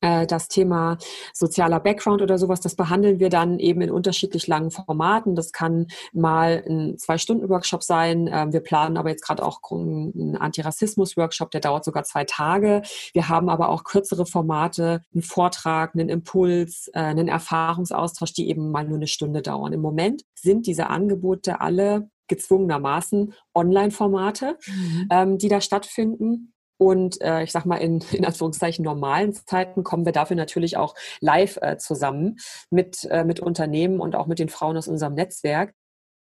äh, 0.00 0.26
das 0.26 0.48
Thema 0.48 0.98
sozialer 1.32 1.80
Background 1.80 2.22
oder 2.22 2.38
sowas, 2.38 2.60
das 2.60 2.74
behandeln 2.74 3.20
wir 3.20 3.28
dann 3.28 3.58
eben 3.58 3.80
in 3.80 3.90
unterschiedlich 3.90 4.46
langen 4.46 4.70
Formaten. 4.70 5.34
Das 5.34 5.52
kann 5.52 5.86
mal 6.12 6.64
ein 6.66 6.98
Zwei-Stunden-Workshop 6.98 7.82
sein. 7.82 8.28
Ähm, 8.32 8.52
wir 8.52 8.60
planen 8.60 8.96
aber 8.96 9.10
jetzt 9.10 9.24
gerade 9.24 9.44
auch 9.44 9.60
einen 9.70 10.36
Antirassismus-Workshop, 10.36 11.50
der 11.50 11.60
dauert 11.60 11.84
sogar 11.84 12.04
zwei 12.04 12.24
Tage. 12.24 12.82
Wir 13.12 13.28
haben 13.28 13.48
aber 13.48 13.68
auch 13.68 13.84
kürzere 13.84 14.26
Formate, 14.26 15.02
einen 15.12 15.22
Vortrag, 15.22 15.94
einen 15.94 16.08
Impuls, 16.08 16.88
äh, 16.94 17.00
einen 17.00 17.28
Erfahrungsaustausch, 17.28 18.32
die 18.32 18.48
eben 18.48 18.70
mal 18.70 18.84
nur 18.84 18.96
eine 18.96 19.06
Stunde 19.06 19.42
dauern. 19.42 19.72
Im 19.72 19.80
Moment 19.80 20.22
sind 20.34 20.66
diese 20.66 20.88
Angebote 20.88 21.60
alle 21.60 22.10
gezwungenermaßen 22.30 23.34
Online-Formate, 23.54 24.56
mhm. 24.66 25.08
ähm, 25.10 25.38
die 25.38 25.48
da 25.48 25.60
stattfinden. 25.60 26.54
Und 26.80 27.20
äh, 27.20 27.42
ich 27.42 27.52
sag 27.52 27.66
mal, 27.66 27.76
in, 27.76 28.02
in 28.10 28.24
Anführungszeichen 28.24 28.82
normalen 28.82 29.34
Zeiten 29.34 29.84
kommen 29.84 30.06
wir 30.06 30.12
dafür 30.12 30.34
natürlich 30.34 30.78
auch 30.78 30.94
live 31.20 31.58
äh, 31.60 31.76
zusammen 31.76 32.38
mit, 32.70 33.04
äh, 33.10 33.22
mit 33.22 33.38
Unternehmen 33.38 34.00
und 34.00 34.16
auch 34.16 34.26
mit 34.26 34.38
den 34.38 34.48
Frauen 34.48 34.78
aus 34.78 34.88
unserem 34.88 35.12
Netzwerk. 35.12 35.74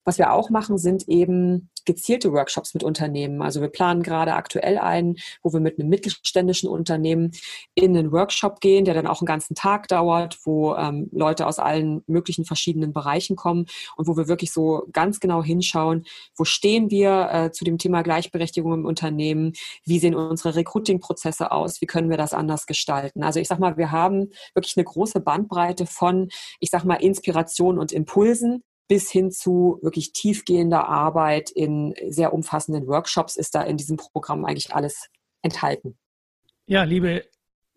Was 0.04 0.18
wir 0.18 0.34
auch 0.34 0.49
machen, 0.49 0.78
sind 0.78 1.08
eben 1.08 1.70
gezielte 1.86 2.32
Workshops 2.32 2.74
mit 2.74 2.84
Unternehmen. 2.84 3.41
Also 3.41 3.62
wir 3.62 3.70
planen 3.70 4.04
gerade 4.04 4.34
aktuell 4.34 4.78
einen, 4.78 5.16
wo 5.41 5.54
wir 5.54 5.60
mit 5.60 5.80
einem 5.80 5.89
mittelständischen 5.89 6.70
Unternehmen 6.70 7.32
in 7.76 7.97
einen 7.97 8.12
Workshop 8.12 8.60
gehen, 8.60 8.86
der 8.86 8.93
dann 8.93 9.08
auch 9.08 9.22
einen 9.22 9.28
ganzen 9.28 9.56
Tag 9.56 9.88
dauert, 9.88 10.38
wo 10.43 10.76
ähm, 10.76 11.10
Leute 11.12 11.47
aus 11.47 11.60
allen 11.60 12.04
möglichen 12.08 12.45
verschiedenen 12.45 12.93
Bereichen 12.93 13.36
kommen 13.36 13.66
und 13.95 14.08
wo 14.08 14.18
wir 14.18 14.28
wirklich 14.28 14.52
so 14.52 14.88
ganz 14.91 15.20
genau 15.20 15.43
hinschauen, 15.43 16.06
wo 16.36 16.43
stehen 16.43 16.89
wir 16.91 17.30
äh, 17.32 17.52
zu 17.52 17.66
dem 17.66 17.78
Thema 17.78 18.02
Gleichberechtigung 18.04 18.74
im 18.74 18.86
Unternehmen, 18.86 19.54
wie 19.86 19.99
sehen 19.99 20.16
unsere 20.16 20.56
Recruiting-Prozesse 20.56 21.52
aus, 21.52 21.82
wie 21.82 21.88
können 21.88 22.10
wir 22.10 22.18
das 22.18 22.34
anders 22.34 22.66
gestalten. 22.66 23.24
Also 23.24 23.39
ich 23.39 23.47
sag 23.47 23.60
mal, 23.60 23.78
wir 23.78 23.91
haben 23.91 24.30
wirklich 24.54 24.78
eine 24.78 24.86
große 24.86 25.20
Bandbreite 25.20 25.86
von, 25.86 26.30
ich 26.60 26.70
sag 26.70 26.84
mal, 26.86 26.95
Inspiration 26.95 27.80
und 27.80 27.91
Impulsen, 27.91 28.64
bis 28.91 29.09
hin 29.09 29.31
zu 29.31 29.79
wirklich 29.81 30.11
tiefgehender 30.11 30.89
Arbeit 30.89 31.49
in 31.49 31.95
sehr 32.09 32.33
umfassenden 32.33 32.87
Workshops 32.87 33.37
ist 33.37 33.55
da 33.55 33.61
in 33.61 33.77
diesem 33.77 33.95
Programm 33.95 34.43
eigentlich 34.43 34.75
alles 34.75 35.07
enthalten. 35.41 35.97
Ja, 36.65 36.83
liebe 36.83 37.23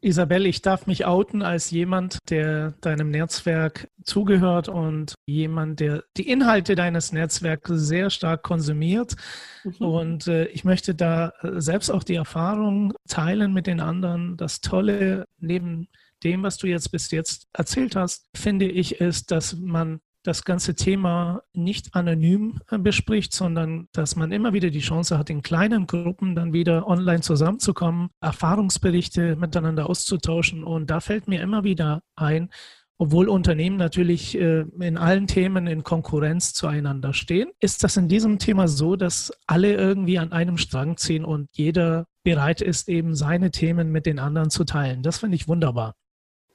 Isabel, 0.01 0.45
ich 0.45 0.61
darf 0.61 0.89
mich 0.89 1.07
outen 1.07 1.43
als 1.43 1.71
jemand, 1.71 2.19
der 2.31 2.73
deinem 2.81 3.13
Netzwerk 3.13 3.89
zugehört 4.03 4.69
und 4.69 5.15
jemand, 5.25 5.79
der 5.79 6.03
die 6.17 6.29
Inhalte 6.29 6.75
deines 6.75 7.13
Netzwerks 7.13 7.71
sehr 7.73 8.11
stark 8.11 8.43
konsumiert. 8.43 9.15
Mhm. 9.63 9.87
Und 9.87 10.27
äh, 10.27 10.47
ich 10.47 10.65
möchte 10.65 10.97
da 10.97 11.33
selbst 11.43 11.91
auch 11.91 12.03
die 12.03 12.17
Erfahrung 12.17 12.93
teilen 13.07 13.53
mit 13.53 13.69
den 13.69 13.79
anderen. 13.79 14.37
Das 14.37 14.61
Tolle 14.61 15.27
neben 15.39 15.87
dem, 16.25 16.43
was 16.43 16.57
du 16.57 16.67
jetzt 16.67 16.91
bis 16.91 17.13
jetzt 17.13 17.47
erzählt 17.53 17.95
hast, 17.95 18.27
finde 18.35 18.67
ich, 18.67 19.01
ist, 19.01 19.31
dass 19.31 19.55
man 19.55 20.01
das 20.25 20.45
ganze 20.45 20.75
Thema 20.75 21.43
nicht 21.53 21.95
anonym 21.95 22.59
äh, 22.71 22.79
bespricht, 22.79 23.33
sondern 23.33 23.89
dass 23.93 24.17
man 24.17 24.33
immer 24.33 24.53
wieder 24.53 24.71
die 24.71 24.81
Chance 24.81 25.17
hat, 25.19 25.31
in 25.31 25.43
kleinen 25.43 25.87
Gruppen 25.87 26.35
dann 26.35 26.53
wieder 26.53 26.89
online 26.89 27.21
zusammenzukommen, 27.21 28.09
Erfahrungsberichte 28.21 29.37
miteinander 29.37 29.89
auszutauschen. 29.89 30.65
Und 30.65 30.91
da 30.91 31.01
fällt 31.01 31.29
mir 31.29 31.43
immer 31.43 31.63
wieder 31.63 32.03
ein, 32.17 32.51
obwohl 32.97 33.29
Unternehmen 33.29 33.77
natürlich 33.77 34.39
äh, 34.39 34.65
in 34.81 34.97
allen 34.97 35.27
Themen 35.27 35.67
in 35.67 35.83
Konkurrenz 35.83 36.55
zueinander 36.55 37.13
stehen, 37.13 37.51
ist 37.61 37.85
das 37.85 37.97
in 37.97 38.09
diesem 38.09 38.39
Thema 38.39 38.67
so, 38.67 38.97
dass 38.97 39.33
alle 39.47 39.75
irgendwie 39.75 40.19
an 40.19 40.33
einem 40.33 40.57
Strang 40.57 40.97
ziehen 40.97 41.25
und 41.25 41.49
jeder 41.53 42.07
bereit 42.23 42.63
ist, 42.63 42.89
eben 42.89 43.15
seine 43.15 43.51
Themen 43.51 43.93
mit 43.93 44.07
den 44.07 44.19
anderen 44.19 44.49
zu 44.49 44.65
teilen. 44.65 45.03
Das 45.03 45.19
finde 45.19 45.37
ich 45.37 45.49
wunderbar. 45.49 45.95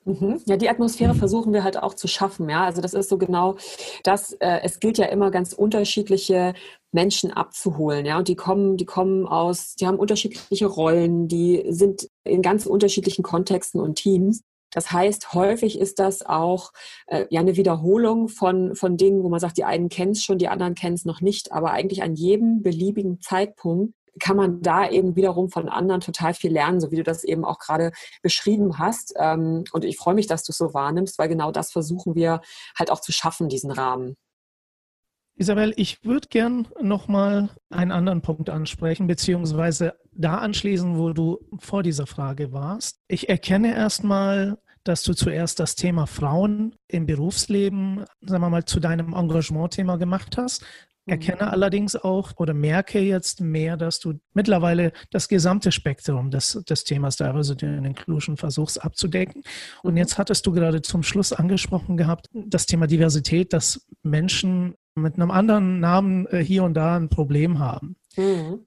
Mhm. 0.09 0.41
Ja, 0.47 0.57
die 0.57 0.69
Atmosphäre 0.69 1.13
versuchen 1.13 1.53
wir 1.53 1.63
halt 1.63 1.77
auch 1.77 1.93
zu 1.93 2.07
schaffen. 2.07 2.49
Ja, 2.49 2.63
also 2.63 2.81
das 2.81 2.93
ist 2.93 3.09
so 3.09 3.17
genau 3.17 3.57
das. 4.03 4.33
Äh, 4.33 4.61
es 4.63 4.79
gilt 4.79 4.97
ja 4.97 5.05
immer 5.05 5.29
ganz 5.29 5.53
unterschiedliche 5.53 6.53
Menschen 6.91 7.31
abzuholen. 7.31 8.05
Ja, 8.05 8.17
und 8.17 8.27
die 8.27 8.35
kommen, 8.35 8.77
die 8.77 8.85
kommen 8.85 9.27
aus, 9.27 9.75
die 9.75 9.85
haben 9.85 9.99
unterschiedliche 9.99 10.65
Rollen, 10.65 11.27
die 11.27 11.63
sind 11.69 12.09
in 12.23 12.41
ganz 12.41 12.65
unterschiedlichen 12.65 13.23
Kontexten 13.23 13.79
und 13.79 13.95
Teams. 13.95 14.41
Das 14.71 14.91
heißt, 14.91 15.33
häufig 15.33 15.79
ist 15.79 15.99
das 15.99 16.25
auch 16.25 16.71
äh, 17.07 17.25
ja 17.29 17.39
eine 17.39 17.55
Wiederholung 17.55 18.29
von, 18.29 18.75
von 18.75 18.97
Dingen, 18.97 19.23
wo 19.23 19.29
man 19.29 19.39
sagt, 19.39 19.57
die 19.57 19.63
einen 19.63 19.89
kennen 19.89 20.11
es 20.11 20.23
schon, 20.23 20.37
die 20.37 20.47
anderen 20.47 20.75
kennen 20.75 20.95
es 20.95 21.05
noch 21.05 21.21
nicht, 21.21 21.51
aber 21.51 21.71
eigentlich 21.71 22.03
an 22.03 22.15
jedem 22.15 22.61
beliebigen 22.61 23.19
Zeitpunkt 23.19 23.93
kann 24.19 24.37
man 24.37 24.61
da 24.61 24.89
eben 24.89 25.15
wiederum 25.15 25.49
von 25.49 25.69
anderen 25.69 26.01
total 26.01 26.33
viel 26.33 26.51
lernen, 26.51 26.79
so 26.79 26.91
wie 26.91 26.97
du 26.97 27.03
das 27.03 27.23
eben 27.23 27.45
auch 27.45 27.59
gerade 27.59 27.91
beschrieben 28.21 28.79
hast. 28.79 29.13
Ähm, 29.17 29.63
und 29.71 29.85
ich 29.85 29.97
freue 29.97 30.15
mich, 30.15 30.27
dass 30.27 30.43
du 30.43 30.51
es 30.51 30.57
so 30.57 30.73
wahrnimmst, 30.73 31.17
weil 31.19 31.29
genau 31.29 31.51
das 31.51 31.71
versuchen 31.71 32.15
wir 32.15 32.41
halt 32.77 32.91
auch 32.91 33.01
zu 33.01 33.11
schaffen, 33.11 33.49
diesen 33.49 33.71
Rahmen. 33.71 34.15
Isabel, 35.35 35.73
ich 35.77 36.03
würde 36.03 36.27
gern 36.29 36.67
nochmal 36.81 37.49
einen 37.69 37.93
anderen 37.93 38.21
Punkt 38.21 38.49
ansprechen, 38.49 39.07
beziehungsweise 39.07 39.93
da 40.11 40.39
anschließen, 40.39 40.97
wo 40.97 41.13
du 41.13 41.39
vor 41.59 41.81
dieser 41.81 42.07
Frage 42.07 42.51
warst. 42.51 42.99
Ich 43.07 43.29
erkenne 43.29 43.73
erstmal, 43.73 44.57
dass 44.83 45.03
du 45.03 45.13
zuerst 45.13 45.61
das 45.61 45.75
Thema 45.75 46.07
Frauen 46.07 46.75
im 46.87 47.05
Berufsleben, 47.05 48.05
sagen 48.19 48.43
wir 48.43 48.49
mal, 48.49 48.65
zu 48.65 48.81
deinem 48.81 49.13
Engagement-Thema 49.13 49.97
gemacht 49.97 50.37
hast 50.37 50.65
erkenne 51.09 51.51
allerdings 51.51 51.95
auch 51.95 52.33
oder 52.37 52.53
merke 52.53 52.99
jetzt 52.99 53.41
mehr, 53.41 53.77
dass 53.77 53.99
du 53.99 54.19
mittlerweile 54.33 54.91
das 55.11 55.27
gesamte 55.27 55.71
Spektrum 55.71 56.31
des, 56.31 56.63
des 56.67 56.83
Themas 56.83 57.17
Diversity 57.17 57.65
and 57.65 57.85
Inclusion 57.85 58.37
versuchst 58.37 58.83
abzudecken. 58.83 59.43
Und 59.83 59.93
mhm. 59.93 59.97
jetzt 59.97 60.17
hattest 60.17 60.45
du 60.45 60.51
gerade 60.51 60.81
zum 60.81 61.03
Schluss 61.03 61.33
angesprochen 61.33 61.97
gehabt, 61.97 62.27
das 62.33 62.65
Thema 62.65 62.87
Diversität, 62.87 63.53
dass 63.53 63.87
Menschen 64.03 64.75
mit 64.95 65.15
einem 65.15 65.31
anderen 65.31 65.79
Namen 65.79 66.27
äh, 66.27 66.43
hier 66.43 66.63
und 66.63 66.73
da 66.73 66.95
ein 66.95 67.09
Problem 67.09 67.59
haben. 67.59 67.95
Mhm. 68.17 68.65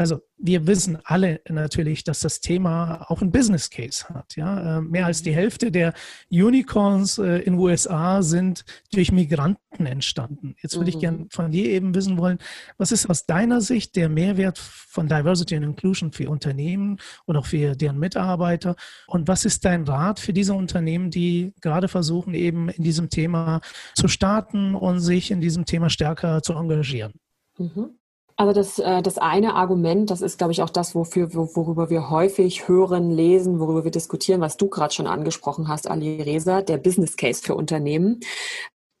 Also 0.00 0.22
wir 0.38 0.66
wissen 0.66 0.96
alle 1.04 1.42
natürlich, 1.46 2.04
dass 2.04 2.20
das 2.20 2.40
Thema 2.40 3.04
auch 3.10 3.20
ein 3.20 3.30
Business 3.30 3.68
Case 3.68 4.08
hat. 4.08 4.34
Ja? 4.34 4.78
Äh, 4.78 4.80
mehr 4.80 5.04
als 5.04 5.22
die 5.22 5.34
Hälfte 5.34 5.70
der 5.70 5.92
Unicorns 6.30 7.18
äh, 7.18 7.40
in 7.40 7.58
USA 7.58 8.22
sind 8.22 8.64
durch 8.94 9.12
Migranten 9.12 9.84
entstanden. 9.84 10.56
Jetzt 10.62 10.76
würde 10.76 10.90
mhm. 10.90 10.96
ich 10.96 11.00
gerne 11.00 11.26
von 11.28 11.50
dir 11.50 11.66
eben 11.66 11.94
wissen 11.94 12.16
wollen, 12.16 12.38
was 12.78 12.92
ist 12.92 13.10
aus 13.10 13.26
deiner 13.26 13.60
Sicht 13.60 13.94
der 13.94 14.08
Mehrwert 14.08 14.56
von 14.56 15.06
Diversity 15.06 15.54
and 15.56 15.66
Inclusion 15.66 16.12
für 16.12 16.30
Unternehmen 16.30 16.96
und 17.26 17.36
auch 17.36 17.44
für 17.44 17.76
deren 17.76 17.98
Mitarbeiter? 17.98 18.76
Und 19.06 19.28
was 19.28 19.44
ist 19.44 19.66
dein 19.66 19.84
Rat 19.84 20.18
für 20.18 20.32
diese 20.32 20.54
Unternehmen, 20.54 21.10
die 21.10 21.52
gerade 21.60 21.88
versuchen, 21.88 22.32
eben 22.32 22.70
in 22.70 22.84
diesem 22.84 23.10
Thema 23.10 23.60
zu 23.94 24.08
starten 24.08 24.74
und 24.74 25.00
sich 25.00 25.30
in 25.30 25.42
diesem 25.42 25.66
Thema 25.66 25.90
stärker 25.90 26.42
zu 26.42 26.54
engagieren? 26.54 27.12
Mhm. 27.58 27.99
Also 28.40 28.54
das, 28.54 28.78
äh, 28.78 29.02
das 29.02 29.18
eine 29.18 29.54
Argument, 29.54 30.10
das 30.10 30.22
ist, 30.22 30.38
glaube 30.38 30.54
ich, 30.54 30.62
auch 30.62 30.70
das, 30.70 30.94
wofür, 30.94 31.34
worüber 31.34 31.90
wir 31.90 32.08
häufig 32.08 32.68
hören, 32.68 33.10
lesen, 33.10 33.60
worüber 33.60 33.84
wir 33.84 33.90
diskutieren, 33.90 34.40
was 34.40 34.56
du 34.56 34.70
gerade 34.70 34.94
schon 34.94 35.06
angesprochen 35.06 35.68
hast, 35.68 35.90
Ali 35.90 36.22
Reza, 36.22 36.62
der 36.62 36.78
Business 36.78 37.18
Case 37.18 37.42
für 37.42 37.54
Unternehmen. 37.54 38.20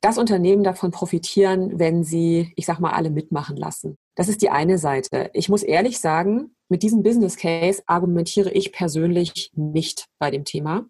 Das 0.02 0.18
Unternehmen 0.18 0.62
davon 0.62 0.90
profitieren, 0.90 1.78
wenn 1.78 2.04
sie, 2.04 2.52
ich 2.54 2.66
sag 2.66 2.80
mal, 2.80 2.92
alle 2.92 3.08
mitmachen 3.08 3.56
lassen. 3.56 3.96
Das 4.14 4.28
ist 4.28 4.42
die 4.42 4.50
eine 4.50 4.76
Seite. 4.76 5.30
Ich 5.32 5.48
muss 5.48 5.62
ehrlich 5.62 6.00
sagen, 6.00 6.54
mit 6.68 6.82
diesem 6.82 7.02
Business 7.02 7.38
Case 7.38 7.82
argumentiere 7.86 8.50
ich 8.50 8.72
persönlich 8.72 9.52
nicht 9.54 10.04
bei 10.18 10.30
dem 10.30 10.44
Thema, 10.44 10.84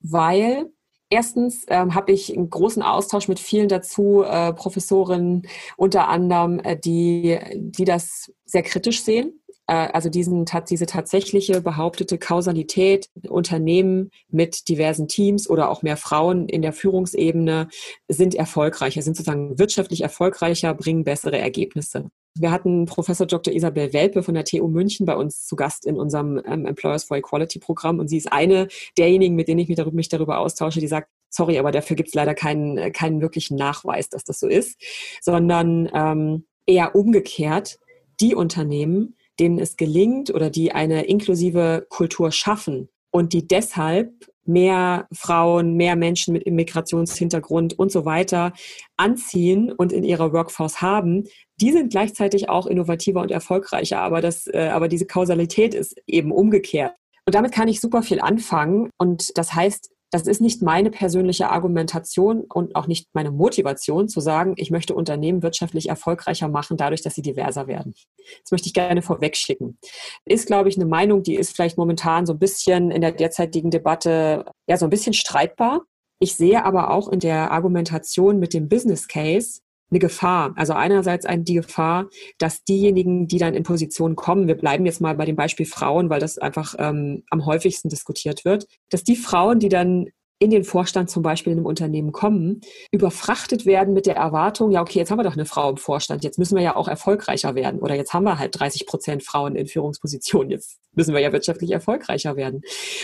weil 0.00 0.70
Erstens 1.08 1.64
ähm, 1.68 1.94
habe 1.94 2.12
ich 2.12 2.36
einen 2.36 2.50
großen 2.50 2.82
Austausch 2.82 3.28
mit 3.28 3.38
vielen 3.38 3.68
dazu, 3.68 4.24
äh, 4.24 4.52
Professorinnen 4.52 5.46
unter 5.76 6.08
anderem, 6.08 6.58
äh, 6.58 6.76
die, 6.76 7.38
die 7.54 7.84
das 7.84 8.32
sehr 8.44 8.62
kritisch 8.62 9.02
sehen. 9.02 9.40
Äh, 9.68 9.88
also 9.92 10.08
diesen, 10.08 10.44
diese 10.68 10.86
tatsächliche 10.86 11.60
behauptete 11.60 12.18
Kausalität, 12.18 13.08
Unternehmen 13.28 14.10
mit 14.30 14.68
diversen 14.68 15.06
Teams 15.06 15.48
oder 15.48 15.70
auch 15.70 15.82
mehr 15.82 15.96
Frauen 15.96 16.48
in 16.48 16.62
der 16.62 16.72
Führungsebene 16.72 17.68
sind 18.08 18.34
erfolgreicher, 18.34 19.02
sind 19.02 19.16
sozusagen 19.16 19.58
wirtschaftlich 19.58 20.00
erfolgreicher, 20.02 20.74
bringen 20.74 21.04
bessere 21.04 21.38
Ergebnisse. 21.38 22.10
Wir 22.38 22.50
hatten 22.50 22.84
Professor 22.86 23.26
Dr. 23.26 23.54
Isabel 23.54 23.92
Welpe 23.92 24.22
von 24.22 24.34
der 24.34 24.44
TU 24.44 24.68
München 24.68 25.06
bei 25.06 25.16
uns 25.16 25.46
zu 25.46 25.56
Gast 25.56 25.86
in 25.86 25.96
unserem 25.96 26.40
ähm, 26.46 26.66
Employers 26.66 27.04
for 27.04 27.16
Equality 27.16 27.58
Programm 27.58 27.98
und 27.98 28.08
sie 28.08 28.18
ist 28.18 28.32
eine 28.32 28.68
derjenigen, 28.98 29.36
mit 29.36 29.48
denen 29.48 29.60
ich 29.60 29.68
mich 29.68 29.76
darüber, 29.76 29.96
mich 29.96 30.08
darüber 30.08 30.38
austausche, 30.38 30.80
die 30.80 30.88
sagt, 30.88 31.08
sorry, 31.30 31.58
aber 31.58 31.72
dafür 31.72 31.96
gibt 31.96 32.08
es 32.08 32.14
leider 32.14 32.34
keinen, 32.34 32.92
keinen 32.92 33.20
wirklichen 33.20 33.56
Nachweis, 33.56 34.08
dass 34.08 34.24
das 34.24 34.38
so 34.38 34.48
ist, 34.48 34.80
sondern 35.20 35.90
ähm, 35.94 36.46
eher 36.66 36.94
umgekehrt, 36.94 37.78
die 38.20 38.34
Unternehmen, 38.34 39.16
denen 39.38 39.58
es 39.58 39.76
gelingt 39.76 40.32
oder 40.32 40.50
die 40.50 40.72
eine 40.72 41.04
inklusive 41.04 41.86
Kultur 41.88 42.32
schaffen 42.32 42.88
und 43.16 43.32
die 43.32 43.48
deshalb 43.48 44.12
mehr 44.44 45.08
Frauen, 45.10 45.74
mehr 45.74 45.96
Menschen 45.96 46.34
mit 46.34 46.42
Immigrationshintergrund 46.42 47.72
und 47.78 47.90
so 47.90 48.04
weiter 48.04 48.52
anziehen 48.98 49.72
und 49.72 49.90
in 49.90 50.04
ihrer 50.04 50.34
Workforce 50.34 50.82
haben, 50.82 51.24
die 51.58 51.72
sind 51.72 51.90
gleichzeitig 51.90 52.50
auch 52.50 52.66
innovativer 52.66 53.22
und 53.22 53.30
erfolgreicher. 53.30 54.00
Aber, 54.00 54.20
das, 54.20 54.48
äh, 54.48 54.68
aber 54.70 54.88
diese 54.88 55.06
Kausalität 55.06 55.72
ist 55.72 55.96
eben 56.06 56.30
umgekehrt. 56.30 56.92
Und 57.24 57.34
damit 57.34 57.52
kann 57.52 57.68
ich 57.68 57.80
super 57.80 58.02
viel 58.02 58.20
anfangen. 58.20 58.90
Und 58.98 59.38
das 59.38 59.54
heißt, 59.54 59.90
das 60.16 60.26
ist 60.26 60.40
nicht 60.40 60.62
meine 60.62 60.90
persönliche 60.90 61.50
Argumentation 61.50 62.42
und 62.42 62.74
auch 62.76 62.86
nicht 62.86 63.08
meine 63.12 63.30
Motivation 63.30 64.08
zu 64.08 64.20
sagen, 64.20 64.54
ich 64.56 64.70
möchte 64.70 64.94
Unternehmen 64.94 65.42
wirtschaftlich 65.42 65.88
erfolgreicher 65.88 66.48
machen, 66.48 66.76
dadurch, 66.76 67.02
dass 67.02 67.14
sie 67.14 67.22
diverser 67.22 67.66
werden. 67.66 67.94
Das 68.42 68.50
möchte 68.50 68.68
ich 68.68 68.74
gerne 68.74 69.02
vorwegschicken. 69.02 69.78
Ist, 70.24 70.46
glaube 70.46 70.68
ich, 70.68 70.76
eine 70.76 70.86
Meinung, 70.86 71.22
die 71.22 71.36
ist 71.36 71.54
vielleicht 71.54 71.78
momentan 71.78 72.26
so 72.26 72.32
ein 72.32 72.38
bisschen 72.38 72.90
in 72.90 73.00
der 73.00 73.12
derzeitigen 73.12 73.70
Debatte 73.70 74.44
ja 74.68 74.76
so 74.76 74.86
ein 74.86 74.90
bisschen 74.90 75.12
streitbar. 75.12 75.82
Ich 76.18 76.34
sehe 76.34 76.64
aber 76.64 76.90
auch 76.90 77.08
in 77.08 77.20
der 77.20 77.50
Argumentation 77.50 78.38
mit 78.38 78.54
dem 78.54 78.68
Business 78.68 79.06
Case 79.06 79.60
eine 79.90 79.98
Gefahr. 79.98 80.52
Also 80.56 80.72
einerseits 80.72 81.26
die 81.28 81.54
Gefahr, 81.54 82.08
dass 82.38 82.64
diejenigen, 82.64 83.28
die 83.28 83.38
dann 83.38 83.54
in 83.54 83.62
Positionen 83.62 84.16
kommen, 84.16 84.48
wir 84.48 84.56
bleiben 84.56 84.86
jetzt 84.86 85.00
mal 85.00 85.14
bei 85.14 85.24
dem 85.24 85.36
Beispiel 85.36 85.66
Frauen, 85.66 86.10
weil 86.10 86.20
das 86.20 86.38
einfach 86.38 86.74
ähm, 86.78 87.22
am 87.30 87.46
häufigsten 87.46 87.88
diskutiert 87.88 88.44
wird, 88.44 88.66
dass 88.90 89.04
die 89.04 89.16
Frauen, 89.16 89.58
die 89.58 89.68
dann 89.68 90.06
in 90.38 90.50
den 90.50 90.64
Vorstand 90.64 91.08
zum 91.08 91.22
Beispiel 91.22 91.52
in 91.52 91.58
einem 91.58 91.66
Unternehmen 91.66 92.12
kommen, 92.12 92.60
überfrachtet 92.90 93.64
werden 93.64 93.94
mit 93.94 94.06
der 94.06 94.16
Erwartung, 94.16 94.70
ja, 94.70 94.82
okay, 94.82 94.98
jetzt 94.98 95.10
haben 95.10 95.18
wir 95.18 95.24
doch 95.24 95.32
eine 95.32 95.46
Frau 95.46 95.70
im 95.70 95.78
Vorstand, 95.78 96.24
jetzt 96.24 96.38
müssen 96.38 96.56
wir 96.56 96.62
ja 96.62 96.76
auch 96.76 96.88
erfolgreicher 96.88 97.54
werden 97.54 97.80
oder 97.80 97.94
jetzt 97.94 98.12
haben 98.12 98.24
wir 98.24 98.38
halt 98.38 98.58
30 98.58 98.86
Prozent 98.86 99.22
Frauen 99.22 99.56
in 99.56 99.66
Führungspositionen, 99.66 100.50
jetzt 100.50 100.78
müssen 100.92 101.14
wir 101.14 101.22
ja 101.22 101.32
wirtschaftlich 101.32 101.70
erfolgreicher 101.70 102.36
werden. 102.36 102.60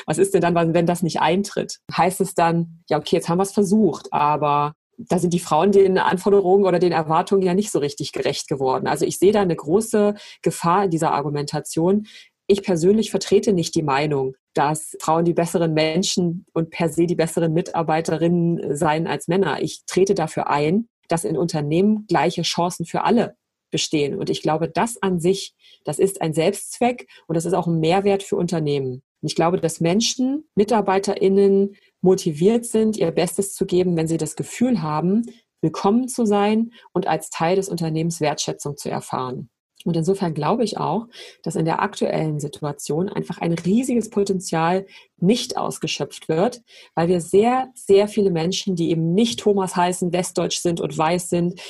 Was 0.06 0.18
ist 0.18 0.34
denn 0.34 0.42
dann, 0.42 0.74
wenn 0.74 0.86
das 0.86 1.02
nicht 1.02 1.20
eintritt? 1.20 1.78
Heißt 1.96 2.20
es 2.20 2.34
dann, 2.34 2.82
ja, 2.90 2.98
okay, 2.98 3.16
jetzt 3.16 3.30
haben 3.30 3.38
wir 3.38 3.44
es 3.44 3.52
versucht, 3.52 4.12
aber 4.12 4.74
da 5.08 5.18
sind 5.18 5.32
die 5.32 5.40
Frauen 5.40 5.72
den 5.72 5.98
Anforderungen 5.98 6.64
oder 6.64 6.78
den 6.78 6.92
Erwartungen 6.92 7.42
ja 7.42 7.54
nicht 7.54 7.70
so 7.70 7.78
richtig 7.78 8.12
gerecht 8.12 8.48
geworden. 8.48 8.86
Also 8.86 9.04
ich 9.04 9.18
sehe 9.18 9.32
da 9.32 9.40
eine 9.40 9.56
große 9.56 10.14
Gefahr 10.42 10.84
in 10.84 10.90
dieser 10.90 11.12
Argumentation. 11.12 12.06
Ich 12.46 12.62
persönlich 12.62 13.10
vertrete 13.10 13.52
nicht 13.52 13.74
die 13.74 13.82
Meinung, 13.82 14.34
dass 14.54 14.96
Frauen 15.00 15.24
die 15.24 15.32
besseren 15.32 15.72
Menschen 15.72 16.44
und 16.52 16.70
per 16.70 16.88
se 16.88 17.06
die 17.06 17.14
besseren 17.14 17.52
Mitarbeiterinnen 17.52 18.76
seien 18.76 19.06
als 19.06 19.28
Männer. 19.28 19.62
Ich 19.62 19.82
trete 19.86 20.14
dafür 20.14 20.50
ein, 20.50 20.88
dass 21.08 21.24
in 21.24 21.36
Unternehmen 21.36 22.06
gleiche 22.08 22.42
Chancen 22.42 22.84
für 22.84 23.04
alle 23.04 23.36
bestehen. 23.70 24.16
Und 24.16 24.30
ich 24.30 24.42
glaube, 24.42 24.68
das 24.68 25.02
an 25.02 25.18
sich, 25.18 25.54
das 25.84 25.98
ist 25.98 26.20
ein 26.20 26.34
Selbstzweck 26.34 27.08
und 27.26 27.36
das 27.36 27.44
ist 27.44 27.54
auch 27.54 27.66
ein 27.66 27.80
Mehrwert 27.80 28.22
für 28.22 28.36
Unternehmen. 28.36 29.02
Und 29.22 29.28
ich 29.28 29.34
glaube, 29.34 29.58
dass 29.58 29.80
Menschen, 29.80 30.44
MitarbeiterInnen 30.54 31.76
motiviert 32.02 32.66
sind, 32.66 32.96
ihr 32.96 33.10
Bestes 33.10 33.54
zu 33.54 33.64
geben, 33.64 33.96
wenn 33.96 34.08
sie 34.08 34.18
das 34.18 34.36
Gefühl 34.36 34.82
haben, 34.82 35.22
willkommen 35.62 36.08
zu 36.08 36.26
sein 36.26 36.72
und 36.92 37.06
als 37.06 37.30
Teil 37.30 37.56
des 37.56 37.68
Unternehmens 37.68 38.20
Wertschätzung 38.20 38.76
zu 38.76 38.90
erfahren. 38.90 39.48
Und 39.84 39.96
insofern 39.96 40.34
glaube 40.34 40.64
ich 40.64 40.78
auch, 40.78 41.06
dass 41.42 41.56
in 41.56 41.64
der 41.64 41.82
aktuellen 41.82 42.38
Situation 42.38 43.08
einfach 43.08 43.38
ein 43.38 43.52
riesiges 43.52 44.10
Potenzial 44.10 44.86
nicht 45.18 45.56
ausgeschöpft 45.56 46.28
wird, 46.28 46.62
weil 46.94 47.08
wir 47.08 47.20
sehr, 47.20 47.68
sehr 47.74 48.06
viele 48.06 48.30
Menschen, 48.30 48.76
die 48.76 48.90
eben 48.90 49.12
nicht 49.12 49.40
Thomas 49.40 49.74
heißen, 49.74 50.12
westdeutsch 50.12 50.58
sind 50.58 50.80
und 50.80 50.96
weiß 50.96 51.28
sind, 51.28 51.60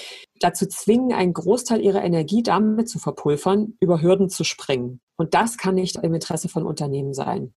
dazu 0.41 0.66
zwingen, 0.66 1.12
einen 1.12 1.33
Großteil 1.33 1.80
ihrer 1.80 2.05
Energie 2.05 2.43
damit 2.43 2.89
zu 2.89 2.99
verpulvern, 2.99 3.74
über 3.80 4.03
Hürden 4.03 4.28
zu 4.28 4.45
springen. 4.45 5.01
Und 5.16 5.35
das 5.35 5.57
kann 5.57 5.76
nicht 5.76 5.97
im 5.97 6.14
Interesse 6.14 6.49
von 6.49 6.66
Unternehmen 6.66 7.14
sein. 7.14 7.55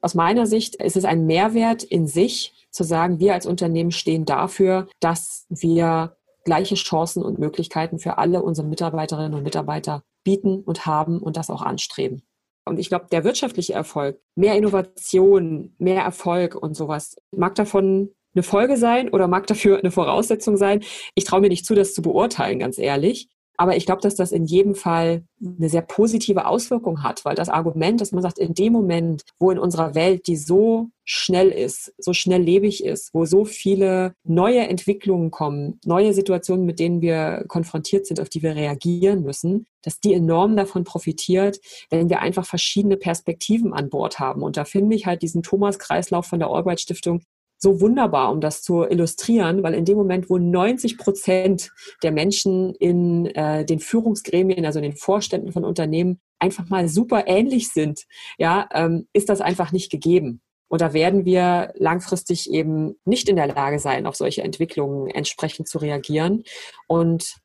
Aus 0.00 0.14
meiner 0.14 0.46
Sicht 0.46 0.76
ist 0.76 0.96
es 0.96 1.04
ein 1.04 1.26
Mehrwert 1.26 1.82
in 1.82 2.06
sich, 2.06 2.52
zu 2.70 2.84
sagen, 2.84 3.18
wir 3.18 3.32
als 3.32 3.46
Unternehmen 3.46 3.90
stehen 3.90 4.26
dafür, 4.26 4.88
dass 5.00 5.46
wir 5.48 6.16
gleiche 6.44 6.74
Chancen 6.74 7.22
und 7.22 7.38
Möglichkeiten 7.38 7.98
für 7.98 8.18
alle 8.18 8.42
unsere 8.42 8.66
Mitarbeiterinnen 8.66 9.34
und 9.34 9.42
Mitarbeiter 9.42 10.04
bieten 10.24 10.62
und 10.62 10.86
haben 10.86 11.20
und 11.20 11.36
das 11.36 11.50
auch 11.50 11.62
anstreben. 11.62 12.22
Und 12.64 12.78
ich 12.78 12.88
glaube, 12.88 13.06
der 13.10 13.24
wirtschaftliche 13.24 13.72
Erfolg, 13.72 14.20
mehr 14.34 14.56
Innovation, 14.56 15.74
mehr 15.78 16.02
Erfolg 16.02 16.54
und 16.54 16.74
sowas, 16.74 17.16
mag 17.30 17.54
davon 17.54 18.10
eine 18.34 18.42
Folge 18.42 18.76
sein 18.76 19.08
oder 19.08 19.28
mag 19.28 19.46
dafür 19.46 19.78
eine 19.78 19.90
Voraussetzung 19.90 20.56
sein. 20.56 20.82
Ich 21.14 21.24
traue 21.24 21.40
mir 21.40 21.48
nicht 21.48 21.64
zu, 21.64 21.74
das 21.74 21.94
zu 21.94 22.02
beurteilen, 22.02 22.58
ganz 22.58 22.78
ehrlich. 22.78 23.28
Aber 23.56 23.76
ich 23.76 23.86
glaube, 23.86 24.02
dass 24.02 24.14
das 24.14 24.32
in 24.32 24.44
jedem 24.44 24.74
Fall 24.74 25.24
eine 25.40 25.68
sehr 25.68 25.82
positive 25.82 26.46
Auswirkung 26.46 27.02
hat, 27.02 27.24
weil 27.24 27.34
das 27.34 27.48
Argument, 27.48 28.00
dass 28.00 28.12
man 28.12 28.22
sagt, 28.22 28.38
in 28.38 28.54
dem 28.54 28.72
Moment, 28.72 29.22
wo 29.38 29.50
in 29.50 29.58
unserer 29.58 29.94
Welt, 29.94 30.26
die 30.26 30.36
so 30.36 30.88
schnell 31.04 31.48
ist, 31.48 31.94
so 31.98 32.12
schnelllebig 32.12 32.84
ist, 32.84 33.14
wo 33.14 33.24
so 33.24 33.44
viele 33.44 34.14
neue 34.24 34.66
Entwicklungen 34.66 35.30
kommen, 35.30 35.78
neue 35.84 36.12
Situationen, 36.12 36.66
mit 36.66 36.80
denen 36.80 37.00
wir 37.00 37.44
konfrontiert 37.48 38.06
sind, 38.06 38.20
auf 38.20 38.28
die 38.28 38.42
wir 38.42 38.56
reagieren 38.56 39.22
müssen, 39.22 39.66
dass 39.82 40.00
die 40.00 40.14
enorm 40.14 40.56
davon 40.56 40.84
profitiert, 40.84 41.60
wenn 41.90 42.10
wir 42.10 42.20
einfach 42.20 42.44
verschiedene 42.44 42.96
Perspektiven 42.96 43.72
an 43.72 43.88
Bord 43.88 44.18
haben. 44.18 44.42
Und 44.42 44.56
da 44.56 44.64
finde 44.64 44.96
ich 44.96 45.06
halt 45.06 45.22
diesen 45.22 45.42
Thomas-Kreislauf 45.42 46.26
von 46.26 46.40
der 46.40 46.48
Albright 46.48 46.80
Stiftung 46.80 47.22
so 47.58 47.80
wunderbar, 47.80 48.32
um 48.32 48.40
das 48.40 48.62
zu 48.62 48.84
illustrieren, 48.84 49.62
weil 49.62 49.74
in 49.74 49.84
dem 49.84 49.96
Moment, 49.96 50.28
wo 50.28 50.38
90 50.38 50.98
Prozent 50.98 51.72
der 52.02 52.12
Menschen 52.12 52.74
in 52.74 53.26
äh, 53.26 53.64
den 53.64 53.80
Führungsgremien, 53.80 54.66
also 54.66 54.78
in 54.78 54.84
den 54.84 54.96
Vorständen 54.96 55.52
von 55.52 55.64
Unternehmen, 55.64 56.20
einfach 56.38 56.68
mal 56.68 56.88
super 56.88 57.24
ähnlich 57.26 57.70
sind, 57.70 58.04
ja, 58.38 58.68
ähm, 58.72 59.08
ist 59.12 59.28
das 59.28 59.40
einfach 59.40 59.72
nicht 59.72 59.90
gegeben. 59.90 60.42
Und 60.68 60.80
da 60.80 60.92
werden 60.92 61.24
wir 61.24 61.72
langfristig 61.76 62.50
eben 62.50 62.96
nicht 63.04 63.28
in 63.28 63.36
der 63.36 63.46
Lage 63.46 63.78
sein, 63.78 64.06
auf 64.06 64.16
solche 64.16 64.42
Entwicklungen 64.42 65.08
entsprechend 65.08 65.68
zu 65.68 65.78
reagieren. 65.78 66.42
Und 66.88 67.36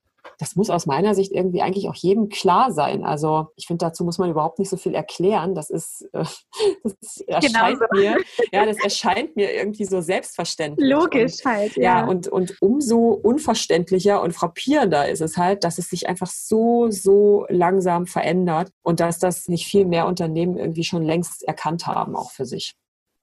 das 0.41 0.55
muss 0.55 0.71
aus 0.71 0.87
meiner 0.87 1.13
Sicht 1.13 1.31
irgendwie 1.31 1.61
eigentlich 1.61 1.87
auch 1.87 1.93
jedem 1.93 2.29
klar 2.29 2.71
sein. 2.71 3.05
Also 3.05 3.49
ich 3.55 3.67
finde, 3.67 3.85
dazu 3.85 4.03
muss 4.03 4.17
man 4.17 4.31
überhaupt 4.31 4.57
nicht 4.57 4.69
so 4.69 4.75
viel 4.75 4.95
erklären. 4.95 5.53
Das 5.53 5.69
ist, 5.69 6.09
äh, 6.13 6.25
das 6.83 7.17
erscheint 7.27 7.53
genau 7.53 7.87
so. 7.93 7.99
mir, 7.99 8.17
ja, 8.51 8.65
das 8.65 8.77
erscheint 8.83 9.35
mir 9.35 9.53
irgendwie 9.53 9.85
so 9.85 10.01
selbstverständlich. 10.01 10.89
Logisch 10.89 11.45
und, 11.45 11.51
halt, 11.51 11.75
ja. 11.77 11.99
ja. 11.99 12.07
und, 12.07 12.27
und 12.27 12.59
umso 12.59 13.09
unverständlicher 13.09 14.19
und 14.19 14.33
frappierender 14.33 15.07
ist 15.07 15.21
es 15.21 15.37
halt, 15.37 15.63
dass 15.63 15.77
es 15.77 15.91
sich 15.91 16.09
einfach 16.09 16.31
so, 16.31 16.89
so 16.89 17.45
langsam 17.49 18.07
verändert 18.07 18.71
und 18.81 18.99
dass 18.99 19.19
das 19.19 19.47
nicht 19.47 19.67
viel 19.67 19.85
mehr 19.85 20.07
Unternehmen 20.07 20.57
irgendwie 20.57 20.83
schon 20.83 21.03
längst 21.03 21.43
erkannt 21.43 21.85
haben, 21.85 22.15
auch 22.15 22.31
für 22.31 22.47
sich. 22.47 22.73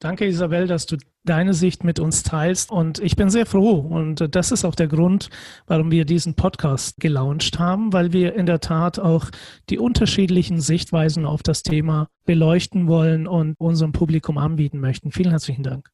Danke, 0.00 0.26
Isabel, 0.26 0.68
dass 0.68 0.86
du 0.86 0.96
deine 1.24 1.54
Sicht 1.54 1.82
mit 1.82 1.98
uns 1.98 2.22
teilst. 2.22 2.70
Und 2.70 3.00
ich 3.00 3.16
bin 3.16 3.30
sehr 3.30 3.46
froh. 3.46 3.80
Und 3.80 4.34
das 4.34 4.52
ist 4.52 4.64
auch 4.64 4.76
der 4.76 4.86
Grund, 4.86 5.28
warum 5.66 5.90
wir 5.90 6.04
diesen 6.04 6.34
Podcast 6.34 6.98
gelauncht 7.00 7.58
haben, 7.58 7.92
weil 7.92 8.12
wir 8.12 8.34
in 8.34 8.46
der 8.46 8.60
Tat 8.60 9.00
auch 9.00 9.26
die 9.70 9.78
unterschiedlichen 9.78 10.60
Sichtweisen 10.60 11.26
auf 11.26 11.42
das 11.42 11.64
Thema 11.64 12.08
beleuchten 12.24 12.86
wollen 12.86 13.26
und 13.26 13.56
unserem 13.58 13.90
Publikum 13.90 14.38
anbieten 14.38 14.78
möchten. 14.78 15.10
Vielen 15.10 15.30
herzlichen 15.30 15.64
Dank. 15.64 15.90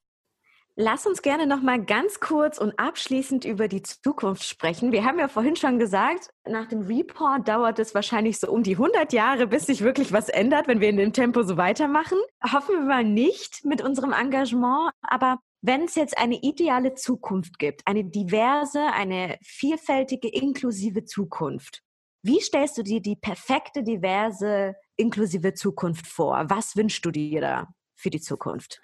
Lass 0.77 1.07
uns 1.07 1.23
gerne 1.23 1.47
noch 1.47 1.63
mal 1.63 1.81
ganz 1.81 2.19
kurz 2.19 2.59
und 2.59 2.77
abschließend 2.81 3.45
über 3.45 3.69
die 3.69 3.83
Zukunft 3.83 4.43
sprechen. 4.43 4.91
Wir 4.91 5.05
haben 5.05 5.21
ja 5.21 5.29
vorhin 5.29 5.55
schon 5.55 5.79
gesagt, 5.79 6.31
nach 6.49 6.67
dem 6.67 6.83
Report 6.83 7.47
dauert 7.47 7.79
es 7.79 7.95
wahrscheinlich 7.95 8.41
so 8.41 8.51
um 8.51 8.65
die 8.65 8.73
100 8.73 9.13
Jahre, 9.13 9.47
bis 9.47 9.67
sich 9.67 9.83
wirklich 9.83 10.13
was 10.13 10.29
ändert, 10.29 10.67
wenn 10.67 10.81
wir 10.81 10.89
in 10.89 10.97
dem 10.97 11.13
Tempo 11.13 11.45
so 11.45 11.57
weitermachen. 11.57 12.19
Hoffen 12.43 12.75
wir 12.75 12.87
mal 12.87 13.05
nicht 13.05 13.65
mit 13.65 13.83
unserem 13.83 14.13
Engagement, 14.13 14.91
aber 15.01 15.39
wenn 15.63 15.85
es 15.85 15.95
jetzt 15.95 16.19
eine 16.19 16.41
ideale 16.43 16.95
Zukunft 16.95 17.61
gibt, 17.61 17.83
eine 17.87 18.05
diverse, 18.05 18.81
eine 18.81 19.39
vielfältige, 19.43 20.27
inklusive 20.27 21.05
Zukunft, 21.05 21.83
wie 22.25 22.41
stellst 22.41 22.79
du 22.79 22.83
dir 22.83 23.01
die 23.01 23.15
perfekte, 23.15 23.85
diverse, 23.85 24.75
inklusive 24.97 25.55
Zukunft 25.55 26.09
vor? 26.09 26.47
Was 26.49 26.75
wünschst 26.75 27.05
du 27.05 27.13
dir 27.13 27.41
da 27.41 27.69
für 27.95 28.11
die 28.11 28.21
Zukunft? 28.21 28.81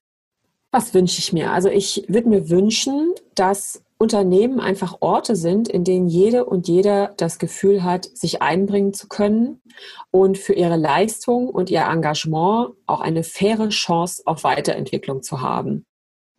Was 0.73 0.95
wünsche 0.95 1.18
ich 1.18 1.33
mir? 1.33 1.51
Also 1.53 1.68
ich 1.68 2.05
würde 2.07 2.29
mir 2.29 2.49
wünschen, 2.49 3.14
dass 3.35 3.83
Unternehmen 3.99 4.61
einfach 4.61 4.97
Orte 5.01 5.37
sind, 5.37 5.68
in 5.68 5.85
denen 5.85 6.09
jede 6.09 6.45
und 6.47 6.68
jeder 6.68 7.12
das 7.16 7.39
Gefühl 7.39 7.83
hat, 7.83 8.05
sich 8.05 8.41
einbringen 8.41 8.95
zu 8.95 9.09
können 9.09 9.61
und 10.11 10.39
für 10.39 10.55
ihre 10.55 10.77
Leistung 10.77 11.49
und 11.49 11.71
ihr 11.71 11.83
Engagement 11.83 12.71
auch 12.87 13.01
eine 13.01 13.25
faire 13.25 13.68
Chance 13.68 14.23
auf 14.25 14.45
Weiterentwicklung 14.45 15.23
zu 15.23 15.43
haben. 15.43 15.85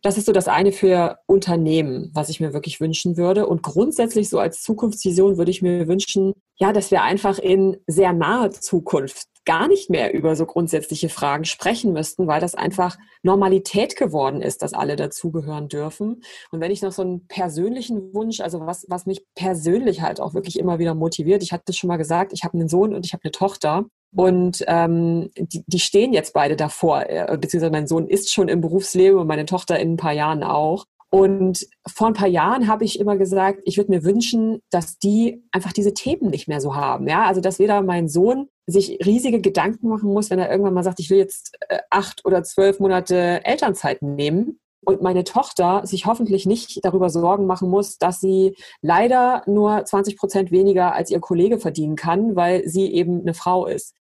Das 0.02 0.18
ist 0.18 0.26
so 0.26 0.32
das 0.32 0.48
eine 0.48 0.72
für 0.72 1.18
Unternehmen, 1.26 2.10
was 2.12 2.28
ich 2.28 2.40
mir 2.40 2.52
wirklich 2.52 2.80
wünschen 2.80 3.16
würde. 3.16 3.46
Und 3.46 3.62
grundsätzlich 3.62 4.28
so 4.28 4.40
als 4.40 4.60
Zukunftsvision 4.62 5.38
würde 5.38 5.52
ich 5.52 5.62
mir 5.62 5.86
wünschen, 5.86 6.32
ja, 6.56 6.72
dass 6.72 6.90
wir 6.90 7.02
einfach 7.02 7.38
in 7.38 7.76
sehr 7.86 8.12
naher 8.12 8.50
Zukunft 8.50 9.28
gar 9.44 9.68
nicht 9.68 9.90
mehr 9.90 10.14
über 10.14 10.36
so 10.36 10.46
grundsätzliche 10.46 11.08
Fragen 11.08 11.44
sprechen 11.44 11.92
müssten, 11.92 12.26
weil 12.26 12.40
das 12.40 12.54
einfach 12.54 12.96
Normalität 13.22 13.96
geworden 13.96 14.40
ist, 14.40 14.62
dass 14.62 14.72
alle 14.72 14.96
dazugehören 14.96 15.68
dürfen. 15.68 16.22
Und 16.50 16.60
wenn 16.60 16.70
ich 16.70 16.82
noch 16.82 16.92
so 16.92 17.02
einen 17.02 17.26
persönlichen 17.26 18.14
Wunsch, 18.14 18.40
also 18.40 18.60
was, 18.60 18.86
was 18.88 19.06
mich 19.06 19.24
persönlich 19.34 20.00
halt 20.00 20.20
auch 20.20 20.34
wirklich 20.34 20.58
immer 20.58 20.78
wieder 20.78 20.94
motiviert, 20.94 21.42
ich 21.42 21.52
hatte 21.52 21.64
das 21.66 21.76
schon 21.76 21.88
mal 21.88 21.96
gesagt, 21.96 22.32
ich 22.32 22.44
habe 22.44 22.54
einen 22.54 22.68
Sohn 22.68 22.94
und 22.94 23.04
ich 23.06 23.12
habe 23.12 23.24
eine 23.24 23.32
Tochter. 23.32 23.86
Und 24.14 24.62
ähm, 24.66 25.30
die, 25.36 25.64
die 25.66 25.78
stehen 25.78 26.12
jetzt 26.12 26.34
beide 26.34 26.56
davor, 26.56 27.08
äh, 27.08 27.36
beziehungsweise 27.40 27.72
mein 27.72 27.86
Sohn 27.86 28.06
ist 28.06 28.32
schon 28.32 28.48
im 28.48 28.60
Berufsleben 28.60 29.18
und 29.18 29.26
meine 29.26 29.46
Tochter 29.46 29.78
in 29.78 29.94
ein 29.94 29.96
paar 29.96 30.12
Jahren 30.12 30.42
auch. 30.42 30.84
Und 31.14 31.66
vor 31.86 32.06
ein 32.06 32.14
paar 32.14 32.28
Jahren 32.28 32.68
habe 32.68 32.84
ich 32.84 32.98
immer 32.98 33.18
gesagt, 33.18 33.60
ich 33.64 33.76
würde 33.76 33.90
mir 33.90 34.02
wünschen, 34.02 34.60
dass 34.70 34.98
die 34.98 35.44
einfach 35.52 35.72
diese 35.72 35.92
Themen 35.92 36.30
nicht 36.30 36.48
mehr 36.48 36.60
so 36.62 36.74
haben. 36.74 37.06
Ja, 37.06 37.24
also 37.24 37.42
dass 37.42 37.58
weder 37.58 37.82
mein 37.82 38.08
Sohn 38.08 38.48
sich 38.66 38.98
riesige 39.04 39.40
Gedanken 39.40 39.88
machen 39.88 40.10
muss, 40.10 40.30
wenn 40.30 40.38
er 40.38 40.50
irgendwann 40.50 40.72
mal 40.72 40.82
sagt, 40.82 41.00
ich 41.00 41.10
will 41.10 41.18
jetzt 41.18 41.52
äh, 41.68 41.80
acht 41.90 42.24
oder 42.24 42.42
zwölf 42.44 42.80
Monate 42.80 43.44
Elternzeit 43.44 44.00
nehmen. 44.00 44.58
Und 44.84 45.02
meine 45.02 45.24
Tochter 45.24 45.86
sich 45.86 46.06
hoffentlich 46.06 46.46
nicht 46.46 46.82
darüber 46.82 47.08
Sorgen 47.08 47.46
machen 47.46 47.68
muss, 47.68 47.98
dass 47.98 48.20
sie 48.20 48.56
leider 48.80 49.42
nur 49.46 49.84
20 49.84 50.16
Prozent 50.16 50.50
weniger 50.50 50.94
als 50.94 51.10
ihr 51.10 51.20
Kollege 51.20 51.58
verdienen 51.58 51.94
kann, 51.94 52.36
weil 52.36 52.66
sie 52.66 52.92
eben 52.92 53.20
eine 53.20 53.34
Frau 53.34 53.66
ist. 53.66 53.94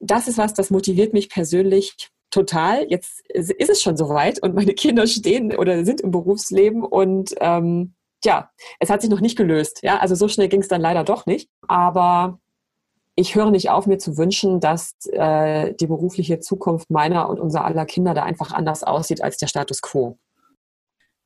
Das 0.00 0.28
ist 0.28 0.38
was, 0.38 0.54
das 0.54 0.70
motiviert 0.70 1.12
mich 1.12 1.28
persönlich 1.28 2.10
total. 2.30 2.86
Jetzt 2.88 3.28
ist 3.30 3.70
es 3.70 3.82
schon 3.82 3.96
soweit 3.96 4.42
und 4.42 4.54
meine 4.54 4.74
Kinder 4.74 5.06
stehen 5.06 5.56
oder 5.56 5.84
sind 5.84 6.00
im 6.00 6.10
Berufsleben 6.10 6.82
und 6.84 7.34
ähm, 7.40 7.94
ja, 8.24 8.50
es 8.80 8.90
hat 8.90 9.00
sich 9.00 9.10
noch 9.10 9.20
nicht 9.20 9.36
gelöst. 9.36 9.80
Ja, 9.82 9.98
also 9.98 10.14
so 10.14 10.28
schnell 10.28 10.48
ging 10.48 10.60
es 10.60 10.68
dann 10.68 10.80
leider 10.80 11.04
doch 11.04 11.26
nicht. 11.26 11.48
Aber 11.68 12.40
ich 13.14 13.34
höre 13.34 13.50
nicht 13.50 13.70
auf, 13.70 13.86
mir 13.86 13.98
zu 13.98 14.16
wünschen, 14.16 14.60
dass 14.60 14.94
äh, 15.12 15.74
die 15.74 15.86
berufliche 15.86 16.40
Zukunft 16.40 16.90
meiner 16.90 17.28
und 17.28 17.40
unser 17.40 17.64
aller 17.64 17.86
Kinder 17.86 18.14
da 18.14 18.22
einfach 18.22 18.52
anders 18.52 18.84
aussieht 18.84 19.22
als 19.22 19.38
der 19.38 19.46
Status 19.48 19.82
quo. 19.82 20.18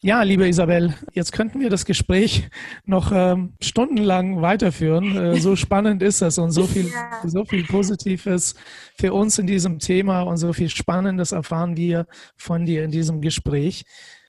Ja, 0.05 0.24
liebe 0.24 0.48
Isabel, 0.48 0.94
jetzt 1.12 1.30
könnten 1.30 1.61
wir 1.61 1.70
das 1.70 1.84
Gespräch 1.84 2.48
noch 2.84 3.12
ähm, 3.14 3.53
stundenlang 3.62 4.42
weiterführen. 4.42 5.16
Äh, 5.16 5.36
so 5.36 5.55
spannend 5.57 6.03
ist 6.03 6.22
es 6.22 6.38
und 6.38 6.50
so 6.50 6.66
viel, 6.66 6.88
ja. 6.88 7.20
so 7.24 7.44
viel 7.44 7.64
Positives 7.64 8.57
für 8.98 9.12
uns 9.12 9.38
in 9.38 9.46
diesem 9.46 9.78
Thema 9.78 10.22
und 10.22 10.38
so 10.38 10.53
viel 10.53 10.70
Spannendes 10.70 11.30
erfahren 11.30 11.76
wir 11.76 12.07
von 12.36 12.66
dir 12.66 12.82
in 12.82 12.90
diesem 12.90 13.20
Gespräch. 13.20 13.84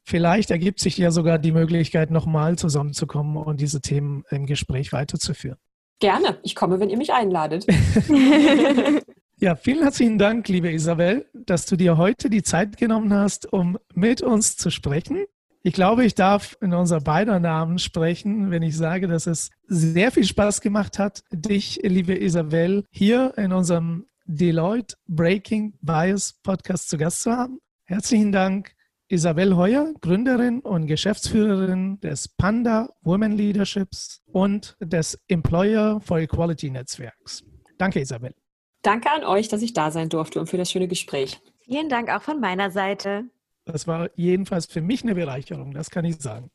Vielleicht 0.05 0.51
ergibt 0.51 0.80
sich 0.80 0.95
ja 0.95 1.09
sogar 1.09 1.39
die 1.39 1.51
Möglichkeit, 1.51 2.11
nochmal 2.11 2.55
zusammenzukommen 2.55 3.36
und 3.38 3.59
diese 3.59 3.82
Themen 3.82 4.26
im 4.30 4.45
Gespräch 4.45 4.93
weiterzuführen. 4.93 5.57
Gerne, 5.99 6.38
ich 6.43 6.53
komme, 6.53 6.80
wenn 6.80 6.91
ihr 6.91 6.97
mich 6.97 7.13
einladet. 7.13 7.65
Ja, 9.39 9.57
vielen 9.57 9.82
herzlichen 9.82 10.17
Dank, 10.17 10.47
liebe 10.47 10.71
Isabel, 10.71 11.26
dass 11.34 11.65
du 11.65 11.76
dir 11.76 11.97
heute 11.97 12.30
die 12.30 12.43
Zeit 12.43 12.78
genommen 12.78 13.13
hast, 13.13 13.51
um 13.51 13.78
mit 13.93 14.21
uns 14.21 14.55
zu 14.55 14.69
sprechen. 14.69 15.26
Ich 15.66 15.72
glaube, 15.72 16.03
ich 16.03 16.14
darf 16.14 16.57
in 16.59 16.74
unser 16.74 16.99
beider 16.99 17.39
Namen 17.39 17.80
sprechen, 17.80 18.51
wenn 18.51 18.64
ich 18.64 18.76
sage, 18.76 19.07
dass 19.07 19.28
es 19.28 19.49
sehr 19.66 20.11
viel 20.11 20.26
Spaß 20.26 20.59
gemacht 20.59 20.99
hat, 20.99 21.24
dich, 21.32 21.80
liebe 21.84 22.14
Isabel, 22.14 22.84
hier 22.91 23.34
in 23.38 23.53
unserem 23.53 24.05
Deloitte 24.26 24.97
Breaking 25.07 25.74
Bias 25.82 26.34
Podcast 26.43 26.89
zu 26.89 26.97
Gast 26.97 27.22
zu 27.22 27.32
haben. 27.32 27.59
Herzlichen 27.86 28.34
Dank, 28.34 28.76
Isabel 29.07 29.55
Heuer, 29.55 29.93
Gründerin 30.01 30.59
und 30.59 30.88
Geschäftsführerin 30.88 31.97
des 32.01 32.28
Panda 32.28 32.89
Women 33.01 33.32
Leaderships 33.32 34.22
und 34.34 34.76
des 34.82 35.18
Employer 35.30 36.01
for 36.01 36.20
Equality 36.20 36.72
Netzwerks. 36.72 37.41
Danke, 37.78 38.01
Isabel. 38.01 38.36
Danke 38.82 39.09
an 39.11 39.24
euch, 39.24 39.47
dass 39.47 39.61
ich 39.61 39.72
da 39.72 39.91
sein 39.91 40.09
durfte 40.09 40.41
und 40.41 40.47
für 40.47 40.57
das 40.57 40.70
schöne 40.70 40.89
Gespräch. 40.89 41.39
Vielen 41.61 41.88
Dank 41.88 42.09
auch 42.09 42.22
von 42.22 42.41
meiner 42.41 42.70
Seite. 42.70 43.30
Das 43.66 43.88
war 43.88 44.09
jedenfalls 44.16 44.66
für 44.66 44.82
mich 44.82 45.03
eine 45.03 45.16
Bereicherung, 45.16 45.74
das 45.74 45.89
kann 45.89 46.03
ich 46.03 46.18
sagen. 46.18 46.49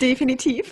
Definitiv. 0.00 0.70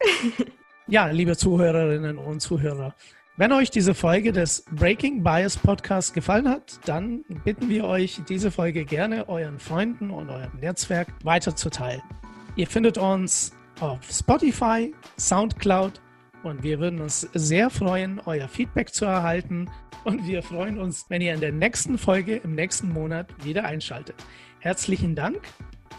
Ja, 0.88 1.06
liebe 1.06 1.36
Zuhörerinnen 1.36 2.18
und 2.18 2.40
Zuhörer, 2.40 2.94
wenn 3.36 3.52
euch 3.52 3.70
diese 3.70 3.94
Folge 3.94 4.32
des 4.32 4.64
Breaking 4.72 5.22
Bias 5.22 5.56
Podcast 5.56 6.12
gefallen 6.12 6.48
hat, 6.48 6.80
dann 6.86 7.24
bitten 7.44 7.68
wir 7.68 7.84
euch, 7.84 8.20
diese 8.28 8.50
Folge 8.50 8.84
gerne 8.84 9.28
euren 9.28 9.58
Freunden 9.58 10.10
und 10.10 10.28
eurem 10.28 10.58
Netzwerk 10.60 11.08
weiterzuteilen. 11.22 12.02
Ihr 12.56 12.66
findet 12.66 12.98
uns 12.98 13.52
auf 13.80 14.00
Spotify, 14.10 14.92
SoundCloud 15.18 16.00
und 16.42 16.62
wir 16.62 16.80
würden 16.80 17.00
uns 17.00 17.20
sehr 17.32 17.70
freuen, 17.70 18.20
euer 18.26 18.48
Feedback 18.48 18.92
zu 18.92 19.04
erhalten. 19.04 19.70
Und 20.04 20.26
wir 20.26 20.42
freuen 20.42 20.78
uns, 20.78 21.06
wenn 21.08 21.22
ihr 21.22 21.32
in 21.32 21.40
der 21.40 21.52
nächsten 21.52 21.96
Folge 21.96 22.36
im 22.36 22.54
nächsten 22.54 22.92
Monat 22.92 23.28
wieder 23.44 23.64
einschaltet. 23.64 24.16
Herzlichen 24.58 25.14
Dank 25.14 25.40